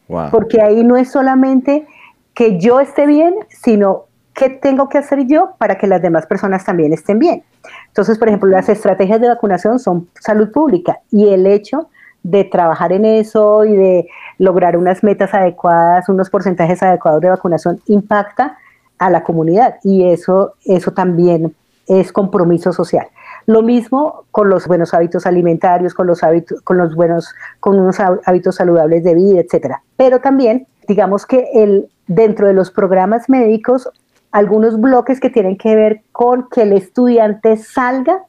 wow. 0.08 0.30
porque 0.32 0.62
ahí 0.62 0.82
no 0.86 0.96
es 0.96 1.12
solamente 1.12 1.86
que 2.34 2.62
yo 2.62 2.80
esté 2.80 3.06
bien, 3.08 3.36
sino 3.50 4.06
qué 4.34 4.50
tengo 4.50 4.88
que 4.88 5.00
hacer 5.00 5.28
yo 5.28 5.50
para 5.58 5.78
que 5.78 5.86
las 5.86 6.02
demás 6.02 6.28
personas 6.28 6.64
también 6.64 6.94
estén 6.94 7.20
bien. 7.20 7.44
Entonces, 7.88 8.18
por 8.18 8.30
ejemplo, 8.30 8.50
las 8.50 8.70
estrategias 8.70 9.20
de 9.20 9.28
vacunación 9.28 9.80
son 9.80 10.08
salud 10.18 10.50
pública 10.50 11.02
y 11.12 11.28
el 11.28 11.46
hecho 11.46 11.90
de 12.24 12.44
trabajar 12.44 12.92
en 12.92 13.06
eso 13.06 13.66
y 13.66 13.76
de 13.76 14.08
lograr 14.38 14.78
unas 14.78 15.04
metas 15.04 15.34
adecuadas, 15.34 16.10
unos 16.10 16.30
porcentajes 16.30 16.82
adecuados 16.84 17.22
de 17.22 17.30
vacunación, 17.30 17.80
impacta 17.88 18.58
a 18.98 19.10
la 19.10 19.24
comunidad 19.24 19.76
y 19.84 20.06
eso, 20.06 20.54
eso 20.66 20.92
también 20.92 21.56
es 21.88 22.12
compromiso 22.12 22.72
social. 22.72 23.08
Lo 23.46 23.64
mismo 23.64 24.26
con 24.32 24.50
los 24.50 24.68
buenos 24.68 24.94
hábitos 24.94 25.26
alimentarios, 25.26 25.94
con 25.94 26.06
los 26.06 26.24
hábitos, 26.24 26.62
con 26.62 26.78
los 26.78 26.94
buenos, 26.94 27.34
con 27.60 27.80
unos 27.80 28.00
hábitos 28.00 28.56
saludables 28.56 29.04
de 29.04 29.16
vida, 29.16 29.40
etcétera. 29.40 29.82
Pero 29.98 30.20
también, 30.20 30.68
digamos 30.88 31.26
que 31.26 31.48
el, 31.54 31.90
dentro 32.08 32.48
de 32.48 32.54
los 32.54 32.70
programas 32.70 33.28
médicos, 33.30 33.90
algunos 34.32 34.80
bloques 34.80 35.20
que 35.20 35.32
tienen 35.32 35.58
que 35.58 35.76
ver 35.76 36.02
con 36.12 36.48
que 36.50 36.62
el 36.62 36.74
estudiante 36.74 37.58
salga 37.58 38.24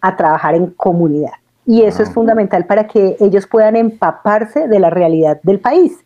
a 0.00 0.16
trabajar 0.16 0.54
en 0.54 0.66
comunidad. 0.70 1.32
Y 1.70 1.82
eso 1.82 2.02
es 2.02 2.10
fundamental 2.10 2.66
para 2.66 2.88
que 2.88 3.16
ellos 3.20 3.46
puedan 3.46 3.76
empaparse 3.76 4.66
de 4.66 4.80
la 4.80 4.90
realidad 4.90 5.38
del 5.44 5.60
país, 5.60 6.04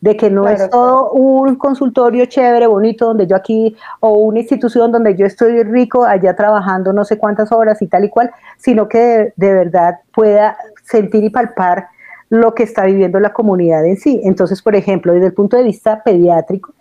de 0.00 0.16
que 0.16 0.30
no 0.30 0.44
claro, 0.44 0.64
es 0.64 0.70
todo 0.70 1.10
un 1.12 1.56
consultorio 1.56 2.24
chévere, 2.24 2.66
bonito, 2.66 3.08
donde 3.08 3.26
yo 3.26 3.36
aquí, 3.36 3.76
o 4.00 4.14
una 4.14 4.38
institución 4.38 4.90
donde 4.90 5.14
yo 5.14 5.26
estoy 5.26 5.64
rico, 5.64 6.06
allá 6.06 6.34
trabajando 6.34 6.94
no 6.94 7.04
sé 7.04 7.18
cuántas 7.18 7.52
horas 7.52 7.82
y 7.82 7.88
tal 7.88 8.06
y 8.06 8.08
cual, 8.08 8.30
sino 8.56 8.88
que 8.88 8.98
de, 8.98 9.34
de 9.36 9.52
verdad 9.52 9.98
pueda 10.14 10.56
sentir 10.82 11.22
y 11.24 11.28
palpar 11.28 11.88
lo 12.30 12.54
que 12.54 12.62
está 12.62 12.86
viviendo 12.86 13.20
la 13.20 13.34
comunidad 13.34 13.84
en 13.84 13.98
sí. 13.98 14.18
Entonces, 14.24 14.62
por 14.62 14.74
ejemplo, 14.74 15.12
desde 15.12 15.26
el 15.26 15.34
punto 15.34 15.58
de 15.58 15.64
vista 15.64 16.02
pediátrico, 16.02 16.72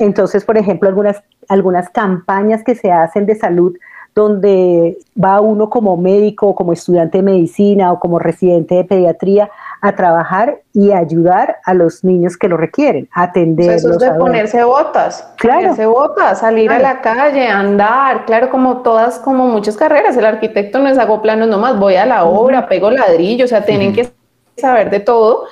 entonces, 0.00 0.44
por 0.44 0.58
ejemplo, 0.58 0.88
algunas, 0.88 1.22
algunas 1.48 1.90
campañas 1.90 2.64
que 2.64 2.74
se 2.74 2.90
hacen 2.90 3.24
de 3.24 3.36
salud 3.36 3.76
donde 4.18 4.98
va 5.16 5.40
uno 5.40 5.70
como 5.70 5.96
médico, 5.96 6.56
como 6.56 6.72
estudiante 6.72 7.18
de 7.18 7.22
medicina 7.22 7.92
o 7.92 8.00
como 8.00 8.18
residente 8.18 8.74
de 8.74 8.84
pediatría 8.84 9.48
a 9.80 9.94
trabajar 9.94 10.58
y 10.72 10.90
ayudar 10.90 11.58
a 11.64 11.72
los 11.72 12.02
niños 12.02 12.36
que 12.36 12.48
lo 12.48 12.56
requieren, 12.56 13.08
a 13.14 13.22
atender. 13.22 13.70
Eso 13.70 13.92
es 13.92 13.98
de 13.98 14.10
ponerse 14.14 14.64
botas, 14.64 15.24
claro. 15.36 15.60
ponerse 15.60 15.86
botas, 15.86 16.40
salir 16.40 16.66
claro. 16.66 16.84
a 16.84 16.94
la 16.94 17.00
calle, 17.00 17.46
andar, 17.46 18.24
claro, 18.24 18.50
como 18.50 18.78
todas, 18.78 19.20
como 19.20 19.46
muchas 19.46 19.76
carreras. 19.76 20.16
El 20.16 20.26
arquitecto 20.26 20.80
no 20.80 20.88
es 20.88 20.98
hago 20.98 21.22
planos 21.22 21.46
nomás, 21.46 21.78
voy 21.78 21.94
a 21.94 22.04
la 22.04 22.24
obra, 22.24 22.68
pego 22.68 22.90
ladrillo, 22.90 23.44
o 23.44 23.48
sea, 23.48 23.64
tienen 23.64 23.90
uh 23.90 23.92
-huh. 23.92 23.94
que 23.94 24.17
saber 24.58 24.90
de 24.90 25.00
todo 25.00 25.46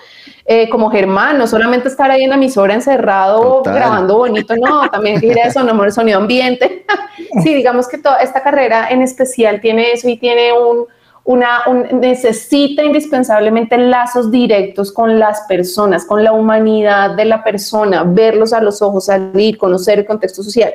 eh, 0.48 0.68
como 0.68 0.90
Germán, 0.90 1.38
no 1.38 1.48
solamente 1.48 1.88
estar 1.88 2.08
ahí 2.08 2.22
en 2.22 2.30
la 2.30 2.36
emisora 2.36 2.72
encerrado 2.72 3.40
Total. 3.58 3.74
grabando 3.74 4.18
bonito, 4.18 4.54
no, 4.56 4.88
también 4.88 5.18
tiene 5.18 5.42
eso, 5.42 5.64
no, 5.64 5.82
el 5.82 5.90
sonido 5.90 6.18
ambiente. 6.18 6.84
sí, 7.42 7.52
digamos 7.52 7.88
que 7.88 7.98
toda 7.98 8.18
esta 8.18 8.42
carrera 8.42 8.88
en 8.90 9.02
especial 9.02 9.60
tiene 9.60 9.90
eso 9.90 10.08
y 10.08 10.16
tiene 10.16 10.52
un, 10.52 10.86
una, 11.24 11.64
necesita 11.92 12.84
indispensablemente 12.84 13.76
lazos 13.76 14.30
directos 14.30 14.92
con 14.92 15.18
las 15.18 15.40
personas, 15.48 16.04
con 16.04 16.22
la 16.22 16.32
humanidad 16.32 17.16
de 17.16 17.24
la 17.24 17.42
persona, 17.42 18.04
verlos 18.04 18.52
a 18.52 18.60
los 18.60 18.80
ojos, 18.80 19.06
salir, 19.06 19.58
conocer 19.58 19.98
el 19.98 20.06
contexto 20.06 20.44
social. 20.44 20.72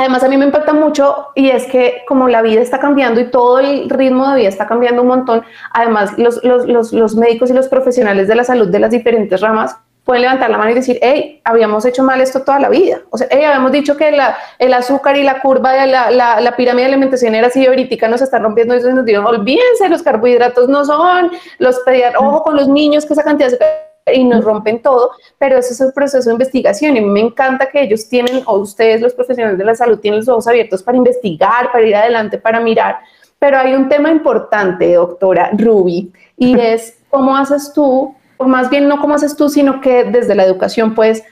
Además, 0.00 0.24
a 0.24 0.28
mí 0.28 0.38
me 0.38 0.46
impacta 0.46 0.72
mucho 0.72 1.26
y 1.34 1.50
es 1.50 1.66
que 1.66 2.04
como 2.08 2.26
la 2.26 2.40
vida 2.40 2.62
está 2.62 2.80
cambiando 2.80 3.20
y 3.20 3.30
todo 3.30 3.58
el 3.58 3.90
ritmo 3.90 4.30
de 4.30 4.36
vida 4.36 4.48
está 4.48 4.66
cambiando 4.66 5.02
un 5.02 5.08
montón, 5.08 5.44
además 5.74 6.16
los, 6.16 6.42
los, 6.42 6.90
los 6.94 7.16
médicos 7.16 7.50
y 7.50 7.52
los 7.52 7.68
profesionales 7.68 8.26
de 8.26 8.34
la 8.34 8.44
salud 8.44 8.68
de 8.68 8.78
las 8.78 8.92
diferentes 8.92 9.38
ramas 9.42 9.76
pueden 10.04 10.22
levantar 10.22 10.48
la 10.48 10.56
mano 10.56 10.70
y 10.70 10.74
decir, 10.74 10.98
hey, 11.02 11.42
habíamos 11.44 11.84
hecho 11.84 12.02
mal 12.02 12.18
esto 12.22 12.40
toda 12.40 12.58
la 12.58 12.70
vida. 12.70 13.02
O 13.10 13.18
sea, 13.18 13.28
hey, 13.30 13.44
habíamos 13.44 13.72
dicho 13.72 13.98
que 13.98 14.10
la, 14.10 14.38
el 14.58 14.72
azúcar 14.72 15.18
y 15.18 15.22
la 15.22 15.42
curva 15.42 15.74
de 15.74 15.86
la, 15.86 16.10
la, 16.10 16.40
la, 16.40 16.56
pirámide 16.56 16.86
de 16.86 16.92
alimentación 16.92 17.34
era 17.34 17.48
así, 17.48 17.66
ahorita 17.66 18.08
nos 18.08 18.22
está 18.22 18.38
rompiendo 18.38 18.72
eso 18.72 18.88
y 18.88 18.94
nos 18.94 19.04
dijeron, 19.04 19.26
olvídense, 19.26 19.86
los 19.90 20.02
carbohidratos 20.02 20.66
no 20.70 20.82
son, 20.86 21.30
los 21.58 21.78
pediatras, 21.80 22.22
ojo 22.22 22.42
con 22.42 22.56
los 22.56 22.68
niños, 22.68 23.04
que 23.04 23.12
esa 23.12 23.22
cantidad 23.22 23.50
de 23.50 23.89
y 24.12 24.24
nos 24.24 24.44
rompen 24.44 24.82
todo, 24.82 25.12
pero 25.38 25.58
ese 25.58 25.72
es 25.72 25.80
el 25.80 25.92
proceso 25.92 26.28
de 26.28 26.34
investigación. 26.34 26.96
Y 26.96 27.00
me 27.00 27.20
encanta 27.20 27.68
que 27.70 27.82
ellos 27.82 28.08
tienen, 28.08 28.42
o 28.46 28.58
ustedes 28.58 29.00
los 29.00 29.14
profesionales 29.14 29.58
de 29.58 29.64
la 29.64 29.74
salud 29.74 29.98
tienen 29.98 30.20
los 30.20 30.28
ojos 30.28 30.48
abiertos 30.48 30.82
para 30.82 30.98
investigar, 30.98 31.70
para 31.72 31.86
ir 31.86 31.94
adelante, 31.94 32.38
para 32.38 32.60
mirar, 32.60 32.98
pero 33.38 33.58
hay 33.58 33.74
un 33.74 33.88
tema 33.88 34.10
importante, 34.10 34.94
doctora 34.94 35.50
Ruby, 35.52 36.12
y 36.36 36.58
es 36.60 36.98
cómo 37.10 37.36
haces 37.36 37.72
tú 37.72 38.14
o 38.42 38.48
más 38.48 38.70
bien 38.70 38.88
no 38.88 38.98
cómo 39.02 39.14
haces 39.14 39.36
tú, 39.36 39.50
sino 39.50 39.82
que 39.82 40.04
desde 40.04 40.34
la 40.34 40.44
educación, 40.44 40.94
pues, 40.94 41.22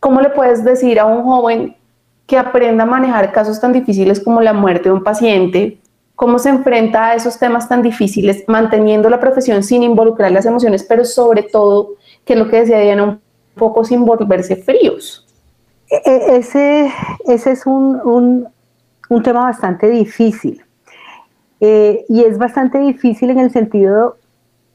¿cómo 0.00 0.20
le 0.20 0.30
puedes 0.30 0.64
decir 0.64 0.98
a 0.98 1.04
un 1.04 1.22
joven 1.22 1.76
que 2.26 2.36
aprenda 2.36 2.82
a 2.82 2.86
manejar 2.86 3.30
casos 3.30 3.60
tan 3.60 3.72
difíciles 3.72 4.18
como 4.18 4.40
la 4.40 4.52
muerte 4.52 4.88
de 4.88 4.96
un 4.96 5.04
paciente? 5.04 5.78
¿Cómo 6.16 6.40
se 6.40 6.48
enfrenta 6.48 7.06
a 7.06 7.14
esos 7.14 7.38
temas 7.38 7.68
tan 7.68 7.80
difíciles, 7.80 8.42
manteniendo 8.48 9.08
la 9.08 9.20
profesión 9.20 9.62
sin 9.62 9.84
involucrar 9.84 10.32
las 10.32 10.46
emociones, 10.46 10.82
pero 10.82 11.04
sobre 11.04 11.44
todo, 11.44 11.90
que 12.28 12.34
es 12.34 12.38
lo 12.38 12.48
que 12.48 12.60
decía 12.60 12.78
Diana, 12.78 13.04
un 13.04 13.20
poco 13.56 13.82
sin 13.82 14.04
volverse 14.04 14.54
fríos? 14.54 15.26
E, 15.90 15.96
e, 16.04 16.36
ese, 16.36 16.92
ese 17.26 17.50
es 17.50 17.66
un, 17.66 18.46
un, 19.08 19.22
tema 19.24 19.40
bastante 19.40 19.88
difícil. 19.88 20.62
Eh, 21.60 22.04
y 22.08 22.22
es 22.22 22.38
bastante 22.38 22.78
difícil 22.78 23.30
en 23.30 23.40
el 23.40 23.50
sentido 23.50 24.18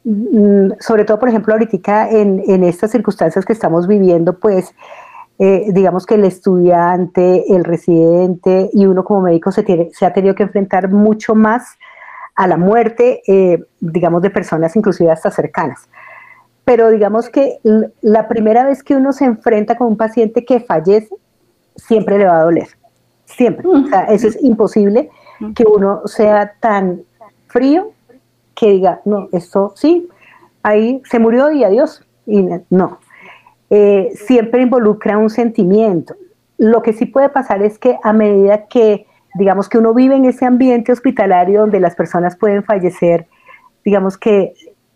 Mm, 0.06 0.72
sobre 0.80 1.06
todo, 1.06 1.18
por 1.20 1.30
ejemplo, 1.30 1.54
ahorita 1.54 2.10
en, 2.10 2.44
en 2.48 2.64
estas 2.64 2.92
circunstancias 2.92 3.46
que 3.46 3.54
estamos 3.54 3.88
viviendo, 3.88 4.38
pues 4.38 4.76
eh, 5.40 5.68
digamos 5.70 6.06
que 6.06 6.16
el 6.16 6.26
estudiante, 6.26 7.46
el 7.54 7.64
residente 7.64 8.70
y 8.74 8.86
uno 8.86 9.04
como 9.04 9.22
médico 9.22 9.52
se, 9.52 9.64
tiene, 9.64 9.90
se 9.94 10.06
ha 10.06 10.14
tenido 10.14 10.36
que 10.36 10.44
enfrentar 10.44 10.90
mucho 10.90 11.36
más 11.36 11.78
a 12.36 12.48
la 12.48 12.58
muerte, 12.58 13.22
eh, 13.28 13.64
digamos, 13.80 14.22
de 14.22 14.30
personas 14.30 14.76
inclusive 14.76 15.12
hasta 15.12 15.32
cercanas. 15.32 15.88
Pero 16.66 16.90
digamos 16.90 17.30
que 17.30 17.60
la 18.02 18.28
primera 18.28 18.64
vez 18.64 18.84
que 18.84 18.96
uno 18.96 19.12
se 19.12 19.26
enfrenta 19.26 19.76
con 19.76 19.88
un 19.88 19.98
paciente 19.98 20.46
que 20.46 20.62
fallece, 20.62 21.14
siempre 21.76 22.18
le 22.18 22.26
va 22.26 22.40
a 22.40 22.44
doler. 22.44 22.68
Siempre. 23.26 23.68
O 23.68 23.88
sea, 23.88 24.04
eso 24.06 24.28
es 24.28 24.42
imposible 24.44 25.10
que 25.56 25.66
uno 25.66 26.02
sea 26.06 26.54
tan 26.60 27.02
frío 27.48 27.92
que 28.56 28.72
diga, 28.72 29.02
no, 29.06 29.28
esto 29.32 29.74
sí, 29.76 30.08
ahí 30.62 31.02
se 31.10 31.20
murió 31.20 31.52
y 31.52 31.64
adiós. 31.64 32.06
Y 32.26 32.48
no, 32.70 33.00
eh, 33.70 34.12
siempre 34.16 34.62
involucra 34.62 35.18
un 35.18 35.30
sentimiento. 35.30 36.16
Lo 36.58 36.82
que 36.82 36.94
sí 36.94 37.06
puede 37.06 37.30
pasar 37.30 37.62
es 37.62 37.78
que 37.78 37.98
a 38.04 38.14
medida 38.14 38.68
que, 38.68 39.08
digamos, 39.36 39.68
que 39.68 39.78
uno 39.78 39.94
vive 39.94 40.16
en 40.16 40.26
ese 40.26 40.46
ambiente 40.46 40.92
hospitalario 40.92 41.62
donde 41.62 41.80
las 41.80 41.96
personas 41.96 42.38
pueden 42.38 42.64
fallecer, 42.64 43.28
digamos 43.84 44.18
que 44.18 44.54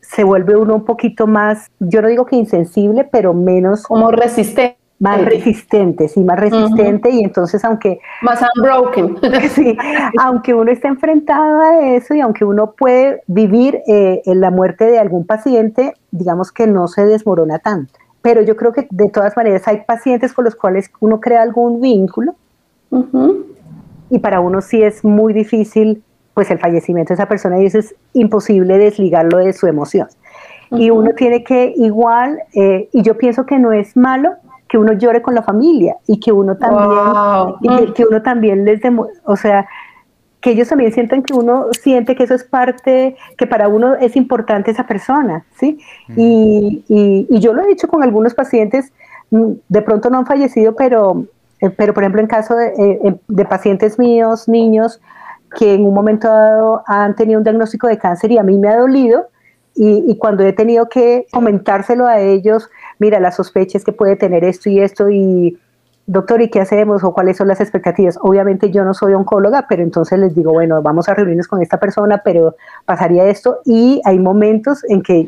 se 0.09 0.23
vuelve 0.23 0.55
uno 0.55 0.75
un 0.75 0.85
poquito 0.85 1.27
más, 1.27 1.69
yo 1.79 2.01
no 2.01 2.07
digo 2.07 2.25
que 2.25 2.35
insensible, 2.35 3.03
pero 3.03 3.33
menos... 3.33 3.83
Como 3.83 4.11
resistente 4.11 4.77
más 4.99 5.23
resistente, 5.23 6.07
sí, 6.07 6.23
más 6.23 6.39
resistente 6.39 7.11
y 7.11 7.23
entonces 7.23 7.63
aunque... 7.63 7.99
Más 8.21 8.43
unbroken. 8.55 9.17
sí, 9.51 9.77
aunque 10.19 10.53
uno 10.53 10.71
esté 10.71 10.87
enfrentado 10.87 11.61
a 11.61 11.95
eso 11.95 12.15
y 12.15 12.21
aunque 12.21 12.45
uno 12.45 12.71
puede 12.71 13.21
vivir 13.27 13.81
eh, 13.87 14.21
en 14.25 14.41
la 14.41 14.49
muerte 14.49 14.85
de 14.85 14.97
algún 14.97 15.25
paciente, 15.25 15.93
digamos 16.11 16.51
que 16.51 16.65
no 16.67 16.87
se 16.87 17.05
desmorona 17.05 17.59
tanto. 17.59 17.93
Pero 18.21 18.41
yo 18.41 18.55
creo 18.55 18.73
que 18.73 18.87
de 18.89 19.09
todas 19.09 19.37
maneras 19.37 19.67
hay 19.67 19.81
pacientes 19.85 20.33
con 20.33 20.45
los 20.45 20.55
cuales 20.55 20.89
uno 20.99 21.19
crea 21.19 21.43
algún 21.43 21.79
vínculo 21.79 22.33
y 24.09 24.19
para 24.19 24.39
uno 24.39 24.61
sí 24.61 24.81
es 24.81 25.03
muy 25.03 25.33
difícil 25.33 26.03
pues 26.37 26.51
el 26.51 26.59
fallecimiento 26.59 27.09
de 27.09 27.15
esa 27.15 27.25
persona 27.25 27.59
y 27.59 27.65
eso 27.65 27.79
es 27.79 27.95
imposible 28.13 28.77
desligarlo 28.77 29.39
de 29.39 29.53
su 29.53 29.65
emoción. 29.65 30.07
Y 30.69 30.91
uno 30.91 31.15
tiene 31.15 31.43
que 31.43 31.73
igual, 31.75 32.37
eh, 32.53 32.89
y 32.93 33.01
yo 33.01 33.17
pienso 33.17 33.47
que 33.47 33.57
no 33.57 33.73
es 33.73 33.97
malo 33.97 34.35
que 34.69 34.77
uno 34.77 34.93
llore 34.93 35.23
con 35.23 35.33
la 35.33 35.41
familia 35.41 35.95
y 36.05 36.19
que 36.19 36.31
uno 36.31 36.55
también, 36.55 37.91
que, 37.95 38.05
uno 38.05 38.21
también 38.21 38.65
les, 38.65 38.81
o 39.23 39.35
sea, 39.35 39.67
que 40.39 40.51
ellos 40.51 40.67
también 40.67 40.91
sientan 40.91 41.23
que 41.23 41.33
uno 41.33 41.69
siente 41.71 42.15
que 42.15 42.25
eso 42.25 42.35
es 42.35 42.43
parte, 42.43 43.15
que 43.35 43.47
para 43.47 43.67
uno 43.67 43.95
es 43.95 44.15
importante 44.15 44.69
esa 44.69 44.85
persona, 44.85 45.43
¿sí? 45.55 45.79
y, 46.15 46.83
y, 46.87 47.39
yo 47.39 47.51
lo 47.53 47.63
he 47.63 47.67
dicho 47.67 47.87
con 47.87 48.03
algunos 48.03 48.35
pacientes, 48.35 48.93
mm, 49.31 49.53
de 49.69 49.81
pronto 49.81 50.11
no 50.11 50.19
han 50.19 50.27
fallecido, 50.27 50.75
pero, 50.75 51.25
eh, 51.61 51.71
pero 51.71 51.95
por 51.95 52.03
ejemplo 52.03 52.21
en 52.21 52.27
caso 52.27 52.55
de, 52.55 52.67
eh, 52.67 53.15
de 53.27 53.45
pacientes 53.45 53.97
míos, 53.97 54.47
niños, 54.47 55.01
que 55.57 55.73
en 55.73 55.85
un 55.85 55.93
momento 55.93 56.27
dado 56.27 56.83
han 56.85 57.15
tenido 57.15 57.39
un 57.39 57.43
diagnóstico 57.43 57.87
de 57.87 57.97
cáncer 57.97 58.31
y 58.31 58.37
a 58.37 58.43
mí 58.43 58.57
me 58.59 58.69
ha 58.69 58.77
dolido, 58.77 59.27
y, 59.73 60.03
y, 60.07 60.17
cuando 60.17 60.43
he 60.43 60.53
tenido 60.53 60.89
que 60.89 61.27
comentárselo 61.31 62.07
a 62.07 62.19
ellos, 62.19 62.69
mira, 62.97 63.19
la 63.19 63.31
sospecha 63.31 63.77
es 63.77 63.83
que 63.83 63.91
puede 63.91 64.15
tener 64.15 64.43
esto 64.43 64.69
y 64.69 64.79
esto 64.79 65.09
y 65.09 65.59
doctor, 66.07 66.41
¿y 66.41 66.49
qué 66.49 66.61
hacemos? 66.61 67.03
¿O 67.03 67.13
cuáles 67.13 67.35
son 67.35 67.49
las 67.49 67.59
expectativas? 67.59 68.17
Obviamente 68.21 68.71
yo 68.71 68.85
no 68.85 68.93
soy 68.93 69.13
oncóloga, 69.13 69.65
pero 69.67 69.83
entonces 69.83 70.17
les 70.17 70.33
digo, 70.33 70.53
bueno, 70.53 70.81
vamos 70.81 71.09
a 71.09 71.13
reunirnos 71.13 71.47
con 71.47 71.61
esta 71.61 71.79
persona, 71.79 72.21
pero 72.23 72.55
pasaría 72.85 73.25
esto. 73.25 73.59
Y 73.65 74.01
hay 74.05 74.17
momentos 74.17 74.83
en 74.89 75.01
que 75.01 75.27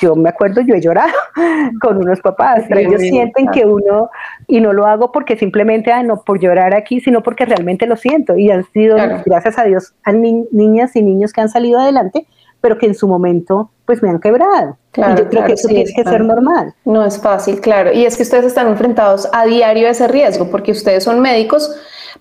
yo 0.00 0.16
me 0.16 0.28
acuerdo, 0.28 0.60
yo 0.62 0.74
he 0.74 0.80
llorado 0.80 1.14
con 1.80 1.98
unos 1.98 2.20
papás, 2.20 2.64
pero 2.68 2.80
ellos 2.80 3.00
sienten 3.00 3.46
que 3.48 3.64
uno, 3.64 4.10
y 4.48 4.60
no 4.60 4.72
lo 4.72 4.86
hago 4.86 5.12
porque 5.12 5.36
simplemente, 5.36 5.92
ah, 5.92 6.02
no, 6.02 6.22
por 6.22 6.40
llorar 6.40 6.74
aquí, 6.74 7.00
sino 7.00 7.22
porque 7.22 7.46
realmente 7.46 7.86
lo 7.86 7.96
siento. 7.96 8.36
Y 8.36 8.50
han 8.50 8.64
sido, 8.72 8.96
gracias 9.24 9.58
a 9.58 9.64
Dios, 9.64 9.94
a 10.02 10.12
niñas 10.12 10.96
y 10.96 11.02
niños 11.02 11.32
que 11.32 11.40
han 11.40 11.48
salido 11.48 11.78
adelante, 11.78 12.26
pero 12.66 12.78
que 12.78 12.86
en 12.86 12.96
su 12.96 13.06
momento 13.06 13.70
pues 13.84 14.02
me 14.02 14.10
han 14.10 14.18
quebrado. 14.18 14.76
Claro, 14.90 15.14
y 15.14 15.18
yo 15.18 15.28
creo 15.28 15.44
que 15.44 15.52
eso 15.52 15.68
tiene 15.68 15.84
que 15.84 16.02
ser 16.02 16.24
normal. 16.24 16.74
No 16.84 17.04
es 17.06 17.16
fácil, 17.16 17.60
claro. 17.60 17.92
Y 17.92 18.04
es 18.04 18.16
que 18.16 18.24
ustedes 18.24 18.46
están 18.46 18.66
enfrentados 18.66 19.28
a 19.32 19.46
diario 19.46 19.86
a 19.86 19.90
ese 19.90 20.08
riesgo, 20.08 20.50
porque 20.50 20.72
ustedes 20.72 21.04
son 21.04 21.20
médicos, 21.20 21.70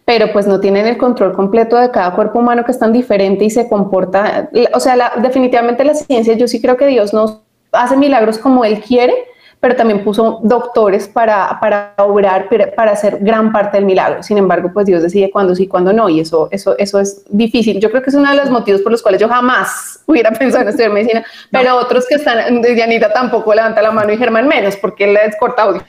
pero 0.06 0.32
pues 0.32 0.46
no 0.46 0.60
tienen 0.60 0.86
el 0.86 1.00
control 1.00 1.34
completo 1.34 1.78
de 1.78 1.90
cada 1.90 2.14
cuerpo 2.14 2.38
humano 2.38 2.64
que 2.64 2.74
es 2.74 2.78
tan 2.78 2.94
diferente 2.94 3.44
y 3.44 3.50
se 3.50 3.68
comporta. 3.68 4.52
O 4.76 4.80
sea, 4.80 5.14
definitivamente 5.20 5.84
la 5.84 5.96
ciencia, 5.96 6.36
yo 6.36 6.48
sí 6.48 6.62
creo 6.62 6.78
que 6.78 6.86
Dios 6.86 7.12
nos 7.12 7.42
hace 7.72 7.98
milagros 7.98 8.38
como 8.38 8.64
Él 8.66 8.82
quiere, 8.82 9.16
pero 9.60 9.76
también 9.76 10.04
puso 10.04 10.40
doctores 10.44 11.08
para, 11.08 11.60
para 11.60 11.94
obrar, 11.98 12.48
para 12.76 12.92
hacer 12.92 13.18
gran 13.22 13.52
parte 13.52 13.78
del 13.78 13.86
milagro. 13.86 14.22
Sin 14.22 14.38
embargo, 14.38 14.72
pues 14.74 14.86
Dios 14.86 15.02
decide 15.02 15.32
cuándo 15.32 15.56
sí, 15.56 15.68
cuándo 15.68 15.92
no, 15.92 16.08
y 16.10 16.20
eso, 16.20 16.48
eso, 16.52 16.78
eso 16.78 17.00
es 17.00 17.24
difícil. 17.30 17.80
Yo 17.80 17.90
creo 17.90 18.04
que 18.04 18.10
es 18.10 18.16
uno 18.16 18.30
de 18.30 18.38
los 18.38 18.50
motivos 18.50 18.82
por 18.82 18.92
los 18.92 19.02
cuales 19.02 19.20
yo 19.20 19.28
jamás 19.28 20.02
hubiera 20.06 20.32
pensado 20.40 20.64
en 20.64 20.70
estudiar 20.70 20.92
medicina, 20.92 21.26
pero 21.52 21.78
otros 21.78 22.06
que 22.08 22.16
están, 22.16 22.62
Dianita 22.62 23.12
tampoco 23.12 23.54
levanta 23.54 23.82
la 23.82 23.92
mano 23.92 24.12
y 24.14 24.18
Germán 24.18 24.48
menos, 24.48 24.76
porque 24.78 25.06
él 25.06 25.14
le 25.14 25.36
corta 25.40 25.64
audio. 25.64 25.84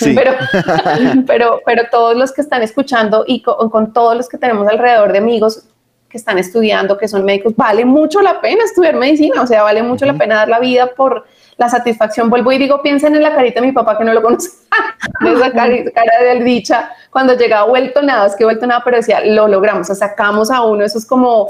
Pero, 0.00 0.32
pero, 1.26 1.60
pero 1.64 1.82
todos 1.90 2.16
los 2.16 2.32
que 2.32 2.40
están 2.40 2.62
escuchando 2.62 3.24
y 3.26 3.42
con, 3.42 3.68
con 3.70 3.92
todos 3.92 4.16
los 4.16 4.28
que 4.28 4.38
tenemos 4.38 4.66
alrededor 4.68 5.12
de 5.12 5.18
amigos, 5.18 5.64
que 6.08 6.16
están 6.16 6.38
estudiando, 6.38 6.96
que 6.96 7.06
son 7.06 7.24
médicos, 7.24 7.54
vale 7.54 7.84
mucho 7.84 8.20
la 8.20 8.40
pena 8.40 8.64
estudiar 8.64 8.96
medicina, 8.96 9.42
o 9.42 9.46
sea, 9.46 9.62
vale 9.62 9.82
mucho 9.82 10.06
la 10.06 10.14
pena 10.14 10.36
dar 10.36 10.48
la 10.48 10.58
vida 10.58 10.94
por 10.94 11.26
la 11.56 11.68
satisfacción. 11.68 12.30
Vuelvo 12.30 12.52
y 12.52 12.58
digo, 12.58 12.80
piensen 12.82 13.14
en 13.14 13.22
la 13.22 13.34
carita 13.34 13.60
de 13.60 13.66
mi 13.66 13.72
papá 13.72 13.98
que 13.98 14.04
no 14.04 14.14
lo 14.14 14.22
conoce, 14.22 14.48
esa 15.26 15.52
cara, 15.52 15.74
de 15.74 16.44
dicha, 16.44 16.90
cuando 17.10 17.34
llegaba 17.34 17.68
vuelto 17.68 18.00
nada, 18.02 18.26
es 18.26 18.36
que 18.36 18.44
vuelto 18.44 18.66
nada, 18.66 18.82
pero 18.84 18.96
decía, 18.96 19.20
lo 19.24 19.48
logramos, 19.48 19.90
o 19.90 19.94
sea, 19.94 20.08
sacamos 20.08 20.50
a 20.50 20.62
uno, 20.62 20.84
eso 20.84 20.98
es 20.98 21.06
como 21.06 21.48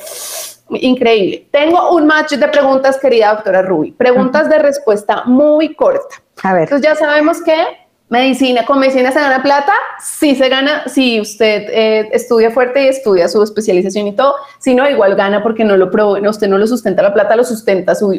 increíble. 0.70 1.46
Tengo 1.50 1.92
un 1.94 2.06
match 2.06 2.32
de 2.32 2.48
preguntas, 2.48 2.98
querida 2.98 3.34
doctora 3.34 3.62
Ruby, 3.62 3.92
preguntas 3.92 4.48
de 4.48 4.58
respuesta 4.58 5.24
muy 5.24 5.74
corta. 5.74 6.16
A 6.42 6.52
ver. 6.52 6.62
Entonces 6.64 6.86
ya 6.86 6.94
sabemos 6.94 7.42
que 7.42 7.54
Medicina, 8.10 8.64
con 8.64 8.78
medicina 8.78 9.12
se 9.12 9.20
gana 9.20 9.42
plata, 9.42 9.72
sí 10.00 10.34
se 10.34 10.48
gana, 10.48 10.88
si 10.88 11.20
usted 11.20 11.66
eh, 11.68 12.08
estudia 12.12 12.50
fuerte 12.50 12.84
y 12.84 12.88
estudia 12.88 13.28
su 13.28 13.42
especialización 13.42 14.06
y 14.06 14.12
todo, 14.12 14.34
si 14.58 14.74
no, 14.74 14.88
igual 14.88 15.14
gana 15.14 15.42
porque 15.42 15.62
no 15.62 15.76
lo 15.76 15.90
probó, 15.90 16.18
usted 16.28 16.48
no 16.48 16.56
lo 16.56 16.66
sustenta 16.66 17.02
la 17.02 17.12
plata, 17.12 17.36
lo 17.36 17.44
sustenta 17.44 17.94
su. 17.94 18.18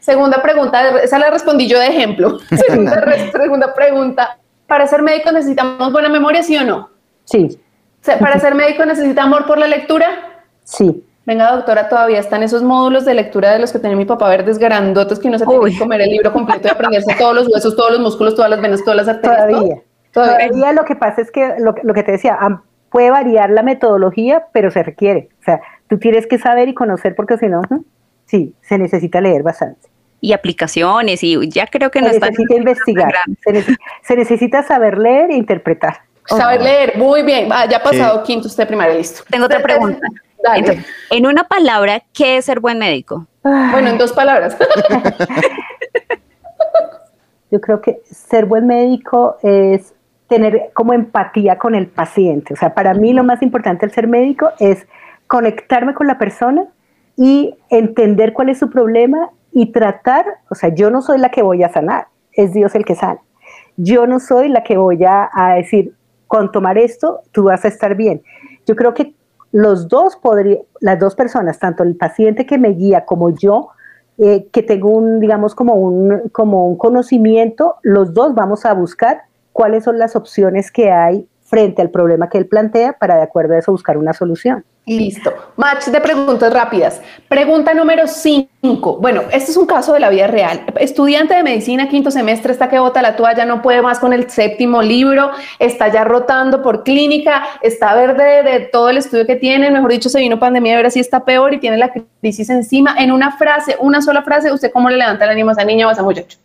Segunda 0.00 0.42
pregunta, 0.42 0.98
esa 1.02 1.20
la 1.20 1.30
respondí 1.30 1.68
yo 1.68 1.78
de 1.78 1.86
ejemplo. 1.86 2.38
segunda, 2.66 3.04
segunda 3.32 3.74
pregunta, 3.74 4.38
¿para 4.66 4.88
ser 4.88 5.02
médico 5.02 5.30
necesitamos 5.30 5.92
buena 5.92 6.08
memoria, 6.08 6.42
sí 6.42 6.56
o 6.56 6.64
no? 6.64 6.90
Sí. 7.24 7.60
¿Para 8.18 8.40
ser 8.40 8.56
médico 8.56 8.84
necesita 8.86 9.22
amor 9.22 9.46
por 9.46 9.58
la 9.58 9.68
lectura? 9.68 10.42
Sí. 10.64 11.04
Venga, 11.28 11.52
doctora, 11.52 11.90
todavía 11.90 12.20
están 12.20 12.42
esos 12.42 12.62
módulos 12.62 13.04
de 13.04 13.12
lectura 13.12 13.52
de 13.52 13.58
los 13.58 13.70
que 13.70 13.78
tenía 13.78 13.98
mi 13.98 14.06
papá 14.06 14.30
verdes 14.30 14.56
grandotes 14.56 15.18
que 15.18 15.28
uno 15.28 15.38
se 15.38 15.44
tiene 15.44 15.60
Uy. 15.60 15.72
que 15.74 15.78
comer 15.78 16.00
el 16.00 16.08
libro 16.08 16.32
completo 16.32 16.66
y 16.68 16.70
aprenderse 16.70 17.14
todos 17.18 17.34
los 17.34 17.48
huesos, 17.52 17.76
todos 17.76 17.90
los 17.92 18.00
músculos, 18.00 18.34
todas 18.34 18.50
las 18.50 18.62
venas, 18.62 18.82
todas 18.82 18.96
las 18.96 19.08
arterias. 19.08 19.36
Todavía. 19.46 19.74
todo. 20.10 20.24
Todavía. 20.24 20.48
Todavía 20.48 20.72
lo 20.72 20.84
que 20.86 20.96
pasa 20.96 21.20
es 21.20 21.30
que 21.30 21.56
lo, 21.58 21.74
lo 21.82 21.92
que 21.92 22.02
te 22.02 22.12
decía, 22.12 22.38
puede 22.88 23.10
variar 23.10 23.50
la 23.50 23.62
metodología, 23.62 24.46
pero 24.54 24.70
se 24.70 24.82
requiere. 24.82 25.28
O 25.42 25.44
sea, 25.44 25.60
tú 25.86 25.98
tienes 25.98 26.26
que 26.26 26.38
saber 26.38 26.66
y 26.70 26.72
conocer 26.74 27.14
porque 27.14 27.36
si 27.36 27.46
no, 27.48 27.60
sí, 28.24 28.54
se 28.62 28.78
necesita 28.78 29.20
leer 29.20 29.42
bastante. 29.42 29.86
Y 30.22 30.32
aplicaciones, 30.32 31.22
y 31.22 31.46
ya 31.50 31.66
creo 31.66 31.90
que 31.90 32.00
no 32.00 32.08
Se 32.08 32.14
está 32.14 32.30
necesita 32.30 32.54
investigar, 32.54 33.12
se, 33.44 33.50
nece- 33.52 33.76
se 34.02 34.16
necesita 34.16 34.62
saber 34.62 34.96
leer 34.96 35.30
e 35.30 35.34
interpretar. 35.34 35.98
Saber 36.24 36.62
leer, 36.62 36.96
muy 36.96 37.22
bien. 37.22 37.48
Ah, 37.52 37.66
ya 37.68 37.76
ha 37.76 37.82
pasado 37.82 38.22
quinto 38.22 38.48
usted 38.48 38.66
primaria, 38.66 38.94
listo. 38.94 39.24
Tengo 39.30 39.44
otra 39.44 39.60
pregunta. 39.60 40.06
Dale. 40.42 40.58
Entonces, 40.58 40.86
en 41.10 41.26
una 41.26 41.44
palabra, 41.44 42.02
¿qué 42.12 42.36
es 42.36 42.44
ser 42.44 42.60
buen 42.60 42.78
médico? 42.78 43.26
bueno, 43.42 43.88
en 43.88 43.98
dos 43.98 44.12
palabras. 44.12 44.56
Yo 47.50 47.60
creo 47.60 47.80
que 47.80 48.02
ser 48.04 48.44
buen 48.44 48.66
médico 48.66 49.38
es 49.42 49.94
tener 50.28 50.70
como 50.74 50.92
empatía 50.92 51.56
con 51.56 51.74
el 51.74 51.86
paciente. 51.86 52.52
O 52.52 52.56
sea, 52.56 52.74
para 52.74 52.94
mí 52.94 53.12
lo 53.12 53.24
más 53.24 53.42
importante 53.42 53.86
al 53.86 53.92
ser 53.92 54.06
médico 54.06 54.50
es 54.58 54.86
conectarme 55.26 55.94
con 55.94 56.06
la 56.06 56.18
persona 56.18 56.66
y 57.16 57.56
entender 57.70 58.34
cuál 58.34 58.50
es 58.50 58.58
su 58.58 58.68
problema 58.70 59.30
y 59.52 59.72
tratar, 59.72 60.26
o 60.50 60.54
sea, 60.54 60.74
yo 60.74 60.90
no 60.90 61.00
soy 61.00 61.18
la 61.18 61.30
que 61.30 61.42
voy 61.42 61.62
a 61.62 61.72
sanar, 61.72 62.08
es 62.32 62.52
Dios 62.52 62.74
el 62.74 62.84
que 62.84 62.94
sana. 62.94 63.20
Yo 63.76 64.06
no 64.06 64.20
soy 64.20 64.48
la 64.48 64.62
que 64.62 64.76
voy 64.76 65.02
a, 65.04 65.30
a 65.32 65.54
decir, 65.54 65.94
con 66.26 66.52
tomar 66.52 66.76
esto, 66.76 67.22
tú 67.32 67.44
vas 67.44 67.64
a 67.64 67.68
estar 67.68 67.94
bien. 67.94 68.22
Yo 68.66 68.76
creo 68.76 68.92
que 68.92 69.14
los 69.52 69.88
dos 69.88 70.16
podría, 70.16 70.58
las 70.80 70.98
dos 70.98 71.14
personas, 71.14 71.58
tanto 71.58 71.82
el 71.82 71.96
paciente 71.96 72.46
que 72.46 72.58
me 72.58 72.70
guía 72.70 73.04
como 73.04 73.30
yo, 73.30 73.70
eh, 74.18 74.48
que 74.52 74.62
tengo 74.62 74.90
un, 74.90 75.20
digamos, 75.20 75.54
como 75.54 75.74
un, 75.74 76.28
como 76.32 76.66
un 76.66 76.76
conocimiento, 76.76 77.76
los 77.82 78.12
dos 78.14 78.34
vamos 78.34 78.64
a 78.64 78.74
buscar 78.74 79.22
cuáles 79.52 79.84
son 79.84 79.98
las 79.98 80.16
opciones 80.16 80.70
que 80.70 80.90
hay 80.90 81.28
frente 81.42 81.80
al 81.80 81.90
problema 81.90 82.28
que 82.28 82.38
él 82.38 82.46
plantea 82.46 82.92
para 82.94 83.16
de 83.16 83.22
acuerdo 83.22 83.54
a 83.54 83.58
eso 83.58 83.72
buscar 83.72 83.96
una 83.96 84.12
solución. 84.12 84.64
Listo. 84.88 85.34
Match 85.56 85.86
de 85.88 86.00
preguntas 86.00 86.50
rápidas. 86.50 87.02
Pregunta 87.28 87.74
número 87.74 88.06
5. 88.06 88.98
Bueno, 89.00 89.22
este 89.30 89.50
es 89.50 89.56
un 89.58 89.66
caso 89.66 89.92
de 89.92 90.00
la 90.00 90.08
vida 90.08 90.26
real. 90.28 90.64
Estudiante 90.76 91.34
de 91.34 91.42
medicina, 91.42 91.88
quinto 91.88 92.10
semestre, 92.10 92.52
está 92.52 92.70
que 92.70 92.78
bota 92.78 93.02
la 93.02 93.14
toalla, 93.14 93.44
no 93.44 93.60
puede 93.60 93.82
más 93.82 93.98
con 93.98 94.14
el 94.14 94.30
séptimo 94.30 94.80
libro, 94.80 95.30
está 95.58 95.88
ya 95.88 96.04
rotando 96.04 96.62
por 96.62 96.84
clínica, 96.84 97.42
está 97.60 97.94
verde 97.94 98.42
de 98.42 98.60
todo 98.60 98.88
el 98.88 98.96
estudio 98.96 99.26
que 99.26 99.36
tiene, 99.36 99.70
mejor 99.70 99.90
dicho, 99.90 100.08
se 100.08 100.20
vino 100.20 100.38
pandemia, 100.38 100.76
ahora 100.76 100.90
sí 100.90 101.00
está 101.00 101.22
peor 101.24 101.52
y 101.52 101.58
tiene 101.58 101.76
la 101.76 101.92
crisis 102.20 102.48
encima. 102.48 102.94
En 102.98 103.12
una 103.12 103.36
frase, 103.36 103.76
una 103.80 104.00
sola 104.00 104.22
frase, 104.22 104.50
¿usted 104.50 104.72
cómo 104.72 104.88
le 104.88 104.96
levanta 104.96 105.26
el 105.26 105.32
ánimo 105.32 105.50
a 105.50 105.52
esa 105.52 105.64
niña 105.64 105.86
o 105.86 105.90
a 105.90 105.92
ese 105.92 106.02
muchacho? 106.02 106.38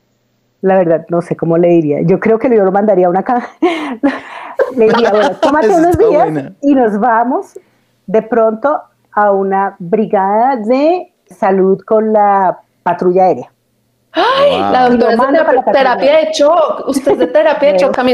La 0.61 0.77
verdad, 0.77 1.05
no 1.09 1.21
sé 1.21 1.37
cómo 1.37 1.57
le 1.57 1.69
diría. 1.69 2.01
Yo 2.03 2.19
creo 2.19 2.39
que 2.39 2.49
yo 2.49 2.63
lo 2.63 2.71
mandaría 2.71 3.07
a 3.07 3.09
una 3.09 3.23
casa. 3.23 3.49
le 4.77 4.87
diría, 4.87 5.11
bueno, 5.11 5.31
tómate 5.41 5.69
unos 5.69 5.97
días 5.97 6.09
buena. 6.11 6.53
y 6.61 6.75
nos 6.75 6.99
vamos 6.99 7.53
de 8.05 8.21
pronto 8.21 8.81
a 9.11 9.31
una 9.31 9.75
brigada 9.79 10.57
de 10.57 11.13
salud 11.25 11.81
con 11.85 12.13
la 12.13 12.59
patrulla 12.83 13.25
aérea. 13.25 13.49
Wow. 14.15 14.71
La 14.71 14.89
doctora 14.89 15.11
es 15.13 15.17
manda 15.17 15.39
de 15.39 15.45
para 15.45 15.53
la 15.53 15.71
terapia 15.71 16.17
de 16.17 16.31
shock. 16.33 16.87
Usted 16.87 17.13
es 17.13 17.17
de 17.17 17.27
terapia 17.27 17.73
de 17.73 17.79
shock. 17.79 17.97
A 17.97 18.03
mí 18.03 18.13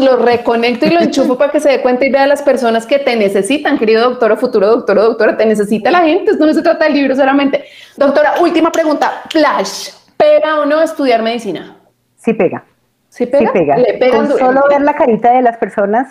lo 0.00 0.16
reconecto 0.16 0.86
y 0.86 0.90
lo 0.90 1.00
enchufo 1.00 1.38
para 1.38 1.52
que 1.52 1.60
se 1.60 1.68
dé 1.70 1.80
cuenta 1.80 2.04
y 2.04 2.10
vea 2.10 2.24
a 2.24 2.26
las 2.26 2.42
personas 2.42 2.86
que 2.86 2.98
te 2.98 3.14
necesitan, 3.14 3.78
querido 3.78 4.10
doctor 4.10 4.32
o 4.32 4.36
futuro 4.36 4.66
doctor 4.66 4.98
o 4.98 5.02
doctora. 5.02 5.36
Te 5.36 5.46
necesita 5.46 5.92
la 5.92 6.00
gente. 6.00 6.32
No 6.36 6.52
se 6.52 6.62
trata 6.62 6.86
del 6.86 6.94
libro 6.94 7.14
solamente. 7.14 7.64
Doctora, 7.96 8.34
última 8.40 8.72
pregunta. 8.72 9.22
Flash. 9.30 9.90
¿Pega 10.16 10.58
o 10.58 10.66
no 10.66 10.82
estudiar 10.82 11.22
medicina? 11.22 11.76
Sí 12.16 12.32
pega, 12.32 12.64
¿Sí 13.08 13.26
pega? 13.26 13.52
sí 13.52 13.58
pega. 13.58 13.76
Le 13.76 13.94
pegan 13.94 14.26
Con 14.26 14.38
solo 14.38 14.62
ver 14.68 14.82
la 14.82 14.96
carita 14.96 15.30
de 15.30 15.42
las 15.42 15.56
personas 15.56 16.08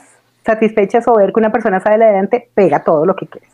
satisfechas 0.47 1.07
o 1.07 1.15
ver 1.15 1.31
que 1.31 1.39
una 1.39 1.51
persona 1.51 1.79
sale 1.79 2.03
adelante, 2.03 2.49
pega 2.55 2.83
todo 2.83 3.05
lo 3.05 3.15
que 3.15 3.27
quieres. 3.27 3.51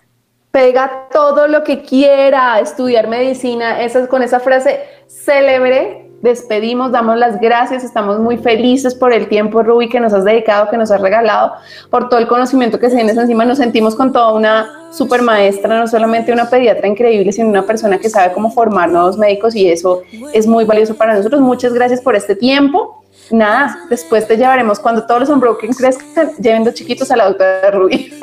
Pega 0.52 1.08
todo 1.12 1.48
lo 1.48 1.64
que 1.64 1.82
quiera, 1.82 2.60
estudiar 2.60 3.08
medicina. 3.08 3.82
Esa, 3.82 4.08
con 4.08 4.22
esa 4.22 4.40
frase 4.40 4.80
célebre, 5.08 6.12
despedimos, 6.22 6.92
damos 6.92 7.18
las 7.18 7.40
gracias. 7.42 7.84
Estamos 7.84 8.20
muy 8.20 8.38
felices 8.38 8.94
por 8.94 9.12
el 9.12 9.28
tiempo, 9.28 9.64
Ruby, 9.64 9.90
que 9.90 10.00
nos 10.00 10.14
has 10.14 10.24
dedicado, 10.24 10.70
que 10.70 10.78
nos 10.78 10.92
has 10.92 11.02
regalado, 11.02 11.54
por 11.90 12.08
todo 12.08 12.20
el 12.20 12.28
conocimiento 12.28 12.80
que 12.80 12.90
se 12.90 12.96
tienes 12.96 13.18
encima. 13.18 13.46
Nos 13.46 13.58
sentimos 13.58 13.96
con 13.96 14.14
toda 14.14 14.32
una 14.32 14.92
super 14.92 15.24
maestra, 15.24 15.80
no 15.80 15.88
solamente 15.88 16.32
una 16.32 16.50
pediatra 16.50 16.88
increíble, 16.88 17.32
sino 17.32 17.50
una 17.50 17.66
persona 17.66 17.98
que 17.98 18.10
sabe 18.10 18.32
cómo 18.34 18.52
formar 18.52 18.90
nuevos 18.90 19.18
médicos 19.18 19.56
y 19.56 19.70
eso 19.70 20.04
es 20.34 20.46
muy 20.46 20.66
valioso 20.66 20.96
para 20.96 21.16
nosotros. 21.16 21.42
Muchas 21.42 21.74
gracias 21.74 22.00
por 22.00 22.16
este 22.16 22.36
tiempo. 22.36 23.03
Nada, 23.32 23.80
después 23.90 24.28
te 24.28 24.38
llevaremos 24.38 24.80
cuando 24.80 25.06
todos 25.06 25.22
los 25.22 25.30
Unbroken 25.30 25.74
crezcan, 25.74 26.36
lleven 26.40 26.64
dos 26.64 26.74
chiquitos 26.74 27.10
a 27.12 27.16
la 27.16 27.26
doctora 27.30 27.72
Ruby. 27.72 28.14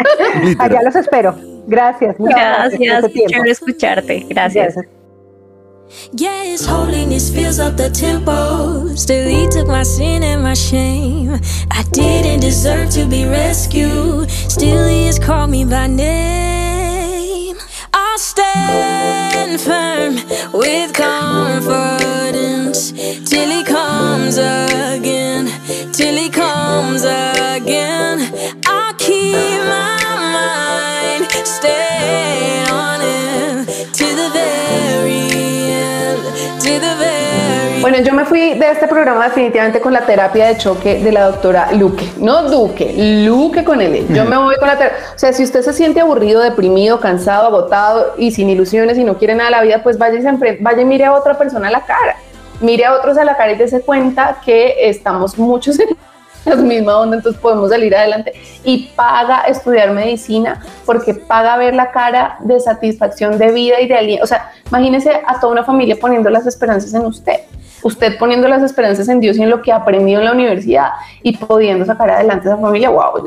Literal. 0.45 0.71
Allá 0.71 0.83
los 0.83 0.97
espero. 0.97 1.35
Gracias. 1.67 2.19
muchas 2.19 2.37
Gracias, 2.37 2.79
por 2.79 2.81
este 2.81 3.09
tiempo. 3.11 3.31
chévere 3.33 3.51
escucharte. 3.51 4.27
Gracias. 4.29 4.75
Gracias. 4.75 4.87
Yeah, 6.13 6.45
his 6.45 6.65
holiness 6.65 7.31
fills 7.31 7.59
up 7.59 7.77
the 7.77 7.91
tempo. 7.91 8.95
Still, 8.95 9.29
he 9.29 9.49
took 9.49 9.67
my 9.67 9.83
sin 9.83 10.23
and 10.23 10.41
my 10.43 10.55
shame. 10.55 11.41
I 11.71 11.83
didn't 11.91 12.41
deserve 12.41 12.91
to 12.91 13.07
be 13.07 13.25
rescued. 13.25 14.31
Still, 14.31 14.87
he 14.87 15.07
has 15.07 15.19
called 15.19 15.51
me 15.51 15.65
by 15.65 15.89
name. 15.89 17.57
I'll 17.93 18.19
stand 18.19 19.61
firm 19.61 20.15
with 20.53 20.93
till 23.25 23.51
he 23.51 23.65
comes 23.65 24.39
again. 24.39 25.49
Till 25.93 26.15
he 26.15 26.29
comes 26.29 27.05
again. 27.05 28.33
I'll 28.67 28.95
keep 28.95 29.35
my 29.65 29.97
mind 30.33 31.31
stayed 31.45 32.69
on 32.71 33.01
him 33.01 33.67
to 33.67 34.07
the 34.21 34.29
very 34.33 35.23
end. 35.73 36.23
To 36.61 36.73
the 36.81 36.95
very 36.99 37.81
Bueno, 37.81 37.99
yo 37.99 38.13
me 38.15 38.25
fui 38.25 38.55
de 38.55 38.71
este 38.71 38.87
programa 38.89 39.25
definitivamente 39.25 39.81
con 39.81 39.93
la 39.93 40.03
terapia 40.03 40.47
de 40.49 40.57
choque 40.59 41.01
de 41.01 41.13
la 41.13 41.25
doctora 41.25 41.73
Luque, 41.73 42.07
no 42.19 42.43
Duque, 42.51 42.93
Luque 43.25 43.65
con 43.65 43.81
L. 43.81 44.07
Yo 44.11 44.25
me 44.25 44.37
voy 44.37 44.57
con 44.57 44.69
la 44.69 44.77
terapia. 44.77 44.99
O 45.15 45.19
sea, 45.19 45.33
si 45.33 45.45
usted 45.45 45.63
se 45.63 45.73
siente 45.73 46.01
aburrido, 46.01 46.41
deprimido, 46.43 47.01
cansado, 47.01 47.47
agotado 47.47 48.15
y 48.19 48.33
sin 48.33 48.51
ilusiones 48.51 48.99
y 48.99 49.05
no 49.05 49.17
quiere 49.17 49.35
nada 49.35 49.51
de 49.51 49.57
la 49.57 49.63
vida, 49.63 49.83
pues 49.83 49.99
vaya 49.99 50.19
y, 50.19 50.23
se 50.23 50.59
vaya 50.61 50.83
y 50.83 50.85
mire 50.85 51.05
a 51.05 51.15
otra 51.15 51.39
persona 51.39 51.69
a 51.69 51.71
la 51.71 51.85
cara. 51.85 52.17
Mire 52.61 52.85
a 52.85 52.95
otros 52.95 53.17
a 53.17 53.25
la 53.25 53.37
cara 53.37 53.53
y 53.53 53.57
dése 53.57 53.81
cuenta 53.81 54.41
que 54.45 54.89
estamos 54.89 55.39
muchos 55.39 55.79
en 55.81 55.89
la 56.45 56.57
misma 56.57 56.99
onda, 56.99 57.17
entonces 57.17 57.41
podemos 57.41 57.71
salir 57.71 57.95
adelante. 57.95 58.33
Y 58.65 58.91
paga 58.95 59.43
estudiar 59.43 59.91
medicina 59.93 60.61
porque 60.85 61.15
paga 61.15 61.57
ver 61.57 61.75
la 61.75 61.91
cara 61.91 62.37
de 62.41 62.61
satisfacción 62.61 63.39
de 63.39 63.53
vida 63.53 63.81
y 63.81 63.89
de 63.89 63.95
aliento. 63.95 64.25
O 64.25 64.27
sea, 64.27 64.53
imagínese 64.69 65.11
a 65.27 65.41
toda 65.41 65.53
una 65.53 65.65
familia 65.65 65.97
poniendo 66.01 66.29
las 66.31 66.47
esperanzas 66.47 66.93
en 66.95 67.07
usted. 67.07 67.41
Usted 67.83 68.19
poniendo 68.19 68.47
las 68.47 68.63
esperanzas 68.63 69.09
en 69.09 69.21
Dios 69.21 69.39
y 69.39 69.43
en 69.43 69.51
lo 69.51 69.63
que 69.63 69.73
ha 69.73 69.77
aprendido 69.77 70.21
en 70.21 70.27
la 70.27 70.33
universidad 70.33 70.91
y 71.23 71.37
pudiendo 71.37 71.87
sacar 71.87 72.11
adelante 72.11 72.49
a 72.49 72.53
esa 72.53 72.61
familia. 72.61 72.91
Wow. 72.91 73.27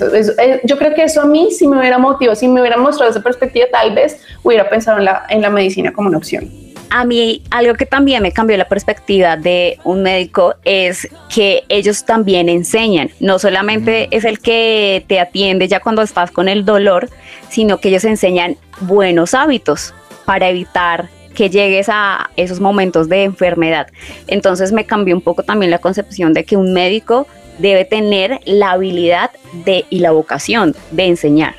Eh, 0.00 0.60
yo 0.64 0.78
creo 0.78 0.94
que 0.94 1.02
eso 1.02 1.22
a 1.22 1.26
mí 1.26 1.50
sí 1.50 1.66
me 1.66 1.76
hubiera 1.76 1.98
motivado, 1.98 2.36
si 2.36 2.46
me 2.46 2.60
hubiera 2.60 2.76
mostrado 2.76 3.10
esa 3.10 3.20
perspectiva, 3.20 3.66
tal 3.72 3.92
vez 3.92 4.22
hubiera 4.44 4.68
pensado 4.68 4.98
en 4.98 5.06
la, 5.06 5.24
en 5.28 5.42
la 5.42 5.50
medicina 5.50 5.92
como 5.92 6.08
una 6.08 6.18
opción. 6.18 6.48
A 6.90 7.04
mí 7.04 7.44
algo 7.50 7.74
que 7.74 7.86
también 7.86 8.22
me 8.22 8.32
cambió 8.32 8.56
la 8.56 8.68
perspectiva 8.68 9.36
de 9.36 9.78
un 9.84 10.02
médico 10.02 10.56
es 10.64 11.08
que 11.32 11.62
ellos 11.68 12.04
también 12.04 12.48
enseñan. 12.48 13.10
No 13.20 13.38
solamente 13.38 14.08
es 14.10 14.24
el 14.24 14.40
que 14.40 15.04
te 15.06 15.20
atiende 15.20 15.68
ya 15.68 15.78
cuando 15.78 16.02
estás 16.02 16.32
con 16.32 16.48
el 16.48 16.64
dolor, 16.64 17.08
sino 17.48 17.78
que 17.78 17.90
ellos 17.90 18.04
enseñan 18.04 18.56
buenos 18.80 19.34
hábitos 19.34 19.94
para 20.24 20.48
evitar 20.48 21.08
que 21.34 21.48
llegues 21.48 21.88
a 21.88 22.30
esos 22.36 22.58
momentos 22.58 23.08
de 23.08 23.22
enfermedad. 23.22 23.86
Entonces 24.26 24.72
me 24.72 24.84
cambió 24.84 25.14
un 25.14 25.22
poco 25.22 25.44
también 25.44 25.70
la 25.70 25.78
concepción 25.78 26.32
de 26.34 26.44
que 26.44 26.56
un 26.56 26.72
médico 26.72 27.28
debe 27.58 27.84
tener 27.84 28.40
la 28.46 28.72
habilidad 28.72 29.30
de 29.64 29.84
y 29.90 30.00
la 30.00 30.10
vocación 30.10 30.74
de 30.90 31.06
enseñar. 31.06 31.54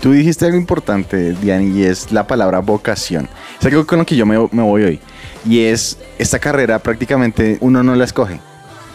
Tú 0.00 0.12
dijiste 0.12 0.44
algo 0.46 0.56
importante, 0.58 1.32
Diane, 1.34 1.66
y 1.66 1.84
es 1.84 2.10
la 2.10 2.26
palabra 2.26 2.58
vocación. 2.58 3.28
Es 3.60 3.66
algo 3.66 3.86
con 3.86 3.98
lo 4.00 4.06
que 4.06 4.16
yo 4.16 4.26
me, 4.26 4.36
me 4.50 4.62
voy 4.62 4.82
hoy. 4.82 5.00
Y 5.48 5.60
es, 5.60 5.98
esta 6.18 6.38
carrera 6.38 6.78
prácticamente 6.80 7.58
uno 7.60 7.82
no 7.82 7.94
la 7.94 8.04
escoge. 8.04 8.40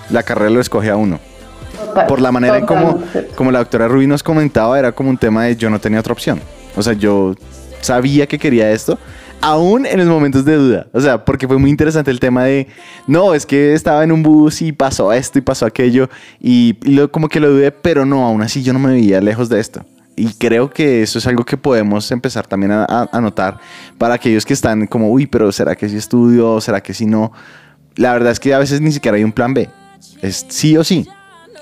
La 0.10 0.24
carrera 0.24 0.50
lo 0.50 0.60
escoge 0.60 0.90
a 0.90 0.96
uno. 0.98 1.20
Por 2.08 2.20
la 2.22 2.32
manera 2.32 2.58
en 2.58 2.66
como, 2.66 3.04
como 3.36 3.52
la 3.52 3.60
doctora 3.60 3.88
Rubí 3.88 4.08
nos 4.08 4.24
comentaba, 4.24 4.78
era 4.80 4.92
como 4.92 5.10
un 5.10 5.18
tema 5.18 5.46
de 5.46 5.56
yo 5.56 5.70
no 5.70 5.80
tenía 5.80 6.00
otra 6.00 6.14
opción. 6.14 6.42
O 6.76 6.84
sea, 6.84 6.94
yo 6.94 7.36
sabía 7.82 8.28
que 8.28 8.38
quería 8.40 8.72
esto, 8.72 8.98
aún 9.42 9.86
en 9.86 10.00
los 10.00 10.08
momentos 10.08 10.44
de 10.44 10.56
duda. 10.56 10.88
O 10.94 11.00
sea, 11.00 11.24
porque 11.24 11.48
fue 11.48 11.58
muy 11.58 11.70
interesante 11.70 12.12
el 12.12 12.20
tema 12.20 12.44
de, 12.44 12.68
no, 13.06 13.34
es 13.34 13.46
que 13.46 13.74
estaba 13.74 14.04
en 14.04 14.12
un 14.12 14.24
bus 14.24 14.62
y 14.62 14.72
pasó 14.72 15.14
esto 15.14 15.38
y 15.40 15.42
pasó 15.42 15.66
aquello, 15.66 16.10
y, 16.42 16.78
y 16.84 16.96
lo- 16.96 17.12
como 17.12 17.30
que 17.30 17.40
lo 17.40 17.50
dudé, 17.52 17.72
pero 17.72 18.06
no, 18.06 18.26
aún 18.26 18.42
así 18.42 18.64
yo 18.64 18.74
no 18.74 18.80
me 18.80 18.92
veía 18.92 19.22
lejos 19.22 19.48
de 19.50 19.60
esto. 19.60 19.86
Y 20.20 20.34
creo 20.34 20.70
que 20.70 21.04
eso 21.04 21.20
es 21.20 21.28
algo 21.28 21.46
que 21.46 21.56
podemos 21.58 22.12
empezar 22.12 22.46
también 22.48 22.72
a, 22.72 22.84
a- 22.86 23.08
a 23.12 23.22
notar 23.22 23.60
para 24.00 24.16
aquellos 24.16 24.46
que 24.46 24.54
están 24.54 24.88
como, 24.88 25.10
uy, 25.12 25.28
pero 25.28 25.52
¿será 25.52 25.76
que 25.76 25.88
sí 25.88 25.96
estudio? 25.96 26.60
¿Será 26.60 26.82
que 26.82 26.94
sí 26.94 27.06
no? 27.06 27.32
La 27.96 28.12
verdad 28.14 28.32
es 28.32 28.40
que 28.40 28.54
a 28.54 28.60
veces 28.60 28.82
ni 28.82 28.92
siquiera 28.92 29.16
hay 29.18 29.24
un 29.24 29.32
plan 29.32 29.54
B. 29.54 29.70
Es 30.22 30.46
sí 30.50 30.76
o 30.76 30.84
sí. 30.84 31.08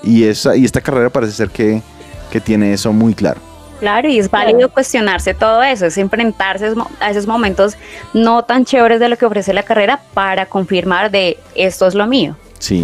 Y, 0.02 0.24
esa, 0.24 0.56
y 0.56 0.64
esta 0.64 0.80
carrera 0.80 1.10
parece 1.10 1.32
ser 1.32 1.50
que, 1.50 1.82
que 2.30 2.40
tiene 2.40 2.72
eso 2.72 2.92
muy 2.92 3.14
claro. 3.14 3.40
Claro, 3.80 4.08
y 4.08 4.18
es 4.18 4.30
válido 4.30 4.70
cuestionarse 4.70 5.34
todo 5.34 5.62
eso, 5.62 5.84
es 5.84 5.98
enfrentarse 5.98 6.72
a 7.00 7.10
esos 7.10 7.26
momentos 7.26 7.76
no 8.14 8.42
tan 8.42 8.64
chéveres 8.64 9.00
de 9.00 9.10
lo 9.10 9.18
que 9.18 9.26
ofrece 9.26 9.52
la 9.52 9.64
carrera 9.64 10.00
para 10.14 10.46
confirmar 10.46 11.10
de 11.10 11.36
esto 11.54 11.86
es 11.86 11.94
lo 11.94 12.06
mío. 12.06 12.36
Sí. 12.58 12.82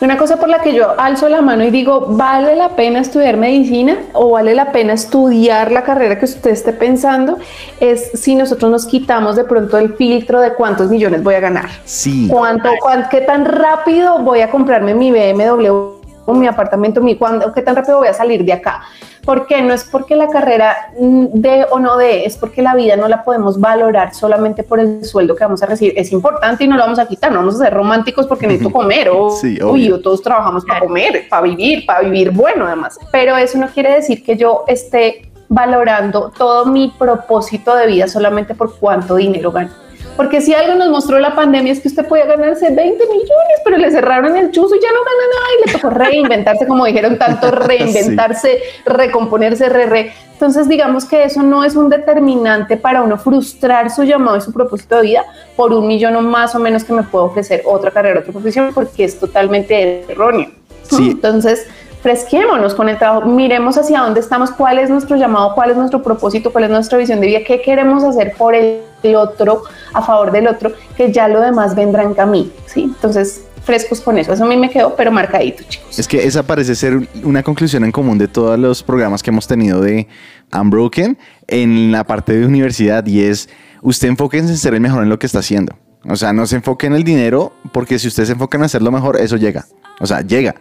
Una 0.00 0.16
cosa 0.16 0.38
por 0.38 0.48
la 0.48 0.60
que 0.60 0.72
yo 0.74 0.98
alzo 0.98 1.28
la 1.28 1.42
mano 1.42 1.62
y 1.62 1.70
digo, 1.70 2.06
¿vale 2.08 2.56
la 2.56 2.70
pena 2.70 3.00
estudiar 3.00 3.36
medicina 3.36 3.98
o 4.14 4.30
vale 4.30 4.54
la 4.54 4.72
pena 4.72 4.94
estudiar 4.94 5.70
la 5.72 5.82
carrera 5.82 6.18
que 6.18 6.24
usted 6.24 6.50
esté 6.50 6.72
pensando? 6.72 7.38
Es 7.80 8.10
si 8.14 8.34
nosotros 8.34 8.70
nos 8.70 8.86
quitamos 8.86 9.36
de 9.36 9.44
pronto 9.44 9.76
el 9.76 9.94
filtro 9.94 10.40
de 10.40 10.54
cuántos 10.54 10.88
millones 10.88 11.22
voy 11.22 11.34
a 11.34 11.40
ganar. 11.40 11.68
Sí. 11.84 12.28
¿Cuánto, 12.30 12.70
cuán- 12.80 13.08
¿Qué 13.10 13.20
tan 13.20 13.44
rápido 13.44 14.20
voy 14.20 14.40
a 14.40 14.50
comprarme 14.50 14.94
mi 14.94 15.10
BMW 15.12 15.99
mi 16.26 16.46
apartamento? 16.46 17.00
Mi, 17.00 17.16
cuándo- 17.16 17.52
¿Qué 17.52 17.62
tan 17.62 17.76
rápido 17.76 17.98
voy 17.98 18.08
a 18.08 18.14
salir 18.14 18.44
de 18.44 18.52
acá? 18.52 18.82
Porque 19.24 19.60
no 19.62 19.74
es 19.74 19.84
porque 19.84 20.16
la 20.16 20.28
carrera 20.28 20.76
mm, 20.98 21.26
de 21.34 21.66
o 21.70 21.78
no 21.78 21.96
de, 21.96 22.24
es 22.24 22.36
porque 22.36 22.62
la 22.62 22.74
vida 22.74 22.96
no 22.96 23.06
la 23.08 23.22
podemos 23.22 23.60
valorar 23.60 24.14
solamente 24.14 24.62
por 24.62 24.80
el 24.80 25.04
sueldo 25.04 25.34
que 25.36 25.44
vamos 25.44 25.62
a 25.62 25.66
recibir. 25.66 25.92
Es 25.96 26.10
importante 26.12 26.64
y 26.64 26.68
no 26.68 26.76
lo 26.76 26.82
vamos 26.82 26.98
a 26.98 27.06
quitar, 27.06 27.30
no 27.32 27.38
vamos 27.38 27.56
a 27.56 27.64
ser 27.64 27.74
románticos 27.74 28.26
porque 28.26 28.46
necesito 28.46 28.70
comer 28.72 29.08
o, 29.10 29.30
Sí, 29.30 29.58
uy, 29.62 29.90
o 29.92 30.00
todos 30.00 30.22
trabajamos 30.22 30.64
para 30.64 30.80
comer, 30.80 31.26
para 31.28 31.42
vivir, 31.42 31.84
para 31.84 32.00
vivir 32.00 32.30
bueno 32.30 32.66
además. 32.66 32.98
Pero 33.12 33.36
eso 33.36 33.58
no 33.58 33.68
quiere 33.68 33.92
decir 33.94 34.24
que 34.24 34.36
yo 34.36 34.64
esté 34.66 35.30
valorando 35.48 36.32
todo 36.36 36.64
mi 36.66 36.94
propósito 36.98 37.74
de 37.74 37.86
vida 37.88 38.08
solamente 38.08 38.54
por 38.54 38.78
cuánto 38.78 39.16
dinero 39.16 39.50
gano. 39.52 39.70
Porque 40.16 40.40
si 40.40 40.52
algo 40.52 40.74
nos 40.74 40.90
mostró 40.90 41.18
la 41.18 41.34
pandemia 41.34 41.72
es 41.72 41.80
que 41.80 41.88
usted 41.88 42.06
podía 42.06 42.26
ganarse 42.26 42.70
20 42.70 43.06
millones, 43.06 43.60
pero 43.64 43.78
le 43.78 43.90
cerraron 43.90 44.36
el 44.36 44.50
chuzo 44.50 44.74
y 44.74 44.80
ya 44.80 44.88
no 44.92 45.00
gana 45.04 45.22
nada 45.34 45.46
y 45.56 45.66
le 45.66 45.72
tocó 45.72 45.90
reinventarse, 45.90 46.66
como 46.66 46.84
dijeron 46.84 47.18
tanto, 47.18 47.50
reinventarse, 47.50 48.60
recomponerse, 48.84 49.68
re, 49.68 49.86
re. 49.86 50.12
Entonces, 50.32 50.68
digamos 50.68 51.04
que 51.04 51.24
eso 51.24 51.42
no 51.42 51.64
es 51.64 51.76
un 51.76 51.88
determinante 51.88 52.76
para 52.76 53.02
uno 53.02 53.18
frustrar 53.18 53.90
su 53.90 54.04
llamado 54.04 54.38
y 54.38 54.40
su 54.40 54.52
propósito 54.52 54.96
de 54.96 55.02
vida 55.02 55.24
por 55.56 55.72
un 55.72 55.86
millón 55.86 56.16
o 56.16 56.22
más 56.22 56.54
o 56.54 56.58
menos 56.58 56.84
que 56.84 56.92
me 56.92 57.02
pueda 57.02 57.24
ofrecer 57.24 57.62
otra 57.66 57.90
carrera, 57.90 58.20
otra 58.20 58.32
profesión, 58.32 58.70
porque 58.74 59.04
es 59.04 59.18
totalmente 59.18 60.10
erróneo. 60.10 60.50
Sí. 60.82 61.10
Entonces, 61.12 61.66
fresquémonos 62.02 62.74
con 62.74 62.88
el 62.88 62.98
trabajo, 62.98 63.26
miremos 63.28 63.76
hacia 63.76 64.00
dónde 64.00 64.20
estamos, 64.20 64.50
cuál 64.50 64.78
es 64.78 64.88
nuestro 64.88 65.16
llamado, 65.16 65.54
cuál 65.54 65.70
es 65.70 65.76
nuestro 65.76 66.02
propósito, 66.02 66.50
cuál 66.52 66.64
es 66.64 66.70
nuestra 66.70 66.98
visión 66.98 67.20
de 67.20 67.26
vida, 67.26 67.40
qué 67.46 67.60
queremos 67.60 68.02
hacer 68.04 68.32
por 68.36 68.54
el, 68.54 68.80
el 69.02 69.16
otro, 69.16 69.62
a 69.92 70.02
favor 70.02 70.32
del 70.32 70.48
otro, 70.48 70.72
que 70.96 71.12
ya 71.12 71.28
lo 71.28 71.40
demás 71.40 71.74
vendrá 71.74 72.02
en 72.02 72.14
camino, 72.14 72.50
¿sí? 72.66 72.82
Entonces, 72.84 73.42
frescos 73.62 74.00
con 74.00 74.18
eso, 74.18 74.32
eso 74.32 74.44
a 74.44 74.46
mí 74.46 74.56
me 74.56 74.70
quedó, 74.70 74.94
pero 74.96 75.10
marcadito, 75.10 75.62
chicos. 75.68 75.98
Es 75.98 76.08
que 76.08 76.24
esa 76.26 76.42
parece 76.42 76.74
ser 76.74 77.08
una 77.22 77.42
conclusión 77.42 77.84
en 77.84 77.92
común 77.92 78.18
de 78.18 78.28
todos 78.28 78.58
los 78.58 78.82
programas 78.82 79.22
que 79.22 79.30
hemos 79.30 79.46
tenido 79.46 79.80
de 79.80 80.08
Unbroken 80.52 81.18
en 81.46 81.92
la 81.92 82.04
parte 82.04 82.32
de 82.38 82.46
universidad 82.46 83.06
y 83.06 83.24
es, 83.24 83.48
usted 83.82 84.08
enfóquense 84.08 84.52
en 84.52 84.58
ser 84.58 84.74
el 84.74 84.80
mejor 84.80 85.02
en 85.02 85.08
lo 85.08 85.18
que 85.18 85.26
está 85.26 85.40
haciendo. 85.40 85.74
O 86.08 86.16
sea, 86.16 86.32
no 86.32 86.46
se 86.46 86.56
enfoque 86.56 86.86
en 86.86 86.94
el 86.94 87.04
dinero 87.04 87.52
porque 87.72 87.98
si 87.98 88.08
usted 88.08 88.24
se 88.24 88.32
enfoca 88.32 88.56
en 88.56 88.64
hacerlo 88.64 88.90
mejor, 88.90 89.20
eso 89.20 89.36
llega. 89.36 89.66
O 90.00 90.06
sea, 90.06 90.22
llega. 90.22 90.54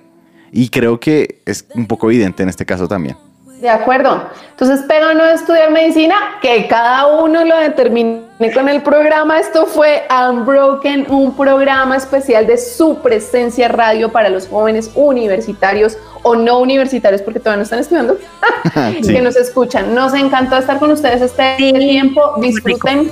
Y 0.51 0.69
creo 0.69 0.99
que 0.99 1.41
es 1.45 1.65
un 1.75 1.87
poco 1.87 2.09
evidente 2.09 2.43
en 2.43 2.49
este 2.49 2.65
caso 2.65 2.87
también. 2.87 3.15
De 3.61 3.69
acuerdo. 3.69 4.29
Entonces, 4.51 4.81
pega 4.87 5.11
o 5.11 5.13
no 5.13 5.25
estudiar 5.25 5.71
medicina, 5.71 6.15
que 6.41 6.67
cada 6.67 7.07
uno 7.21 7.43
lo 7.43 7.57
determine 7.57 8.28
con 8.53 8.69
el 8.69 8.81
programa. 8.81 9.37
Esto 9.39 9.65
fue 9.65 10.03
Unbroken, 10.09 11.11
un 11.11 11.35
programa 11.35 11.97
especial 11.97 12.47
de 12.47 12.57
su 12.57 12.99
presencia 12.99 13.67
radio 13.67 14.11
para 14.11 14.29
los 14.29 14.47
jóvenes 14.47 14.91
universitarios 14.95 15.97
o 16.23 16.35
no 16.35 16.59
universitarios, 16.59 17.21
porque 17.21 17.39
todavía 17.39 17.57
no 17.57 17.63
están 17.63 17.79
estudiando, 17.79 18.17
Sí. 19.03 19.13
que 19.13 19.21
nos 19.21 19.35
escuchan. 19.35 19.93
Nos 19.93 20.13
encantó 20.13 20.57
estar 20.57 20.79
con 20.79 20.91
ustedes 20.91 21.21
este 21.21 21.55
Sí, 21.57 21.73
tiempo. 21.73 22.33
muy 22.37 22.47
Disfruten. 22.47 23.11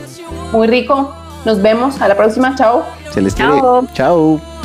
Muy 0.53 0.67
rico. 0.67 1.13
Nos 1.45 1.61
vemos. 1.61 2.01
A 2.01 2.07
la 2.07 2.15
próxima. 2.15 2.55
Chao. 2.55 2.83
Se 3.11 3.21
les 3.21 3.35
quiere. 3.35 3.51
Chao. 3.59 3.87
Chao. 3.93 4.56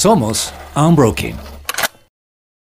Somos 0.00 0.50
Unbroken. 0.74 1.59